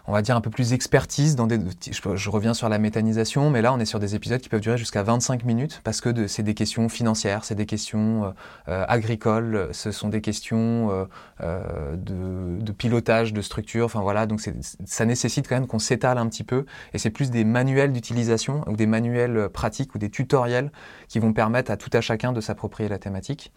on 0.09 0.11
va 0.11 0.23
dire, 0.23 0.35
un 0.35 0.41
peu 0.41 0.49
plus 0.49 0.73
expertise. 0.73 1.35
Dans 1.35 1.45
des, 1.45 1.59
je, 1.91 2.29
reviens 2.29 2.55
sur 2.55 2.67
la 2.67 2.79
méthanisation, 2.79 3.51
mais 3.51 3.61
là, 3.61 3.71
on 3.71 3.79
est 3.79 3.85
sur 3.85 3.99
des 3.99 4.15
épisodes 4.15 4.41
qui 4.41 4.49
peuvent 4.49 4.59
durer 4.59 4.77
jusqu'à 4.77 5.03
25 5.03 5.45
minutes 5.45 5.81
parce 5.83 6.01
que 6.01 6.25
c'est 6.25 6.41
des 6.41 6.55
questions 6.55 6.89
financières, 6.89 7.45
c'est 7.45 7.53
des 7.53 7.67
questions 7.67 8.25
euh, 8.25 8.31
euh, 8.69 8.85
agricoles, 8.87 9.69
ce 9.71 9.91
sont 9.91 10.09
des 10.09 10.21
questions 10.21 11.07
euh, 11.41 11.95
de, 11.95 12.71
pilotage 12.71 13.33
de 13.33 13.41
structure. 13.41 13.85
Enfin 13.85 14.01
voilà, 14.01 14.25
donc 14.25 14.41
ça 14.85 15.05
nécessite 15.05 15.47
quand 15.47 15.55
même 15.55 15.67
qu'on 15.67 15.79
s'étale 15.79 16.17
un 16.17 16.27
petit 16.27 16.43
peu. 16.43 16.65
Et 16.93 16.97
c'est 16.97 17.11
plus 17.11 17.29
des 17.29 17.43
manuels 17.43 17.93
d'utilisation 17.93 18.63
ou 18.67 18.75
des 18.75 18.87
manuels 18.87 19.49
pratiques 19.49 19.93
ou 19.93 19.99
des 19.99 20.09
tutoriels 20.09 20.71
qui 21.07 21.19
vont 21.19 21.33
permettre 21.33 21.69
à 21.69 21.77
tout 21.77 21.91
à 21.93 22.01
chacun 22.01 22.33
de 22.33 22.41
s'approprier 22.41 22.89
la 22.89 22.97
thématique. 22.97 23.51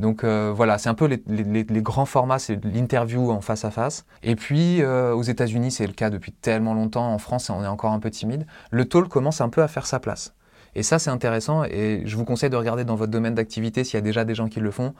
Donc 0.00 0.24
euh, 0.24 0.50
voilà, 0.54 0.78
c'est 0.78 0.88
un 0.88 0.94
peu 0.94 1.04
les, 1.04 1.64
grands 1.82 2.06
formats, 2.06 2.38
c'est 2.38 2.64
l'interview 2.64 3.30
en 3.30 3.42
face 3.42 3.66
à 3.66 3.70
face. 3.70 4.06
Et 4.22 4.34
puis 4.34 4.80
euh, 4.80 5.14
aux 5.14 5.22
États-Unis, 5.22 5.70
c'est 5.70 5.86
le 5.86 5.92
cas 5.92 6.08
depuis 6.08 6.32
tellement 6.32 6.72
longtemps. 6.72 7.12
En 7.12 7.18
France, 7.18 7.50
on 7.50 7.62
est 7.62 7.66
encore 7.66 7.92
un 7.92 8.00
peu 8.00 8.10
timide. 8.10 8.46
Le 8.70 8.86
talk 8.86 9.08
commence 9.08 9.42
un 9.42 9.50
peu 9.50 9.62
à 9.62 9.68
faire 9.68 9.86
sa 9.86 10.00
place. 10.00 10.34
Et 10.74 10.82
ça, 10.82 10.98
c'est 10.98 11.10
intéressant. 11.10 11.64
Et 11.64 12.02
je 12.06 12.16
vous 12.16 12.24
conseille 12.24 12.48
de 12.48 12.56
regarder 12.56 12.84
dans 12.84 12.96
votre 12.96 13.12
domaine 13.12 13.34
d'activité 13.34 13.84
s'il 13.84 13.94
y 13.94 13.98
a 13.98 14.02
déjà 14.02 14.24
des 14.24 14.34
gens 14.34 14.48
qui 14.48 14.60
le 14.60 14.70
font. 14.70 14.94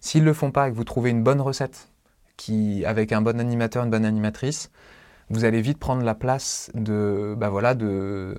S'ils 0.00 0.22
ne 0.22 0.26
le 0.26 0.32
font 0.32 0.50
pas 0.50 0.68
et 0.68 0.70
que 0.70 0.76
vous 0.76 0.84
trouvez 0.84 1.10
une 1.10 1.22
bonne 1.22 1.42
recette 1.42 1.88
qui, 2.38 2.84
avec 2.86 3.12
un 3.12 3.20
bon 3.20 3.38
animateur, 3.38 3.84
une 3.84 3.90
bonne 3.90 4.06
animatrice, 4.06 4.70
vous 5.28 5.44
allez 5.44 5.60
vite 5.60 5.78
prendre 5.78 6.02
la 6.04 6.14
place 6.14 6.70
de, 6.74 7.34
bah 7.36 7.50
voilà, 7.50 7.74
de, 7.74 8.34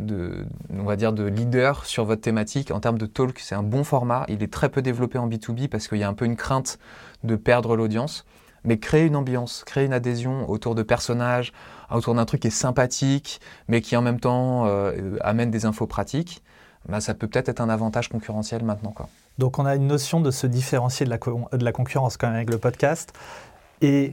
de, 0.00 0.46
on 0.70 0.84
va 0.84 0.96
dire, 0.96 1.12
de 1.12 1.24
leader 1.24 1.84
sur 1.84 2.04
votre 2.04 2.20
thématique 2.20 2.70
en 2.70 2.80
termes 2.80 2.98
de 2.98 3.06
talk. 3.06 3.38
C'est 3.38 3.54
un 3.54 3.62
bon 3.62 3.84
format. 3.84 4.24
Il 4.28 4.42
est 4.42 4.52
très 4.52 4.68
peu 4.68 4.82
développé 4.82 5.18
en 5.18 5.28
B2B 5.28 5.68
parce 5.68 5.88
qu'il 5.88 5.98
y 5.98 6.02
a 6.02 6.08
un 6.08 6.14
peu 6.14 6.24
une 6.24 6.36
crainte 6.36 6.78
de 7.24 7.36
perdre 7.36 7.76
l'audience. 7.76 8.24
Mais 8.62 8.78
créer 8.78 9.06
une 9.06 9.16
ambiance, 9.16 9.64
créer 9.64 9.86
une 9.86 9.94
adhésion 9.94 10.48
autour 10.50 10.74
de 10.74 10.82
personnages, 10.82 11.52
autour 11.90 12.14
d'un 12.14 12.26
truc 12.26 12.42
qui 12.42 12.48
est 12.48 12.50
sympathique, 12.50 13.40
mais 13.68 13.80
qui 13.80 13.96
en 13.96 14.02
même 14.02 14.20
temps 14.20 14.66
euh, 14.66 15.16
amène 15.22 15.50
des 15.50 15.64
infos 15.64 15.86
pratiques, 15.86 16.42
bah, 16.88 17.00
ça 17.00 17.14
peut 17.14 17.26
peut-être 17.26 17.48
être 17.48 17.60
un 17.60 17.68
avantage 17.68 18.08
concurrentiel 18.08 18.62
maintenant. 18.64 18.94
Donc 19.38 19.58
on 19.58 19.64
a 19.64 19.74
une 19.74 19.86
notion 19.86 20.20
de 20.20 20.30
se 20.30 20.46
différencier 20.46 21.06
de 21.06 21.10
la, 21.10 21.18
de 21.18 21.64
la 21.64 21.72
concurrence 21.72 22.16
quand 22.16 22.26
même 22.26 22.36
avec 22.36 22.50
le 22.50 22.58
podcast. 22.58 23.12
Et 23.82 24.12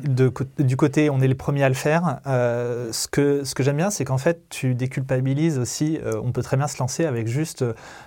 du 0.59 0.77
côté, 0.77 1.09
on 1.09 1.19
est 1.19 1.27
les 1.27 1.35
premiers 1.35 1.63
à 1.63 1.67
le 1.67 1.75
faire. 1.75 2.21
Euh, 2.25 2.89
ce 2.93 3.07
que, 3.09 3.43
j'aime 3.59 3.75
bien, 3.75 3.89
c'est 3.89 4.05
qu'en 4.05 4.17
fait, 4.17 4.47
tu 4.49 4.75
déculpabilises 4.75 5.59
aussi. 5.59 5.99
Euh, 6.05 6.21
on 6.23 6.31
peut 6.31 6.41
très 6.41 6.55
bien 6.55 6.69
se 6.69 6.79
lancer 6.79 7.05
avec 7.05 7.27
juste 7.27 7.65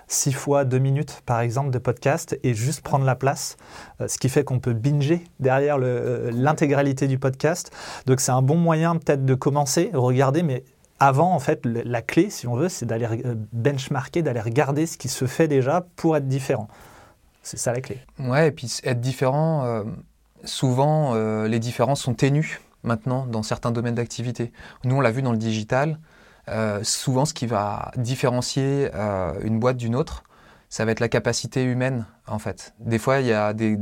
6 0.09 0.33
fois 0.33 0.64
2 0.64 0.79
minutes, 0.79 1.20
par 1.27 1.40
exemple, 1.40 1.70
de 1.70 1.79
podcast 1.79 2.38
et 2.42 2.55
juste 2.55 2.81
prendre 2.81 3.05
la 3.05 3.14
place. 3.14 3.59
Euh, 4.01 4.09
ce 4.09 4.16
qui 4.16 4.31
fait 4.31 4.42
qu'on 4.42 4.59
peut 4.59 4.73
binger 4.73 5.23
derrière 5.38 5.77
l'intégralité 5.79 7.07
du 7.07 7.18
podcast. 7.18 7.70
Donc, 8.07 8.20
c'est 8.20 8.33
un 8.33 8.42
bon 8.42 8.57
moyen 8.57 8.96
peut-être 8.96 9.27
de 9.27 9.35
commencer, 9.35 9.90
regarder, 9.92 10.42
mais 10.42 10.64
avant, 10.99 11.35
en 11.35 11.40
fait, 11.40 11.66
la 11.66 12.01
clé, 12.01 12.31
si 12.31 12.46
on 12.46 12.57
veut, 12.57 12.70
c'est 12.70 12.87
d'aller 12.87 13.07
benchmarker, 13.53 14.23
d'aller 14.23 14.40
regarder 14.40 14.87
ce 14.87 14.96
qui 14.96 15.09
se 15.09 15.27
fait 15.27 15.49
déjà 15.49 15.87
pour 15.96 16.16
être 16.16 16.27
différent. 16.27 16.68
C'est 17.42 17.59
ça 17.59 17.73
la 17.73 17.81
clé. 17.81 17.99
Ouais, 18.18 18.49
et 18.49 18.51
puis 18.51 18.81
être 18.85 19.01
différent, 19.01 19.85
souvent, 20.44 21.14
les 21.44 21.59
différences 21.59 22.03
sont 22.03 22.14
ténues 22.14 22.61
maintenant 22.83 23.26
dans 23.26 23.42
certains 23.42 23.70
domaines 23.70 23.94
d'activité. 23.94 24.53
Nous, 24.85 24.96
on 24.96 25.00
l'a 25.00 25.11
vu 25.11 25.22
dans 25.22 25.33
le 25.33 25.38
digital. 25.38 25.98
souvent, 26.83 27.24
ce 27.24 27.35
qui 27.35 27.46
va 27.46 27.90
différencier 27.96 28.90
une 29.42 29.59
boîte 29.59 29.76
d'une 29.76 29.96
autre, 29.96 30.24
ça 30.70 30.85
va 30.85 30.92
être 30.92 31.00
la 31.00 31.09
capacité 31.09 31.64
humaine, 31.64 32.07
en 32.29 32.38
fait. 32.38 32.74
Des 32.79 33.00
fois, 33.00 33.18
il 33.18 33.26
y 33.26 33.33
a 33.33 33.53
des, 33.53 33.76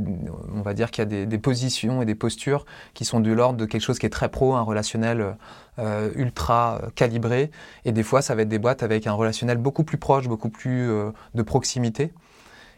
on 0.51 0.61
va 0.61 0.73
dire 0.73 0.89
qu'il 0.89 1.03
y 1.03 1.21
a 1.21 1.25
des, 1.25 1.37
positions 1.37 2.01
et 2.01 2.05
des 2.05 2.15
postures 2.15 2.65
qui 2.95 3.05
sont 3.05 3.19
de 3.19 3.31
l'ordre 3.31 3.57
de 3.57 3.65
quelque 3.65 3.83
chose 3.83 3.99
qui 3.99 4.07
est 4.07 4.09
très 4.09 4.27
pro, 4.27 4.55
un 4.55 4.63
relationnel 4.63 5.37
euh, 5.77 6.09
ultra 6.15 6.81
calibré. 6.95 7.51
Et 7.85 7.91
des 7.91 8.01
fois, 8.01 8.23
ça 8.23 8.33
va 8.33 8.41
être 8.41 8.49
des 8.49 8.57
boîtes 8.57 8.81
avec 8.81 9.05
un 9.05 9.13
relationnel 9.13 9.57
beaucoup 9.57 9.83
plus 9.83 9.99
proche, 9.99 10.27
beaucoup 10.27 10.49
plus 10.49 10.89
euh, 10.89 11.11
de 11.35 11.43
proximité. 11.43 12.11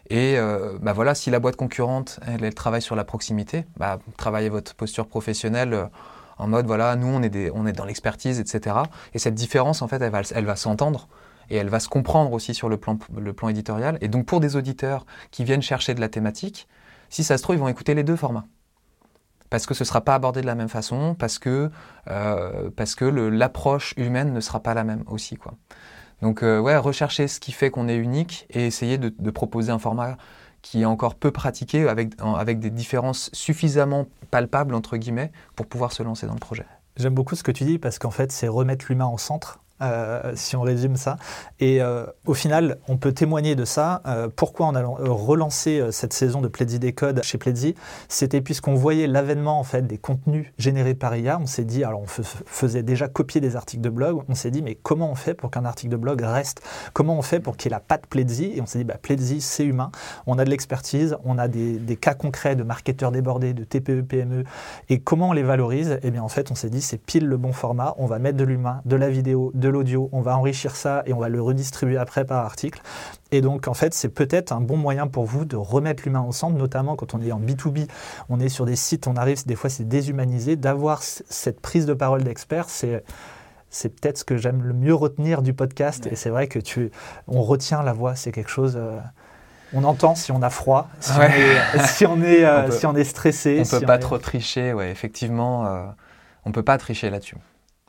Et 0.10 0.38
euh, 0.38 0.78
bah 0.82 0.94
voilà, 0.94 1.16
si 1.16 1.30
la 1.30 1.40
boîte 1.40 1.56
concurrente, 1.56 2.20
elle, 2.28 2.54
travaille 2.54 2.82
sur 2.82 2.96
la 2.96 3.04
proximité, 3.04 3.66
bah, 3.78 4.00
travaillez 4.18 4.50
votre 4.50 4.76
posture 4.76 5.08
professionnelle 5.08 5.90
en 6.38 6.48
mode, 6.48 6.66
voilà, 6.66 6.96
nous, 6.96 7.08
on 7.08 7.22
est, 7.22 7.52
on 7.54 7.68
est 7.68 7.72
dans 7.72 7.86
l'expertise, 7.86 8.40
etc. 8.40 8.78
Et 9.14 9.20
cette 9.20 9.36
différence, 9.36 9.84
en 9.84 9.88
fait, 9.88 10.02
elle 10.02 10.12
va, 10.12 10.22
elle 10.34 10.46
va 10.46 10.56
s'entendre 10.56 11.08
et 11.52 11.56
elle 11.56 11.70
va 11.70 11.80
se 11.80 11.88
comprendre 11.88 12.32
aussi 12.34 12.56
sur 12.56 12.68
le 12.68 12.78
plan, 12.78 12.98
le 13.16 13.34
plan 13.34 13.50
éditorial. 13.50 13.98
Et 14.02 14.08
donc 14.08 14.26
pour 14.26 14.40
des 14.40 14.56
auditeurs 14.56 15.06
qui 15.30 15.44
viennent 15.44 15.62
chercher 15.62 15.94
de 15.94 16.00
la 16.00 16.10
thématique, 16.10 16.68
si 17.10 17.24
ça 17.24 17.38
se 17.38 17.44
trouve, 17.44 17.58
ils 17.58 17.60
vont 17.60 17.68
écouter 17.68 17.94
les 17.94 18.04
deux 18.04 18.16
formats. 18.16 18.48
Parce 19.52 19.66
que 19.66 19.74
ce 19.74 19.84
ne 19.84 19.86
sera 19.86 20.02
pas 20.02 20.16
abordé 20.16 20.42
de 20.42 20.46
la 20.46 20.56
même 20.56 20.70
façon, 20.70 21.14
parce 21.14 21.38
que, 21.38 21.70
euh, 22.08 22.70
que 22.98 23.06
l'approche 23.06 23.94
humaine 23.98 24.34
ne 24.34 24.40
sera 24.40 24.62
pas 24.62 24.74
la 24.74 24.86
même 24.86 25.04
aussi. 25.08 25.36
Quoi. 25.36 25.56
Donc 26.22 26.44
euh, 26.44 26.60
ouais, 26.60 26.78
rechercher 26.78 27.28
ce 27.28 27.40
qui 27.40 27.52
fait 27.52 27.70
qu'on 27.70 27.88
est 27.88 27.96
unique 27.96 28.46
et 28.50 28.66
essayer 28.66 28.98
de, 28.98 29.32
proposer 29.32 29.72
un 29.72 29.80
format 29.80 30.18
qui 30.62 30.82
est 30.82 30.86
encore 30.86 31.16
peu 31.16 31.32
pratiqué 31.32 31.88
avec, 31.88 32.14
avec 32.22 32.60
des 32.60 32.70
différences 32.70 33.30
suffisamment 33.34 34.06
palpables, 34.30 34.76
entre 34.76 34.98
guillemets, 34.98 35.32
pour 35.56 35.66
pouvoir 35.66 35.92
se 35.92 36.04
lancer 36.04 36.28
dans 36.28 36.34
le 36.34 36.40
projet. 36.40 36.66
J'aime 36.98 37.16
beaucoup 37.16 37.36
ce 37.36 37.44
que 37.44 37.52
tu 37.52 37.64
dis 37.64 37.80
parce 37.80 37.98
qu'en 37.98 38.12
fait, 38.12 38.32
c'est 38.32 38.48
remettre 38.48 38.86
l'humain 38.90 39.08
au 39.08 39.18
centre. 39.18 39.60
Euh, 39.82 40.34
si 40.36 40.56
on 40.56 40.62
résume 40.62 40.96
ça. 40.96 41.18
Et 41.60 41.82
euh, 41.82 42.06
au 42.26 42.36
final, 42.36 42.78
on 42.88 42.98
peut 42.98 43.14
témoigner 43.14 43.56
de 43.56 43.66
ça. 43.66 44.02
Euh, 44.06 44.30
pourquoi 44.34 44.68
on 44.68 44.76
a 44.76 44.84
relancé 44.84 45.84
cette 45.92 46.14
saison 46.14 46.42
de 46.42 46.48
Pledzi 46.48 46.78
Décode 46.78 47.24
chez 47.24 47.38
Pledzi 47.38 47.76
C'était 48.08 48.42
puisqu'on 48.42 48.76
voyait 48.76 49.08
l'avènement 49.08 49.60
en 49.60 49.64
fait 49.64 49.88
des 49.88 49.98
contenus 49.98 50.48
générés 50.60 50.94
par 50.94 51.16
IA. 51.16 51.40
On 51.42 51.48
s'est 51.48 51.64
dit, 51.64 51.84
alors 51.84 52.02
on 52.02 52.06
faisait 52.06 52.84
déjà 52.84 53.08
copier 53.08 53.42
des 53.42 53.56
articles 53.56 53.82
de 53.82 53.90
blog. 53.90 54.22
On 54.30 54.36
s'est 54.36 54.52
dit, 54.52 54.62
mais 54.62 54.76
comment 54.76 55.10
on 55.10 55.16
fait 55.16 55.34
pour 55.34 55.50
qu'un 55.50 55.66
article 55.66 55.92
de 55.92 55.98
blog 55.98 56.22
reste? 56.22 56.62
Comment 56.94 57.18
on 57.18 57.24
fait 57.24 57.40
pour 57.40 57.58
qu'il 57.58 57.70
ait 57.70 57.76
la 57.76 57.80
patte 57.80 58.06
Pledzi 58.06 58.54
Et 58.56 58.62
on 58.62 58.68
s'est 58.68 58.80
dit, 58.80 58.86
bah, 58.86 58.98
Pledzi, 59.02 59.42
c'est 59.42 59.66
humain. 59.66 59.92
On 60.28 60.38
a 60.38 60.46
de 60.46 60.50
l'expertise, 60.50 61.18
on 61.24 61.40
a 61.40 61.48
des, 61.48 61.80
des, 61.80 61.96
cas 61.96 62.14
concrets 62.14 62.56
de 62.56 62.64
marketeurs 62.64 63.12
débordés, 63.12 63.54
de 63.54 63.64
TPE, 63.64 64.02
PME. 64.02 64.44
Et 64.90 65.00
comment 65.00 65.30
on 65.30 65.34
les 65.34 65.44
valorise? 65.44 66.00
Eh 66.04 66.12
bien, 66.12 66.22
en 66.22 66.30
fait, 66.30 66.52
on 66.52 66.56
s'est 66.56 66.70
dit, 66.70 66.82
c'est 66.82 67.00
pile 67.00 67.26
le 67.26 67.38
bon 67.38 67.54
format. 67.54 67.96
On 67.98 68.06
va 68.06 68.20
mettre 68.20 68.38
de 68.38 68.44
l'humain, 68.44 68.82
de 68.86 68.96
la 68.96 69.10
vidéo, 69.10 69.52
de 69.56 69.71
l'audio, 69.72 70.10
on 70.12 70.22
va 70.22 70.38
enrichir 70.38 70.76
ça 70.76 71.04
et 71.06 71.14
on 71.14 71.20
va 71.20 71.30
le 71.30 71.42
redistribuer 71.42 71.98
après 71.98 72.26
par 72.26 72.46
article. 72.46 72.82
Et 73.32 73.42
donc, 73.42 73.68
en 73.68 73.74
fait, 73.74 73.94
c'est 73.94 74.10
peut-être 74.10 74.52
un 74.52 74.62
bon 74.62 74.78
moyen 74.78 75.08
pour 75.08 75.26
vous 75.26 75.46
de 75.46 75.56
remettre 75.56 76.04
l'humain 76.06 76.30
centre, 76.32 76.58
notamment 76.58 76.96
quand 76.96 77.14
on 77.14 77.22
est 77.22 77.32
en 77.32 77.40
B2B, 77.40 77.88
on 78.30 78.40
est 78.40 78.50
sur 78.50 78.66
des 78.66 78.76
sites, 78.76 79.08
on 79.08 79.16
arrive, 79.16 79.46
des 79.46 79.56
fois 79.56 79.70
c'est 79.70 79.88
déshumanisé, 79.88 80.56
d'avoir 80.56 81.02
cette 81.04 81.62
prise 81.62 81.86
de 81.86 81.94
parole 81.94 82.24
d'expert, 82.24 82.70
c'est 82.70 83.04
c'est 83.74 83.90
peut-être 83.90 84.20
ce 84.20 84.24
que 84.26 84.38
j'aime 84.38 84.62
le 84.64 84.74
mieux 84.74 84.94
retenir 84.94 85.42
du 85.42 85.54
podcast. 85.54 86.06
Et 86.12 86.16
c'est 86.16 86.30
vrai 86.30 86.48
que 86.48 86.60
tu, 86.60 86.92
on 87.28 87.42
retient 87.42 87.82
la 87.82 87.94
voix, 87.94 88.16
c'est 88.16 88.34
quelque 88.34 88.50
chose. 88.52 88.76
Euh, 88.76 89.00
on 89.74 89.86
entend 89.86 90.14
si 90.14 90.34
on 90.34 90.42
a 90.42 90.50
froid, 90.50 90.90
si 91.00 91.12
on 91.12 91.22
est, 91.22 91.88
si 91.88 92.06
on 92.06 92.22
est, 92.22 92.44
euh, 92.44 92.70
si 92.70 92.86
on 92.86 92.96
est 92.96 93.06
stressé. 93.06 93.64
On 93.66 93.80
peut 93.80 93.86
pas 93.86 93.98
trop 93.98 94.18
tricher, 94.18 94.74
ouais, 94.74 94.92
effectivement, 94.92 95.66
euh, 95.66 95.86
on 96.46 96.52
peut 96.52 96.64
pas 96.64 96.78
tricher 96.78 97.10
là-dessus. 97.10 97.38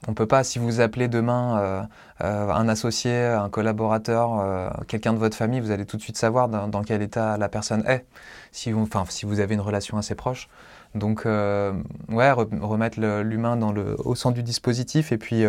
On 0.09 0.15
peut 0.15 0.27
pas, 0.27 0.43
si 0.43 0.59
vous 0.59 0.81
appelez 0.81 1.07
demain 1.07 1.59
euh, 1.61 1.83
euh, 2.25 2.51
un 2.51 2.69
associé, 2.69 3.25
un 3.25 3.49
collaborateur, 3.49 4.41
euh, 4.41 4.69
quelqu'un 4.89 5.13
de 5.13 5.19
votre 5.19 5.37
famille, 5.37 5.61
vous 5.61 5.71
allez 5.71 5.87
tout 5.87 5.97
de 5.97 6.03
suite 6.03 6.17
savoir 6.17 6.49
dans, 6.49 6.83
quel 6.83 7.03
état 7.03 7.39
la 7.39 7.49
personne 7.49 7.85
est, 7.87 8.05
si 8.51 8.73
vous, 8.73 8.83
enfin, 8.83 9.05
si 9.09 9.27
vous 9.27 9.39
avez 9.39 9.55
une 9.55 9.61
relation 9.61 9.99
assez 9.99 10.17
proche. 10.17 10.49
Donc, 10.97 11.25
ouais, 11.25 12.33
remettre 12.33 13.01
l'humain 13.01 13.59
au 14.05 14.15
centre 14.15 14.35
du 14.35 14.43
dispositif 14.43 15.13
et 15.13 15.19
puis, 15.19 15.45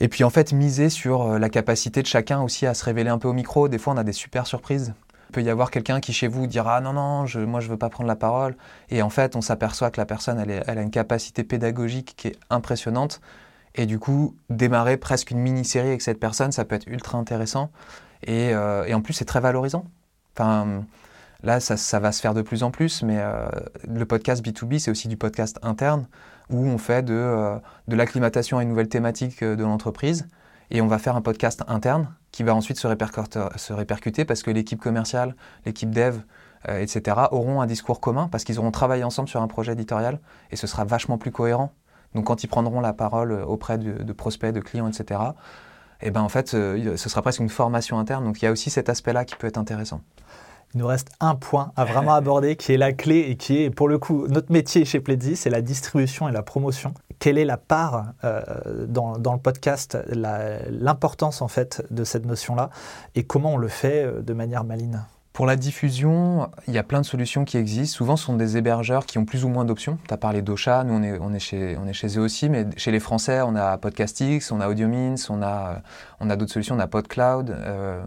et 0.00 0.08
puis 0.08 0.24
en 0.24 0.30
fait 0.30 0.52
miser 0.52 0.88
sur 0.88 1.38
la 1.38 1.48
capacité 1.48 2.02
de 2.02 2.08
chacun 2.08 2.42
aussi 2.42 2.66
à 2.66 2.74
se 2.74 2.84
révéler 2.84 3.10
un 3.10 3.18
peu 3.18 3.28
au 3.28 3.32
micro. 3.32 3.68
Des 3.68 3.78
fois, 3.78 3.92
on 3.92 3.96
a 3.96 4.02
des 4.02 4.12
super 4.12 4.48
surprises 4.48 4.92
peut 5.34 5.42
y 5.42 5.50
avoir 5.50 5.70
quelqu'un 5.70 6.00
qui 6.00 6.12
chez 6.12 6.28
vous 6.28 6.46
dira 6.46 6.80
non 6.80 6.92
non 6.92 7.26
je, 7.26 7.40
moi 7.40 7.60
je 7.60 7.68
veux 7.68 7.76
pas 7.76 7.90
prendre 7.90 8.08
la 8.08 8.16
parole. 8.16 8.56
Et 8.88 9.02
en 9.02 9.10
fait 9.10 9.36
on 9.36 9.40
s'aperçoit 9.40 9.90
que 9.90 10.00
la 10.00 10.06
personne 10.06 10.38
elle, 10.38 10.78
a 10.78 10.82
une 10.82 10.90
capacité 10.90 11.44
pédagogique 11.44 12.14
qui 12.16 12.28
est 12.28 12.38
impressionnante. 12.50 13.20
Et 13.74 13.86
du 13.86 13.98
coup 13.98 14.36
démarrer 14.48 14.96
presque 14.96 15.32
une 15.32 15.40
mini-série 15.40 15.88
avec 15.88 16.02
cette 16.02 16.20
personne 16.20 16.52
ça 16.52 16.64
peut 16.64 16.76
être 16.76 16.86
ultra 16.86 17.18
intéressant. 17.18 17.70
Et, 18.22 18.54
euh, 18.54 18.94
en 18.94 19.02
plus 19.02 19.12
c'est 19.14 19.24
très 19.24 19.40
valorisant. 19.40 19.84
Enfin 20.36 20.84
là 21.42 21.60
ça, 21.60 21.76
ça, 21.76 21.98
va 21.98 22.12
se 22.12 22.20
faire 22.22 22.32
de 22.34 22.42
plus 22.42 22.62
en 22.62 22.70
plus 22.70 23.02
mais 23.02 23.18
euh, 23.18 23.46
le 23.88 24.06
podcast 24.06 24.44
B2B 24.44 24.78
c'est 24.78 24.90
aussi 24.90 25.08
du 25.08 25.16
podcast 25.16 25.58
interne 25.62 26.06
où 26.50 26.58
on 26.64 26.78
fait 26.78 27.02
de, 27.02 27.14
euh, 27.14 27.56
de 27.88 27.96
l'acclimatation 27.96 28.58
à 28.58 28.62
une 28.62 28.68
nouvelle 28.68 28.88
thématique 28.88 29.42
de 29.42 29.62
l'entreprise 29.62 30.28
et 30.70 30.80
on 30.80 30.86
va 30.86 30.98
faire 30.98 31.16
un 31.16 31.22
podcast 31.22 31.62
interne 31.68 32.08
qui 32.32 32.42
va 32.42 32.54
ensuite 32.54 32.78
se, 32.78 32.86
répercuter 33.72 34.24
parce 34.24 34.42
que 34.42 34.50
l'équipe 34.50 34.80
commerciale, 34.80 35.36
l'équipe 35.66 35.90
dev, 35.90 36.18
euh, 36.68 36.80
etc., 36.80 37.16
auront 37.30 37.60
un 37.60 37.66
discours 37.66 38.00
commun 38.00 38.28
parce 38.28 38.44
qu'ils 38.44 38.58
auront 38.58 38.70
travaillé 38.70 39.04
ensemble 39.04 39.28
sur 39.28 39.40
un 39.40 39.48
projet 39.48 39.72
éditorial 39.72 40.18
et 40.50 40.56
ce 40.56 40.66
sera 40.66 40.84
vachement 40.84 41.18
plus 41.18 41.30
cohérent. 41.30 41.72
Donc 42.14 42.26
quand 42.26 42.44
ils 42.44 42.48
prendront 42.48 42.80
la 42.80 42.92
parole 42.92 43.32
auprès 43.32 43.78
de, 43.78 44.12
prospects, 44.12 44.52
de 44.52 44.60
clients, 44.60 44.88
etc., 44.88 45.20
et 46.00 46.08
eh 46.08 46.10
ben 46.10 46.20
en 46.20 46.28
fait, 46.28 46.52
euh, 46.54 46.96
ce 46.96 47.08
sera 47.08 47.22
presque 47.22 47.40
une 47.40 47.48
formation 47.48 47.98
interne. 47.98 48.24
Donc 48.24 48.42
il 48.42 48.44
y 48.44 48.48
a 48.48 48.52
aussi 48.52 48.68
cet 48.68 48.88
aspect-là 48.88 49.24
qui 49.24 49.36
peut 49.36 49.46
être 49.46 49.56
intéressant. 49.56 50.02
Il 50.74 50.78
nous 50.78 50.86
reste 50.86 51.10
un 51.20 51.36
point 51.36 51.72
à 51.76 51.84
vraiment 51.84 52.14
aborder 52.14 52.56
qui 52.56 52.72
est 52.72 52.76
la 52.76 52.92
clé 52.92 53.26
et 53.28 53.36
qui 53.36 53.62
est 53.62 53.70
pour 53.70 53.88
le 53.88 53.98
coup 53.98 54.26
notre 54.26 54.52
métier 54.52 54.84
chez 54.84 54.98
Pledzi, 54.98 55.36
c'est 55.36 55.50
la 55.50 55.62
distribution 55.62 56.28
et 56.28 56.32
la 56.32 56.42
promotion. 56.42 56.94
Quelle 57.20 57.38
est 57.38 57.44
la 57.44 57.56
part 57.56 58.06
euh, 58.24 58.42
dans, 58.88 59.14
le 59.14 59.38
podcast, 59.38 59.96
l'importance 60.08 61.42
en 61.42 61.48
fait 61.48 61.86
de 61.90 62.02
cette 62.02 62.26
notion-là 62.26 62.70
et 63.14 63.22
comment 63.22 63.54
on 63.54 63.56
le 63.56 63.68
fait 63.68 64.04
euh, 64.04 64.20
de 64.20 64.32
manière 64.32 64.64
maligne? 64.64 65.00
Pour 65.32 65.46
la 65.46 65.56
diffusion, 65.56 66.48
il 66.68 66.74
y 66.74 66.78
a 66.78 66.84
plein 66.84 67.00
de 67.00 67.06
solutions 67.06 67.44
qui 67.44 67.56
existent. 67.56 67.96
Souvent, 67.96 68.16
ce 68.16 68.26
sont 68.26 68.36
des 68.36 68.56
hébergeurs 68.56 69.04
qui 69.04 69.18
ont 69.18 69.24
plus 69.24 69.44
ou 69.44 69.48
moins 69.48 69.64
d'options. 69.64 69.98
Tu 70.06 70.14
as 70.14 70.16
parlé 70.16 70.42
d'Ocha, 70.42 70.84
nous 70.84 70.94
on 70.94 71.34
est, 71.34 71.38
chez, 71.40 71.74
eux 71.74 72.20
aussi, 72.20 72.48
mais 72.48 72.66
chez 72.76 72.92
les 72.92 73.00
Français, 73.00 73.40
on 73.42 73.56
a 73.56 73.76
Podcastix, 73.78 74.52
on 74.52 74.60
a 74.60 74.68
AudioMins, 74.68 75.16
on 75.30 75.42
a, 75.42 75.82
on 76.20 76.30
a 76.30 76.36
d'autres 76.36 76.52
solutions, 76.52 76.76
on 76.76 76.78
a 76.78 76.86
PodCloud. 76.86 77.50
Euh, 77.50 78.04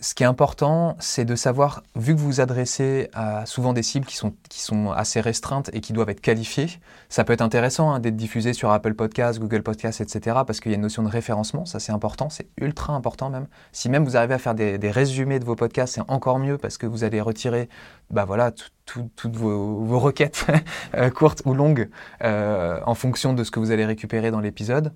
ce 0.00 0.14
qui 0.14 0.22
est 0.22 0.26
important, 0.26 0.96
c'est 1.00 1.24
de 1.24 1.34
savoir, 1.34 1.82
vu 1.96 2.14
que 2.14 2.20
vous 2.20 2.26
vous 2.26 2.40
adressez 2.40 3.10
à 3.14 3.46
souvent 3.46 3.72
des 3.72 3.82
cibles 3.82 4.06
qui 4.06 4.16
sont, 4.16 4.32
qui 4.48 4.60
sont 4.60 4.92
assez 4.92 5.20
restreintes 5.20 5.70
et 5.72 5.80
qui 5.80 5.92
doivent 5.92 6.10
être 6.10 6.20
qualifiées, 6.20 6.68
ça 7.08 7.24
peut 7.24 7.32
être 7.32 7.42
intéressant 7.42 7.90
hein, 7.90 7.98
d'être 7.98 8.16
diffusé 8.16 8.52
sur 8.52 8.70
Apple 8.70 8.94
Podcasts, 8.94 9.40
Google 9.40 9.62
Podcasts, 9.62 10.00
etc. 10.00 10.38
Parce 10.46 10.60
qu'il 10.60 10.70
y 10.70 10.74
a 10.74 10.76
une 10.76 10.82
notion 10.82 11.02
de 11.02 11.08
référencement, 11.08 11.66
ça 11.66 11.80
c'est 11.80 11.92
important, 11.92 12.30
c'est 12.30 12.48
ultra 12.60 12.92
important 12.92 13.30
même. 13.30 13.48
Si 13.72 13.88
même 13.88 14.04
vous 14.04 14.16
arrivez 14.16 14.34
à 14.34 14.38
faire 14.38 14.54
des, 14.54 14.78
résumés 14.90 15.40
de 15.40 15.44
vos 15.44 15.56
podcasts, 15.56 15.94
c'est 15.94 16.04
encore 16.08 16.38
mieux 16.38 16.58
parce 16.58 16.78
que 16.78 16.86
vous 16.86 17.02
allez 17.04 17.20
retirer 17.20 17.68
bah 18.10 18.24
voilà, 18.24 18.52
toutes 18.86 19.36
vos, 19.36 19.98
requêtes 19.98 20.46
euh, 20.94 21.10
courtes 21.10 21.42
ou 21.44 21.54
longues 21.54 21.90
euh, 22.22 22.80
en 22.86 22.94
fonction 22.94 23.32
de 23.32 23.44
ce 23.44 23.50
que 23.50 23.60
vous 23.60 23.70
allez 23.70 23.84
récupérer 23.84 24.30
dans 24.30 24.40
l'épisode. 24.40 24.92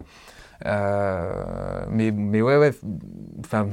Euh, 0.67 1.85
mais, 1.89 2.11
mais 2.11 2.43
ouais, 2.43 2.57
ouais, 2.57 2.73
enfin 3.41 3.69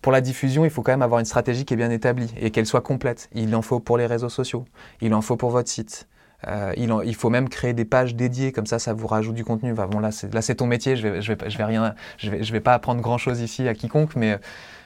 pour 0.00 0.10
la 0.10 0.20
diffusion, 0.20 0.64
il 0.64 0.70
faut 0.70 0.82
quand 0.82 0.92
même 0.92 1.02
avoir 1.02 1.20
une 1.20 1.26
stratégie 1.26 1.64
qui 1.64 1.74
est 1.74 1.76
bien 1.76 1.90
établie 1.90 2.32
et 2.36 2.50
qu'elle 2.50 2.66
soit 2.66 2.80
complète. 2.80 3.28
Il 3.34 3.54
en 3.54 3.62
faut 3.62 3.78
pour 3.78 3.96
les 3.96 4.06
réseaux 4.06 4.28
sociaux, 4.28 4.64
il 5.00 5.14
en 5.14 5.22
faut 5.22 5.36
pour 5.36 5.50
votre 5.50 5.68
site. 5.68 6.08
Euh, 6.48 6.72
il, 6.76 7.14
faut 7.14 7.30
même 7.30 7.48
créer 7.48 7.72
des 7.72 7.84
pages 7.84 8.16
dédiées, 8.16 8.50
comme 8.50 8.66
ça, 8.66 8.80
ça 8.80 8.94
vous 8.94 9.06
rajoute 9.06 9.36
du 9.36 9.44
contenu. 9.44 9.74
Bon, 9.74 10.00
là, 10.00 10.10
c'est 10.10 10.54
ton 10.56 10.66
métier. 10.66 10.96
Je 10.96 11.06
vais, 11.06 11.22
je 11.22 11.32
vais, 11.32 11.48
je 11.48 12.36
je 12.42 12.52
vais, 12.52 12.60
pas 12.60 12.74
apprendre 12.74 13.00
grand 13.00 13.16
chose 13.16 13.40
ici 13.40 13.68
à 13.68 13.74
quiconque, 13.74 14.16
mais, 14.16 14.40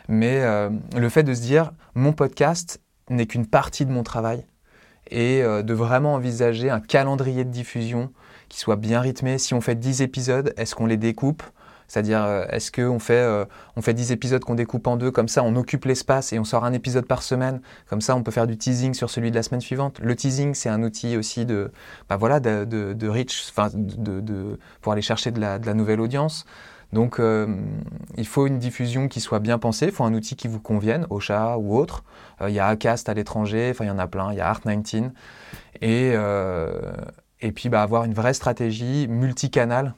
mais 0.07 0.41
euh, 0.43 0.69
le 0.95 1.09
fait 1.09 1.23
de 1.23 1.33
se 1.33 1.41
dire, 1.41 1.73
mon 1.95 2.13
podcast 2.13 2.83
n'est 3.09 3.25
qu'une 3.25 3.47
partie 3.47 3.87
de 3.87 3.91
mon 3.91 4.03
travail 4.03 4.45
et 5.11 5.41
de 5.41 5.73
vraiment 5.73 6.15
envisager 6.15 6.69
un 6.69 6.81
calendrier 6.81 7.45
de 7.45 7.51
diffusion 7.51 8.11
qui 8.49 8.59
soit 8.59 8.77
bien 8.77 9.01
rythmé. 9.01 9.39
Si 9.39 9.55
on 9.55 9.61
fait 9.61 9.75
10 9.75 10.03
épisodes, 10.03 10.53
est-ce 10.57 10.75
qu'on 10.75 10.87
les 10.87 10.97
découpe? 10.97 11.43
C'est-à-dire, 11.89 12.25
euh, 12.25 12.47
est-ce 12.51 12.73
qu'on 12.73 12.99
fait, 12.99 13.15
euh, 13.15 13.45
on 13.77 13.83
fait 13.83 13.95
10 13.95 14.13
épisodes 14.13 14.43
qu'on 14.43 14.55
découpe 14.55 14.87
en 14.87 14.97
deux, 14.97 15.11
comme 15.11 15.29
ça 15.29 15.43
on 15.43 15.55
occupe 15.57 15.85
l'espace 15.85 16.33
et 16.33 16.39
on 16.39 16.45
sort 16.45 16.65
un 16.65 16.73
épisode 16.73 17.07
par 17.07 17.23
semaine, 17.23 17.61
comme 17.89 18.01
ça 18.01 18.17
on 18.17 18.23
peut 18.23 18.33
faire 18.33 18.47
du 18.47 18.57
teasing 18.57 18.95
sur 18.95 19.11
celui 19.11 19.31
de 19.31 19.37
la 19.37 19.43
semaine 19.43 19.61
suivante. 19.61 20.01
Le 20.01 20.17
teasing, 20.17 20.55
c'est 20.55 20.69
un 20.69 20.83
outil 20.83 21.17
aussi 21.17 21.47
de, 21.47 21.71
bah 22.09 22.17
voilà, 22.17 22.41
de, 22.41 22.65
de, 22.65 22.93
de, 22.93 24.21
de, 24.21 24.59
pour 24.81 24.93
aller 24.93 25.03
chercher 25.03 25.31
de 25.31 25.41
la, 25.41 25.59
de 25.59 25.67
la 25.67 25.75
nouvelle 25.75 26.01
audience. 26.01 26.45
Donc 26.93 27.21
il 28.17 28.27
faut 28.27 28.47
une 28.47 28.59
diffusion 28.59 29.09
qui 29.09 29.21
soit 29.21 29.41
bien 29.41 29.59
pensée, 29.59 29.87
il 29.87 29.93
faut 29.93 30.05
un 30.05 30.15
outil 30.15 30.37
qui 30.37 30.47
vous 30.47 30.61
convienne, 30.61 31.05
Ocha 31.11 31.59
ou 31.59 31.77
autre. 31.77 32.05
Il 32.41 32.55
y 32.55 32.61
a 32.61 32.69
Acast 32.69 33.09
à 33.09 33.15
l'étranger, 33.15 33.71
enfin 33.73 33.85
il 33.85 33.89
y 33.89 33.91
en 33.91 33.99
a 33.99 34.07
plein, 34.07 34.33
il 34.33 34.39
y 34.39 34.41
a 34.41 34.53
Art19. 34.53 35.11
Et, 35.83 36.15
et 37.41 37.53
puis 37.53 37.69
bah, 37.69 37.83
avoir 37.83 38.05
une 38.05 38.15
vraie 38.15 38.35
stratégie 38.35 39.07
multicanale 39.09 39.95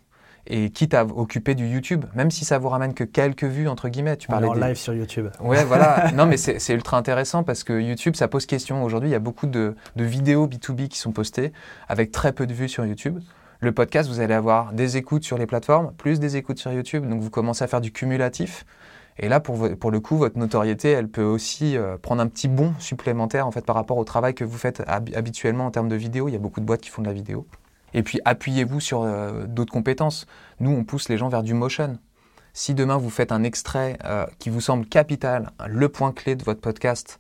et 0.49 0.71
quitte 0.71 0.95
à 0.95 1.05
occuper 1.05 1.55
du 1.55 1.67
YouTube, 1.67 2.07
même 2.15 2.31
si 2.31 2.45
ça 2.45 2.59
vous 2.59 2.69
ramène 2.69 2.95
que 2.95 3.05
quelques 3.05 3.45
vues 3.45 3.69
entre 3.69 3.89
guillemets. 3.89 4.17
Tu 4.17 4.29
parlais 4.29 4.49
en 4.49 4.55
live 4.55 4.77
sur 4.77 4.95
YouTube. 4.95 5.29
Ouais, 5.41 5.63
voilà. 5.65 6.11
non, 6.15 6.27
mais 6.27 6.39
c'est 6.39 6.73
ultra 6.73 6.97
intéressant 6.97 7.43
parce 7.43 7.65
que 7.65 7.79
YouTube, 7.79 8.17
ça 8.17 8.29
pose 8.29 8.47
question. 8.47 8.83
Aujourd'hui, 8.83 9.11
il 9.11 9.13
y 9.13 9.17
a 9.17 9.21
beaucoup 9.21 9.47
de, 9.47 9.75
vidéos 9.97 10.47
B2B 10.47 10.89
qui 10.89 10.99
sont 10.99 11.13
postées 11.13 11.53
avec 11.89 12.13
très 12.13 12.33
peu 12.33 12.47
de 12.47 12.55
vues 12.55 12.69
sur 12.69 12.87
YouTube. 12.87 13.21
Le 13.61 13.73
podcast, 13.73 14.09
vous 14.09 14.21
allez 14.21 14.35
avoir 14.35 14.73
des 14.73 14.97
écoutes 14.97 15.25
sur 15.25 15.37
les 15.37 15.47
plateformes, 15.47 15.93
plus 15.99 16.21
des 16.21 16.37
écoutes 16.37 16.59
sur 16.59 16.73
YouTube, 16.73 17.07
donc 17.09 17.21
vous 17.21 17.31
commencez 17.31 17.65
à 17.65 17.67
faire 17.67 17.81
du 17.81 17.93
cumulatif. 17.93 18.65
Et 19.21 19.29
là, 19.29 19.41
pour, 19.41 19.69
pour 19.79 19.91
le 19.91 20.01
coup, 20.01 20.17
votre 20.17 20.39
notoriété, 20.39 20.91
elle 20.91 21.09
peut 21.09 21.25
aussi 21.25 21.77
euh, 21.77 21.97
prendre 21.99 22.23
un 22.23 22.29
petit 22.29 22.49
bond 22.49 22.73
supplémentaire 22.79 23.47
en 23.47 23.51
fait 23.51 23.65
par 23.65 23.75
rapport 23.75 23.99
au 23.99 24.05
travail 24.05 24.35
que 24.35 24.45
vous 24.45 24.59
faites 24.59 24.83
habituellement 24.87 25.67
en 25.67 25.71
termes 25.71 25.89
de 25.89 25.97
vidéo. 25.97 26.29
Il 26.29 26.33
y 26.33 26.37
a 26.37 26.41
beaucoup 26.41 26.61
de 26.61 26.67
boîtes 26.67 26.81
qui 26.81 26.91
font 26.91 27.03
de 27.03 27.09
la 27.09 27.13
vidéo. 27.13 27.47
Et 27.95 28.03
puis 28.03 28.21
appuyez-vous 28.25 28.81
sur 28.81 29.03
euh, 29.03 29.47
d'autres 29.47 29.73
compétences. 29.73 30.27
Nous, 30.61 30.71
on 30.71 30.85
pousse 30.85 31.09
les 31.09 31.19
gens 31.19 31.29
vers 31.29 31.43
du 31.43 31.55
motion. 31.55 31.99
Si 32.53 32.75
demain 32.75 32.97
vous 32.97 33.11
faites 33.11 33.33
un 33.33 33.43
extrait 33.43 33.99
euh, 34.05 34.27
qui 34.39 34.51
vous 34.51 34.61
semble 34.61 34.87
capital, 34.87 35.51
le 35.67 35.89
point 35.89 36.13
clé 36.13 36.37
de 36.37 36.45
votre 36.45 36.61
podcast, 36.61 37.19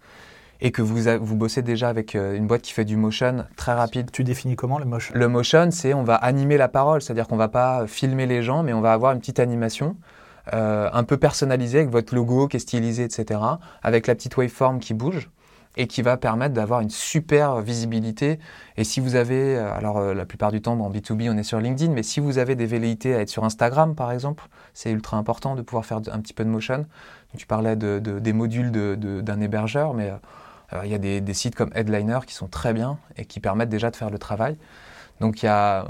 et 0.60 0.72
que 0.72 0.82
vous, 0.82 1.04
vous 1.20 1.36
bossez 1.36 1.62
déjà 1.62 1.88
avec 1.88 2.14
une 2.14 2.48
boîte 2.48 2.62
qui 2.62 2.72
fait 2.72 2.84
du 2.84 2.96
motion 2.96 3.44
très 3.54 3.74
rapide. 3.74 4.10
Tu 4.10 4.24
définis 4.24 4.56
comment 4.56 4.80
le 4.80 4.86
motion? 4.86 5.14
Le 5.16 5.28
motion, 5.28 5.70
c'est 5.70 5.94
on 5.94 6.02
va 6.02 6.16
animer 6.16 6.56
la 6.56 6.66
parole, 6.66 7.00
c'est-à-dire 7.00 7.28
qu'on 7.28 7.36
va 7.36 7.46
pas 7.46 7.86
filmer 7.86 8.26
les 8.26 8.42
gens, 8.42 8.64
mais 8.64 8.72
on 8.72 8.80
va 8.80 8.92
avoir 8.92 9.12
une 9.12 9.20
petite 9.20 9.38
animation 9.38 9.94
un 10.52 11.04
peu 11.04 11.16
personnalisée 11.16 11.78
avec 11.78 11.90
votre 11.90 12.14
logo 12.14 12.48
qui 12.48 12.56
est 12.56 12.60
stylisé, 12.60 13.04
etc., 13.04 13.40
avec 13.82 14.06
la 14.06 14.14
petite 14.14 14.36
waveform 14.36 14.78
qui 14.78 14.94
bouge 14.94 15.30
et 15.78 15.86
qui 15.86 16.02
va 16.02 16.16
permettre 16.16 16.54
d'avoir 16.54 16.80
une 16.80 16.90
super 16.90 17.60
visibilité. 17.60 18.38
Et 18.76 18.84
si 18.84 19.00
vous 19.00 19.14
avez, 19.14 19.56
euh, 19.56 19.72
alors 19.72 19.98
euh, 19.98 20.12
la 20.12 20.26
plupart 20.26 20.50
du 20.50 20.60
temps 20.60 20.78
en 20.78 20.90
B2B 20.90 21.30
on 21.30 21.38
est 21.38 21.44
sur 21.44 21.60
LinkedIn, 21.60 21.92
mais 21.92 22.02
si 22.02 22.20
vous 22.20 22.38
avez 22.38 22.56
des 22.56 22.66
velléités 22.66 23.14
à 23.14 23.20
être 23.20 23.28
sur 23.28 23.44
Instagram 23.44 23.94
par 23.94 24.10
exemple, 24.10 24.44
c'est 24.74 24.90
ultra 24.90 25.16
important 25.16 25.54
de 25.54 25.62
pouvoir 25.62 25.86
faire 25.86 25.98
un 26.12 26.20
petit 26.20 26.34
peu 26.34 26.44
de 26.44 26.50
motion. 26.50 26.84
Tu 27.36 27.46
parlais 27.46 27.76
de, 27.76 27.98
des 27.98 28.32
modules 28.32 28.72
d'un 28.72 29.40
hébergeur, 29.40 29.94
mais 29.94 30.10
euh, 30.72 30.80
il 30.84 30.90
y 30.90 30.94
a 30.94 30.98
des, 30.98 31.34
sites 31.34 31.54
comme 31.54 31.70
Headliner 31.74 32.20
qui 32.26 32.34
sont 32.34 32.48
très 32.48 32.72
bien 32.72 32.98
et 33.16 33.24
qui 33.24 33.38
permettent 33.38 33.68
déjà 33.68 33.90
de 33.90 33.96
faire 33.96 34.10
le 34.10 34.18
travail. 34.18 34.56
Donc 35.20 35.42
il 35.42 35.46
y 35.46 35.48
a, 35.48 35.86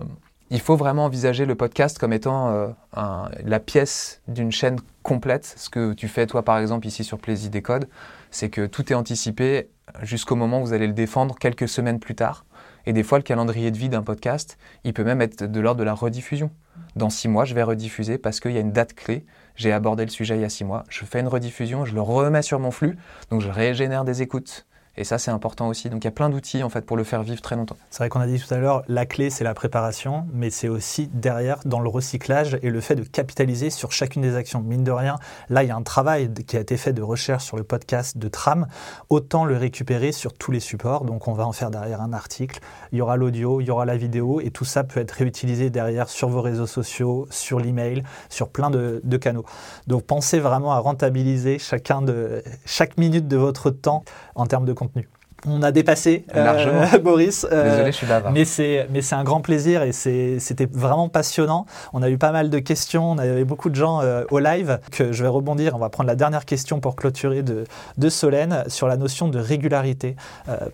il 0.50 0.60
faut 0.60 0.76
vraiment 0.76 1.04
envisager 1.04 1.44
le 1.44 1.54
podcast 1.54 1.98
comme 1.98 2.12
étant 2.12 2.74
la 2.94 3.60
pièce 3.60 4.22
d'une 4.28 4.52
chaîne 4.52 4.78
complète. 5.02 5.54
Ce 5.56 5.70
que 5.70 5.92
tu 5.92 6.08
fais 6.08 6.26
toi 6.26 6.42
par 6.42 6.58
exemple 6.58 6.86
ici 6.86 7.04
sur 7.04 7.18
Plaisir 7.18 7.50
des 7.50 7.62
Codes, 7.62 7.88
c'est 8.30 8.50
que 8.50 8.66
tout 8.66 8.92
est 8.92 8.96
anticipé 8.96 9.68
jusqu'au 10.02 10.36
moment 10.36 10.60
où 10.60 10.66
vous 10.66 10.72
allez 10.72 10.86
le 10.86 10.92
défendre 10.92 11.36
quelques 11.38 11.68
semaines 11.68 11.98
plus 11.98 12.14
tard. 12.14 12.44
Et 12.86 12.92
des 12.92 13.02
fois, 13.02 13.18
le 13.18 13.22
calendrier 13.22 13.70
de 13.70 13.76
vie 13.76 13.90
d'un 13.90 14.02
podcast, 14.02 14.56
il 14.84 14.94
peut 14.94 15.04
même 15.04 15.20
être 15.20 15.44
de 15.44 15.60
l'ordre 15.60 15.78
de 15.78 15.84
la 15.84 15.92
rediffusion. 15.92 16.50
Dans 16.96 17.10
six 17.10 17.28
mois, 17.28 17.44
je 17.44 17.54
vais 17.54 17.62
rediffuser 17.62 18.16
parce 18.16 18.40
qu'il 18.40 18.52
y 18.52 18.56
a 18.56 18.60
une 18.60 18.72
date 18.72 18.94
clé. 18.94 19.26
J'ai 19.56 19.72
abordé 19.72 20.04
le 20.04 20.10
sujet 20.10 20.36
il 20.36 20.40
y 20.40 20.44
a 20.44 20.48
six 20.48 20.64
mois. 20.64 20.84
Je 20.88 21.04
fais 21.04 21.20
une 21.20 21.28
rediffusion, 21.28 21.84
je 21.84 21.94
le 21.94 22.00
remets 22.00 22.40
sur 22.40 22.58
mon 22.60 22.70
flux, 22.70 22.96
donc 23.30 23.42
je 23.42 23.50
régénère 23.50 24.04
des 24.04 24.22
écoutes. 24.22 24.66
Et 24.98 25.04
ça, 25.04 25.16
c'est 25.16 25.30
important 25.30 25.68
aussi. 25.68 25.88
Donc 25.90 26.02
il 26.02 26.06
y 26.06 26.08
a 26.08 26.12
plein 26.12 26.28
d'outils 26.28 26.64
en 26.64 26.68
fait 26.68 26.84
pour 26.84 26.96
le 26.96 27.04
faire 27.04 27.22
vivre 27.22 27.40
très 27.40 27.54
longtemps. 27.54 27.76
C'est 27.88 27.98
vrai 27.98 28.08
qu'on 28.08 28.20
a 28.20 28.26
dit 28.26 28.40
tout 28.40 28.52
à 28.52 28.58
l'heure, 28.58 28.82
la 28.88 29.06
clé 29.06 29.30
c'est 29.30 29.44
la 29.44 29.54
préparation, 29.54 30.26
mais 30.32 30.50
c'est 30.50 30.66
aussi 30.66 31.08
derrière 31.14 31.60
dans 31.64 31.78
le 31.78 31.88
recyclage 31.88 32.58
et 32.62 32.70
le 32.70 32.80
fait 32.80 32.96
de 32.96 33.04
capitaliser 33.04 33.70
sur 33.70 33.92
chacune 33.92 34.22
des 34.22 34.34
actions. 34.34 34.60
Mine 34.60 34.82
de 34.82 34.90
rien, 34.90 35.16
là 35.50 35.62
il 35.62 35.68
y 35.68 35.70
a 35.70 35.76
un 35.76 35.82
travail 35.82 36.34
qui 36.34 36.56
a 36.56 36.60
été 36.60 36.76
fait 36.76 36.92
de 36.92 37.00
recherche 37.00 37.44
sur 37.44 37.56
le 37.56 37.62
podcast 37.62 38.18
de 38.18 38.26
Tram. 38.26 38.66
Autant 39.08 39.44
le 39.44 39.56
récupérer 39.56 40.10
sur 40.10 40.32
tous 40.32 40.50
les 40.50 40.58
supports. 40.58 41.04
Donc 41.04 41.28
on 41.28 41.32
va 41.32 41.46
en 41.46 41.52
faire 41.52 41.70
derrière 41.70 42.02
un 42.02 42.12
article. 42.12 42.58
Il 42.90 42.98
y 42.98 43.00
aura 43.00 43.16
l'audio, 43.16 43.60
il 43.60 43.68
y 43.68 43.70
aura 43.70 43.84
la 43.84 43.96
vidéo 43.96 44.40
et 44.40 44.50
tout 44.50 44.64
ça 44.64 44.82
peut 44.82 44.98
être 44.98 45.12
réutilisé 45.12 45.70
derrière 45.70 46.08
sur 46.08 46.28
vos 46.28 46.42
réseaux 46.42 46.66
sociaux, 46.66 47.28
sur 47.30 47.60
l'email, 47.60 48.02
sur 48.28 48.48
plein 48.48 48.70
de, 48.70 49.00
canaux. 49.20 49.44
Donc 49.86 50.02
pensez 50.02 50.40
vraiment 50.40 50.72
à 50.72 50.78
rentabiliser 50.80 51.60
chacun 51.60 52.02
de 52.02 52.42
chaque 52.64 52.98
minute 52.98 53.28
de 53.28 53.36
votre 53.36 53.70
temps 53.70 54.04
en 54.34 54.46
termes 54.46 54.64
de 54.64 54.72
contenu 54.88 55.17
on 55.46 55.62
a 55.62 55.70
dépassé 55.70 56.24
euh, 56.34 56.98
Boris. 57.02 57.46
Euh, 57.50 57.70
Désolé, 57.70 57.92
je 57.92 57.96
suis 57.96 58.06
bavard. 58.06 58.32
Mais 58.32 58.44
c'est 58.44 58.88
mais 58.90 59.02
c'est 59.02 59.14
un 59.14 59.24
grand 59.24 59.40
plaisir 59.40 59.82
et 59.82 59.92
c'était 59.92 60.68
vraiment 60.70 61.08
passionnant. 61.08 61.66
On 61.92 62.02
a 62.02 62.10
eu 62.10 62.18
pas 62.18 62.32
mal 62.32 62.50
de 62.50 62.58
questions, 62.58 63.12
on 63.12 63.18
avait 63.18 63.44
beaucoup 63.44 63.70
de 63.70 63.76
gens 63.76 64.00
euh, 64.00 64.24
au 64.30 64.38
live 64.38 64.80
que 64.90 65.12
je 65.12 65.22
vais 65.22 65.28
rebondir. 65.28 65.74
On 65.74 65.78
va 65.78 65.90
prendre 65.90 66.08
la 66.08 66.16
dernière 66.16 66.44
question 66.44 66.80
pour 66.80 66.96
clôturer 66.96 67.42
de 67.42 67.64
de 67.98 68.08
Solène 68.08 68.64
sur 68.68 68.88
la 68.88 68.96
notion 68.96 69.28
de 69.28 69.38
régularité 69.38 70.16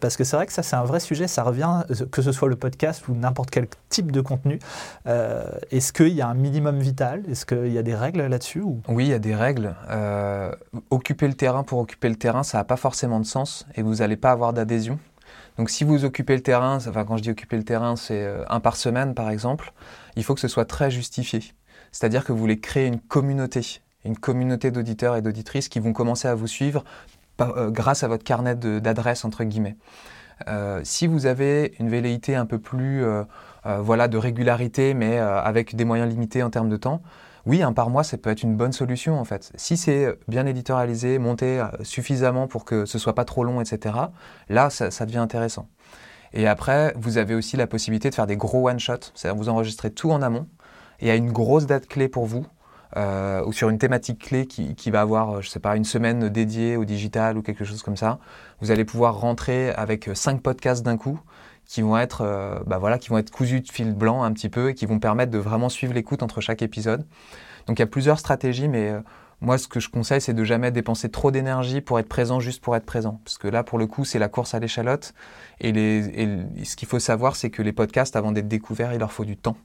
parce 0.01 0.17
que 0.17 0.25
c'est 0.25 0.37
vrai 0.37 0.47
que 0.47 0.53
ça 0.53 0.63
c'est 0.63 0.77
un 0.77 0.85
vrai 0.85 1.01
sujet. 1.01 1.29
Ça 1.29 1.43
revient 1.43 1.83
que 2.11 2.23
ce 2.23 2.33
soit 2.33 2.49
le 2.49 2.57
podcast 2.57 3.07
ou 3.09 3.15
n'importe 3.15 3.51
quel 3.51 3.67
type 3.89 4.13
de 4.13 4.21
contenu. 4.21 4.59
Est-ce 5.07 5.93
qu'il 5.93 6.09
y 6.15 6.23
a 6.23 6.29
un 6.29 6.35
minimum 6.35 6.79
vital? 6.79 7.23
Est-ce 7.31 7.45
qu'il 7.45 7.73
y 7.73 7.79
a 7.79 7.83
des 7.83 7.95
règles 7.95 8.27
là-dessus 8.27 8.63
Oui, 8.89 9.05
il 9.05 9.11
y 9.11 9.15
a 9.15 9.19
des 9.19 9.35
règles. 9.35 9.75
occuper 10.91 11.29
le 11.29 11.35
terrain 11.35 11.63
pour 11.65 11.81
occuper 11.81 12.09
le 12.09 12.17
terrain, 12.17 12.43
ça 12.43 12.59
n'a 12.59 12.65
pas 12.65 12.77
forcément 12.77 13.21
de 13.21 13.27
sens 13.27 13.67
et 13.75 13.83
vous 13.83 13.97
n'allez 13.97 14.17
pas 14.17 14.31
avoir 14.31 14.54
d'adhésion. 14.55 14.99
Donc 15.59 15.71
si 15.71 15.85
vous 15.85 16.05
occupez 16.05 16.35
le 16.35 16.43
terrain, 16.43 16.77
enfin 16.77 17.05
quand 17.05 17.17
je 17.17 17.23
dis 17.23 17.31
occuper 17.31 17.57
le 17.57 17.65
terrain, 17.65 17.97
c'est 17.97 18.25
euh, 18.25 18.45
un 18.49 18.61
par 18.61 18.77
semaine 18.77 19.15
par 19.15 19.31
exemple, 19.31 19.73
il 20.17 20.25
faut 20.25 20.35
que 20.35 20.41
ce 20.41 20.49
soit 20.49 20.65
très 20.65 20.91
justifié. 20.91 21.41
C'est-à-dire 21.93 22.25
que 22.25 22.33
vous 22.33 22.39
voulez 22.39 22.59
créer 22.59 22.87
une 22.87 23.01
communauté, 23.01 23.81
une 24.05 24.17
communauté 24.17 24.71
d'auditeurs 24.71 25.17
et 25.17 25.23
d'auditrices 25.23 25.69
qui 25.69 25.79
vont 25.79 25.93
commencer 25.93 26.27
à 26.27 26.35
vous 26.35 26.49
suivre 26.49 26.85
euh, 27.41 27.71
grâce 27.71 28.03
à 28.03 28.09
votre 28.09 28.25
carnet 28.25 28.57
d'adresses 28.57 29.25
entre 29.25 29.45
guillemets. 29.45 29.77
Euh, 30.49 30.81
si 30.83 31.07
vous 31.07 31.27
avez 31.27 31.75
une 31.79 31.89
velléité 31.89 32.35
un 32.35 32.47
peu 32.47 32.59
plus 32.59 33.05
voilà, 33.65 34.09
de 34.09 34.19
régularité, 34.19 34.93
mais 34.93 35.17
avec 35.19 35.75
des 35.75 35.87
moyens 35.87 36.11
limités 36.11 36.43
en 36.43 36.51
termes 36.51 36.69
de 36.69 36.77
temps, 36.77 37.01
oui, 37.47 37.63
un 37.63 37.73
par 37.73 37.91
mois, 37.91 38.05
ça 38.05 38.17
peut 38.17 38.31
être 38.31 38.43
une 38.43 38.57
bonne 38.57 38.73
solution 38.73 39.21
en 39.21 39.25
fait. 39.25 39.53
Si 39.57 39.77
c'est 39.77 40.19
bien 40.29 40.47
éditorialisé, 40.47 41.19
monté 41.19 41.61
euh, 41.61 41.67
suffisamment 41.83 42.47
pour 42.47 42.65
que 42.65 42.87
ce 42.87 42.99
soit 42.99 43.15
pas 43.15 43.25
trop 43.25 43.45
long, 43.45 43.61
etc., 43.61 43.97
là, 44.49 44.71
ça, 44.71 45.07
devient 45.07 45.19
intéressant. 45.19 45.69
Et 46.33 46.49
après, 46.49 46.95
vous 46.97 47.19
avez 47.19 47.35
aussi 47.35 47.57
la 47.57 47.67
possibilité 47.67 48.11
de 48.11 48.15
faire 48.15 48.27
des 48.27 48.37
gros 48.37 48.69
one-shots, 48.69 49.13
c'est-à-dire 49.15 49.37
vous 49.37 49.49
enregistrez 49.49 49.91
tout 49.91 50.11
en 50.11 50.23
amont, 50.23 50.49
et 51.01 51.11
à 51.11 51.17
une 51.17 51.33
grosse 51.33 51.67
date 51.67 51.87
clé 51.87 52.09
pour 52.09 52.25
vous, 52.25 52.47
euh, 52.97 53.45
ou 53.45 53.53
sur 53.53 53.69
une 53.69 53.79
thématique 53.79 54.21
clé 54.21 54.47
qui, 54.47 54.75
qui, 54.75 54.91
va 54.91 55.01
avoir, 55.01 55.43
je 55.43 55.49
sais 55.49 55.61
pas, 55.61 55.77
une 55.77 55.85
semaine 55.85 56.29
dédiée 56.29 56.77
au 56.77 56.85
digital 56.85 57.37
ou 57.37 57.43
quelque 57.43 57.65
chose 57.65 57.83
comme 57.83 57.97
ça, 57.97 58.19
vous 58.61 58.71
allez 58.71 58.85
pouvoir 58.85 59.21
rentrer 59.21 59.71
avec 59.73 60.09
cinq 60.15 60.41
podcasts 60.41 60.85
d'un 60.85 60.97
coup 60.97 61.21
qui 61.67 61.83
vont 61.83 61.97
être, 61.97 62.23
euh, 62.23 62.59
bah 62.67 62.79
voilà, 62.79 62.99
qui 62.99 63.09
vont 63.09 63.19
être 63.19 63.31
cousus 63.31 63.61
de 63.61 63.71
fil 63.71 63.95
blanc 63.95 64.23
un 64.23 64.33
petit 64.33 64.49
peu 64.49 64.71
et 64.71 64.75
qui 64.75 64.87
vont 64.87 64.99
permettre 64.99 65.31
de 65.31 65.39
vraiment 65.39 65.69
suivre 65.69 65.95
l'écoute 65.95 66.23
entre 66.23 66.41
chaque 66.41 66.63
épisode. 66.63 67.05
Donc 67.67 67.79
il 67.79 67.83
y 67.83 67.85
a 67.85 67.87
plusieurs 67.87 68.19
stratégies, 68.19 68.69
mais 68.69 68.91
euh, 68.91 69.01
moi 69.41 69.59
ce 69.59 69.69
que 69.69 69.81
je 69.81 69.89
conseille 69.89 70.21
c'est 70.21 70.35
de 70.35 70.45
jamais 70.45 70.71
dépenser 70.71 71.11
trop 71.11 71.31
d'énergie 71.31 71.81
pour 71.81 71.99
être 71.99 72.09
présent 72.09 72.41
juste 72.41 72.63
pour 72.63 72.77
être 72.77 72.85
présent, 72.85 73.21
parce 73.25 73.39
que 73.39 73.49
là 73.49 73.63
pour 73.63 73.79
le 73.79 73.87
coup 73.87 74.05
c'est 74.05 74.19
la 74.19 74.29
course 74.29 74.55
à 74.55 74.59
l'échalote 74.59 75.15
et, 75.61 75.73
ce 76.65 76.77
qu'il 76.77 76.89
faut 76.89 76.99
savoir 76.99 77.37
c'est 77.37 77.51
que 77.51 77.63
les 77.63 77.73
podcasts 77.73 78.17
avant 78.17 78.33
d'être 78.33 78.49
découverts 78.49 78.93
il 78.93 78.99
leur 78.99 79.13
faut 79.13 79.25
du 79.25 79.37
temps 79.37 79.57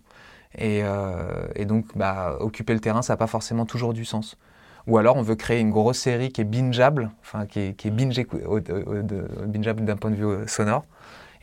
et, 0.57 0.81
euh, 0.83 1.47
donc 1.65 1.85
bah, 1.95 2.37
occuper 2.39 2.73
le 2.73 2.79
terrain 2.79 3.01
ça 3.01 3.13
n'a 3.13 3.17
pas 3.17 3.27
forcément 3.27 3.65
toujours 3.65 3.93
du 3.93 4.05
sens. 4.05 4.37
Ou 4.87 4.97
alors 4.97 5.17
on 5.17 5.21
veut 5.21 5.35
créer 5.35 5.59
une 5.59 5.69
grosse 5.69 5.99
série 5.99 6.31
qui 6.31 6.41
est 6.41 6.45
bingeable, 6.45 7.11
enfin 7.21 7.45
qui 7.45 7.59
est, 7.59 7.73
qui 7.73 7.89
est 7.89 7.91
binge, 7.91 8.19
bingeable 9.45 9.85
d'un 9.85 9.97
point 9.97 10.09
de 10.09 10.15
vue 10.15 10.47
sonore 10.47 10.85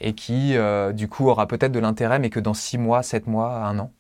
et 0.00 0.14
qui, 0.14 0.56
euh, 0.56 0.92
du 0.92 1.08
coup, 1.08 1.28
aura 1.28 1.46
peut-être 1.46 1.72
de 1.72 1.78
l'intérêt, 1.78 2.18
mais 2.18 2.30
que 2.30 2.40
dans 2.40 2.54
six 2.54 2.78
mois, 2.78 3.02
sept 3.02 3.26
mois, 3.26 3.64
un 3.64 3.78
an. 3.78 3.92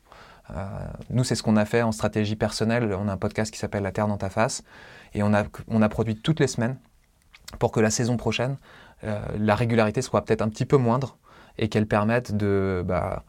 Euh, 0.50 0.64
nous, 1.10 1.24
c'est 1.24 1.34
ce 1.34 1.42
qu'on 1.42 1.56
a 1.56 1.64
fait 1.64 1.82
en 1.82 1.92
stratégie 1.92 2.36
personnelle. 2.36 2.94
On 2.98 3.08
a 3.08 3.12
un 3.12 3.16
podcast 3.16 3.52
qui 3.52 3.58
s'appelle 3.58 3.82
La 3.82 3.92
Terre 3.92 4.08
dans 4.08 4.18
ta 4.18 4.30
face, 4.30 4.62
et 5.14 5.22
on 5.22 5.32
a, 5.34 5.44
on 5.68 5.82
a 5.82 5.88
produit 5.88 6.16
toutes 6.16 6.40
les 6.40 6.46
semaines 6.46 6.76
pour 7.58 7.72
que 7.72 7.80
la 7.80 7.90
saison 7.90 8.16
prochaine, 8.16 8.56
euh, 9.04 9.20
la 9.38 9.54
régularité 9.54 10.02
soit 10.02 10.24
peut-être 10.24 10.42
un 10.42 10.48
petit 10.48 10.66
peu 10.66 10.76
moindre 10.76 11.16
et 11.58 11.68
qu'elle 11.68 11.86
permette 11.86 12.36
de... 12.36 12.84
Bah, 12.86 13.24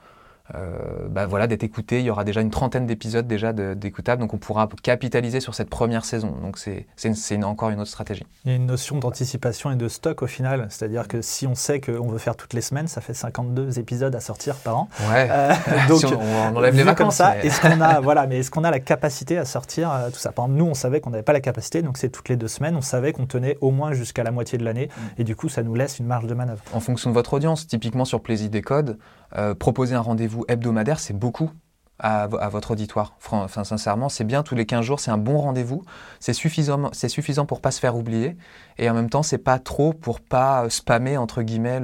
euh, 0.56 1.08
bah 1.10 1.26
voilà, 1.26 1.48
d'être 1.48 1.64
écouté. 1.64 2.00
Il 2.00 2.06
y 2.06 2.10
aura 2.10 2.24
déjà 2.24 2.42
une 2.42 2.50
trentaine 2.50 2.86
d'épisodes 2.86 3.28
déjà 3.28 3.54
d'écoutables, 3.54 4.22
donc 4.22 4.34
on 4.34 4.38
pourra 4.38 4.70
capitaliser 4.82 5.40
sur 5.40 5.54
cette 5.54 5.70
première 5.70 6.06
saison. 6.06 6.34
Donc 6.42 6.58
c'est 6.58 7.44
encore 7.44 7.70
une 7.70 7.80
autre 7.80 7.90
stratégie. 7.90 8.26
Il 8.46 8.52
y 8.52 8.54
a 8.54 8.58
une 8.58 8.66
notion 8.66 8.98
d'anticipation 8.98 9.72
et 9.72 9.76
de 9.76 9.88
stock 9.88 10.22
au 10.22 10.28
final, 10.28 10.68
c'est-à-dire 10.70 11.08
que 11.08 11.22
si 11.22 11.48
on 11.48 11.56
sait 11.56 11.82
qu'on 11.82 12.08
veut 12.08 12.18
faire 12.18 12.36
toutes 12.36 12.54
les 12.54 12.62
semaines, 12.62 12.88
ça 12.88 13.02
fait 13.02 13.14
52 13.14 13.80
épisodes 13.80 14.16
à 14.16 14.20
sortir 14.20 14.56
par 14.56 14.78
an. 14.78 14.90
Ouais. 15.10 15.28
Euh, 15.30 15.54
donc 15.90 16.04
on, 16.04 16.56
enlève 16.56 16.76
les 16.76 16.84
vacances. 16.84 16.98
Comme 16.98 17.12
ça, 17.12 17.38
est-ce 17.44 17.62
qu'on 17.62 17.82
a, 17.82 18.00
voilà, 18.02 18.28
mais 18.28 18.40
est-ce 18.40 18.52
qu'on 18.52 18.64
a 18.64 18.72
la 18.72 18.80
capacité 18.80 19.38
à 19.38 19.46
sortir 19.46 19.92
euh, 19.92 20.10
tout 20.10 20.20
ça? 20.20 20.32
Par 20.32 20.46
exemple, 20.46 20.60
nous, 20.60 20.66
on 20.66 20.74
savait 20.74 21.02
qu'on 21.02 21.10
n'avait 21.10 21.24
pas 21.24 21.34
la 21.34 21.42
capacité, 21.42 21.82
donc 21.82 21.98
c'est 21.98 22.10
toutes 22.10 22.30
les 22.30 22.38
deux 22.38 22.48
semaines. 22.48 22.76
On 22.76 22.82
savait 22.82 23.14
qu'on 23.14 23.26
tenait 23.26 23.58
au 23.62 23.72
moins 23.72 23.94
jusqu'à 23.94 24.24
la 24.24 24.32
moitié 24.32 24.58
de 24.58 24.64
l'année, 24.64 24.88
mm. 24.88 25.22
et 25.22 25.24
du 25.24 25.36
coup, 25.36 25.50
ça 25.50 25.64
nous 25.64 25.76
laisse 25.76 26.00
une 26.00 26.06
marge 26.08 26.28
de 26.28 26.34
manœuvre. 26.34 26.62
En 26.74 26.80
fonction 26.80 27.10
de 27.10 27.14
votre 27.14 27.34
audience, 27.34 27.68
typiquement 27.68 28.06
sur 28.06 28.22
Plaisir 28.22 28.50
des 28.50 28.62
Codes, 28.62 28.98
proposer 29.60 29.96
un 29.96 30.02
rendez-vous 30.02 30.46
hebdomadaire, 30.48 31.00
c'est 31.00 31.14
beaucoup. 31.14 31.52
à, 32.00 32.28
votre 32.28 32.72
auditoire. 32.72 33.16
Enfin, 33.18 33.64
sincèrement, 33.64 34.08
c'est 34.08 34.24
bien 34.24 34.44
tous 34.44 34.54
les 34.54 34.68
15 34.68 34.86
jours, 34.86 35.00
c'est 35.00 35.10
un 35.10 35.18
bon 35.18 35.40
rendez-vous. 35.40 35.84
C'est 36.20 36.34
suffisant, 36.34 36.90
c'est 36.94 37.10
suffisant 37.10 37.46
pour 37.46 37.60
pas 37.60 37.72
se 37.72 37.80
faire 37.80 37.96
oublier. 37.96 38.38
Et 38.78 38.90
en 38.90 38.94
même 38.94 39.10
temps, 39.10 39.24
c'est 39.24 39.40
pas 39.40 39.58
trop 39.58 39.94
pour 39.94 40.22
pas 40.22 40.70
spammer, 40.70 41.18
entre 41.18 41.42
guillemets, 41.42 41.82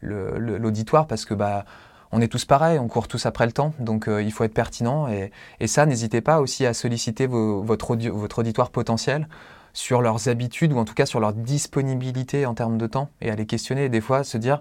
l'auditoire 0.00 1.06
parce 1.06 1.26
que, 1.26 1.34
bah, 1.34 1.64
on 2.12 2.20
est 2.20 2.28
tous 2.28 2.44
pareils, 2.44 2.78
on 2.78 2.88
court 2.88 3.08
tous 3.08 3.24
après 3.24 3.46
le 3.46 3.52
temps, 3.52 3.72
donc 3.78 4.06
euh, 4.06 4.22
il 4.22 4.32
faut 4.32 4.44
être 4.44 4.54
pertinent. 4.54 5.08
Et, 5.08 5.66
ça, 5.66 5.86
n'hésitez 5.86 6.20
pas 6.20 6.40
aussi 6.40 6.66
à 6.66 6.74
solliciter 6.74 7.26
votre, 7.26 7.96
votre 7.96 8.38
auditoire 8.38 8.70
potentiel 8.70 9.28
sur 9.72 10.02
leurs 10.02 10.28
habitudes 10.28 10.74
ou 10.74 10.78
en 10.78 10.84
tout 10.84 10.92
cas 10.92 11.06
sur 11.06 11.18
leur 11.18 11.32
disponibilité 11.32 12.44
en 12.44 12.52
termes 12.52 12.76
de 12.76 12.86
temps 12.86 13.08
et 13.22 13.30
à 13.30 13.36
les 13.36 13.46
questionner 13.46 13.86
et 13.86 13.88
des 13.88 14.02
fois 14.02 14.22
se 14.22 14.36
dire 14.36 14.60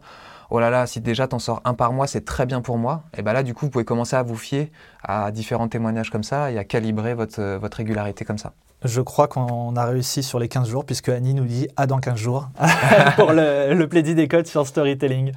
oh 0.52 0.60
là 0.60 0.70
là, 0.70 0.86
si 0.86 1.02
déjà 1.02 1.28
t'en 1.28 1.40
sors 1.40 1.62
un 1.66 1.74
par 1.74 1.94
mois, 1.94 2.08
c'est 2.08 2.26
très 2.26 2.46
bien 2.46 2.62
pour 2.62 2.78
moi, 2.78 3.04
et 3.18 3.22
bien 3.22 3.34
là, 3.34 3.42
du 3.44 3.54
coup, 3.54 3.66
vous 3.66 3.72
pouvez 3.72 3.86
commencer 3.86 4.16
à 4.16 4.24
vous 4.24 4.36
fier 4.36 4.72
à 5.04 5.32
différents 5.32 5.68
témoignages 5.68 6.12
comme 6.12 6.24
ça 6.24 6.52
et 6.52 6.58
à 6.58 6.64
calibrer 6.64 7.14
votre, 7.14 7.58
votre 7.58 7.78
régularité 7.78 8.26
comme 8.26 8.38
ça. 8.38 8.54
Je 8.84 9.00
crois 9.00 9.28
qu'on 9.28 9.76
a 9.76 9.86
réussi 9.86 10.24
sur 10.24 10.40
les 10.40 10.48
15 10.48 10.68
jours, 10.68 10.86
puisque 10.86 11.10
Annie 11.10 11.36
nous 11.36 11.46
dit 11.46 11.68
à 11.78 11.86
dans 11.86 12.00
15 12.00 12.18
jours 12.18 12.50
pour 13.16 13.32
le, 13.32 13.76
le 13.76 13.88
plaidit 13.88 14.16
des 14.16 14.28
codes 14.28 14.48
sur 14.48 14.66
storytelling. 14.66 15.34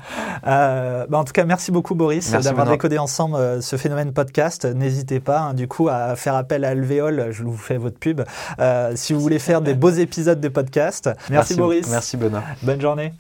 Euh, 0.47 1.07
bah, 1.09 1.19
en 1.19 1.25
tout 1.25 1.33
cas, 1.33 1.45
merci 1.45 1.71
beaucoup, 1.71 1.95
Boris, 1.95 2.31
d'avoir 2.31 2.67
décodé 2.67 2.97
ensemble 2.97 3.37
euh, 3.37 3.61
ce 3.61 3.77
phénomène 3.77 4.13
podcast. 4.13 4.65
N'hésitez 4.65 5.21
pas, 5.21 5.41
hein, 5.41 5.55
du 5.55 5.69
coup, 5.69 5.89
à 5.89 6.17
faire 6.17 6.35
appel 6.35 6.65
à 6.65 6.71
Alvéole. 6.71 7.29
Je 7.31 7.43
vous 7.43 7.57
fais 7.57 7.77
votre 7.77 7.99
pub. 7.99 8.23
Euh, 8.61 8.93
si 8.95 9.13
vous 9.13 9.21
voulez 9.21 9.39
faire 9.39 9.61
des 9.61 9.75
beaux 9.75 9.91
épisodes 9.91 10.41
de 10.41 10.49
podcast. 10.49 11.07
Merci, 11.07 11.31
merci 11.31 11.55
Boris. 11.57 11.89
Merci, 11.91 12.17
Benoît. 12.17 12.43
Bonne 12.63 12.81
journée. 12.81 13.13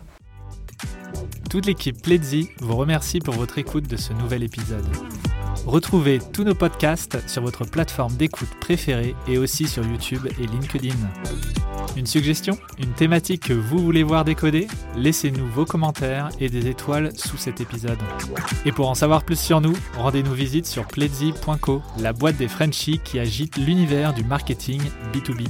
Toute 1.51 1.67
l'équipe 1.67 2.01
Pledzi 2.03 2.49
vous 2.61 2.77
remercie 2.77 3.21
pour 3.21 3.35
votre 3.35 3.59
écoute 3.59 3.89
de 3.89 3.97
ce 3.97 4.13
nouvel 4.13 4.43
épisode. 4.43 4.87
Retrouvez 5.67 6.19
tous 6.33 6.45
nos 6.45 6.55
podcasts 6.55 7.27
sur 7.29 7.43
votre 7.43 7.65
plateforme 7.65 8.15
d'écoute 8.17 8.51
préférée 8.61 9.15
et 9.29 9.39
aussi 9.39 9.67
sur 9.67 9.87
YouTube 9.87 10.27
et 10.39 10.47
LinkedIn. 10.47 10.95
Une 11.97 12.07
suggestion? 12.07 12.59
Une 12.79 12.93
thématique 12.93 13.45
que 13.45 13.53
vous 13.53 13.79
voulez 13.79 14.03
voir 14.03 14.25
décoder? 14.25 14.67
Laissez-nous 14.97 15.47
vos 15.47 15.65
commentaires 15.65 16.29
et 16.41 16.49
des 16.49 16.67
étoiles 16.69 17.13
sous 17.17 17.37
cet 17.37 17.61
épisode. 17.61 17.99
Et 18.65 18.73
pour 18.73 18.91
en 18.91 18.95
savoir 18.95 19.23
plus 19.23 19.39
sur 19.39 19.61
nous, 19.61 19.75
rendez-nous 19.97 20.33
visite 20.33 20.67
sur 20.67 20.87
pledzi.co, 20.87 21.83
la 22.01 22.13
boîte 22.13 22.37
des 22.37 22.49
Frenchies 22.49 23.01
qui 23.05 23.19
agite 23.19 23.57
l'univers 23.57 24.13
du 24.13 24.25
marketing 24.25 24.83
B2B. 25.13 25.47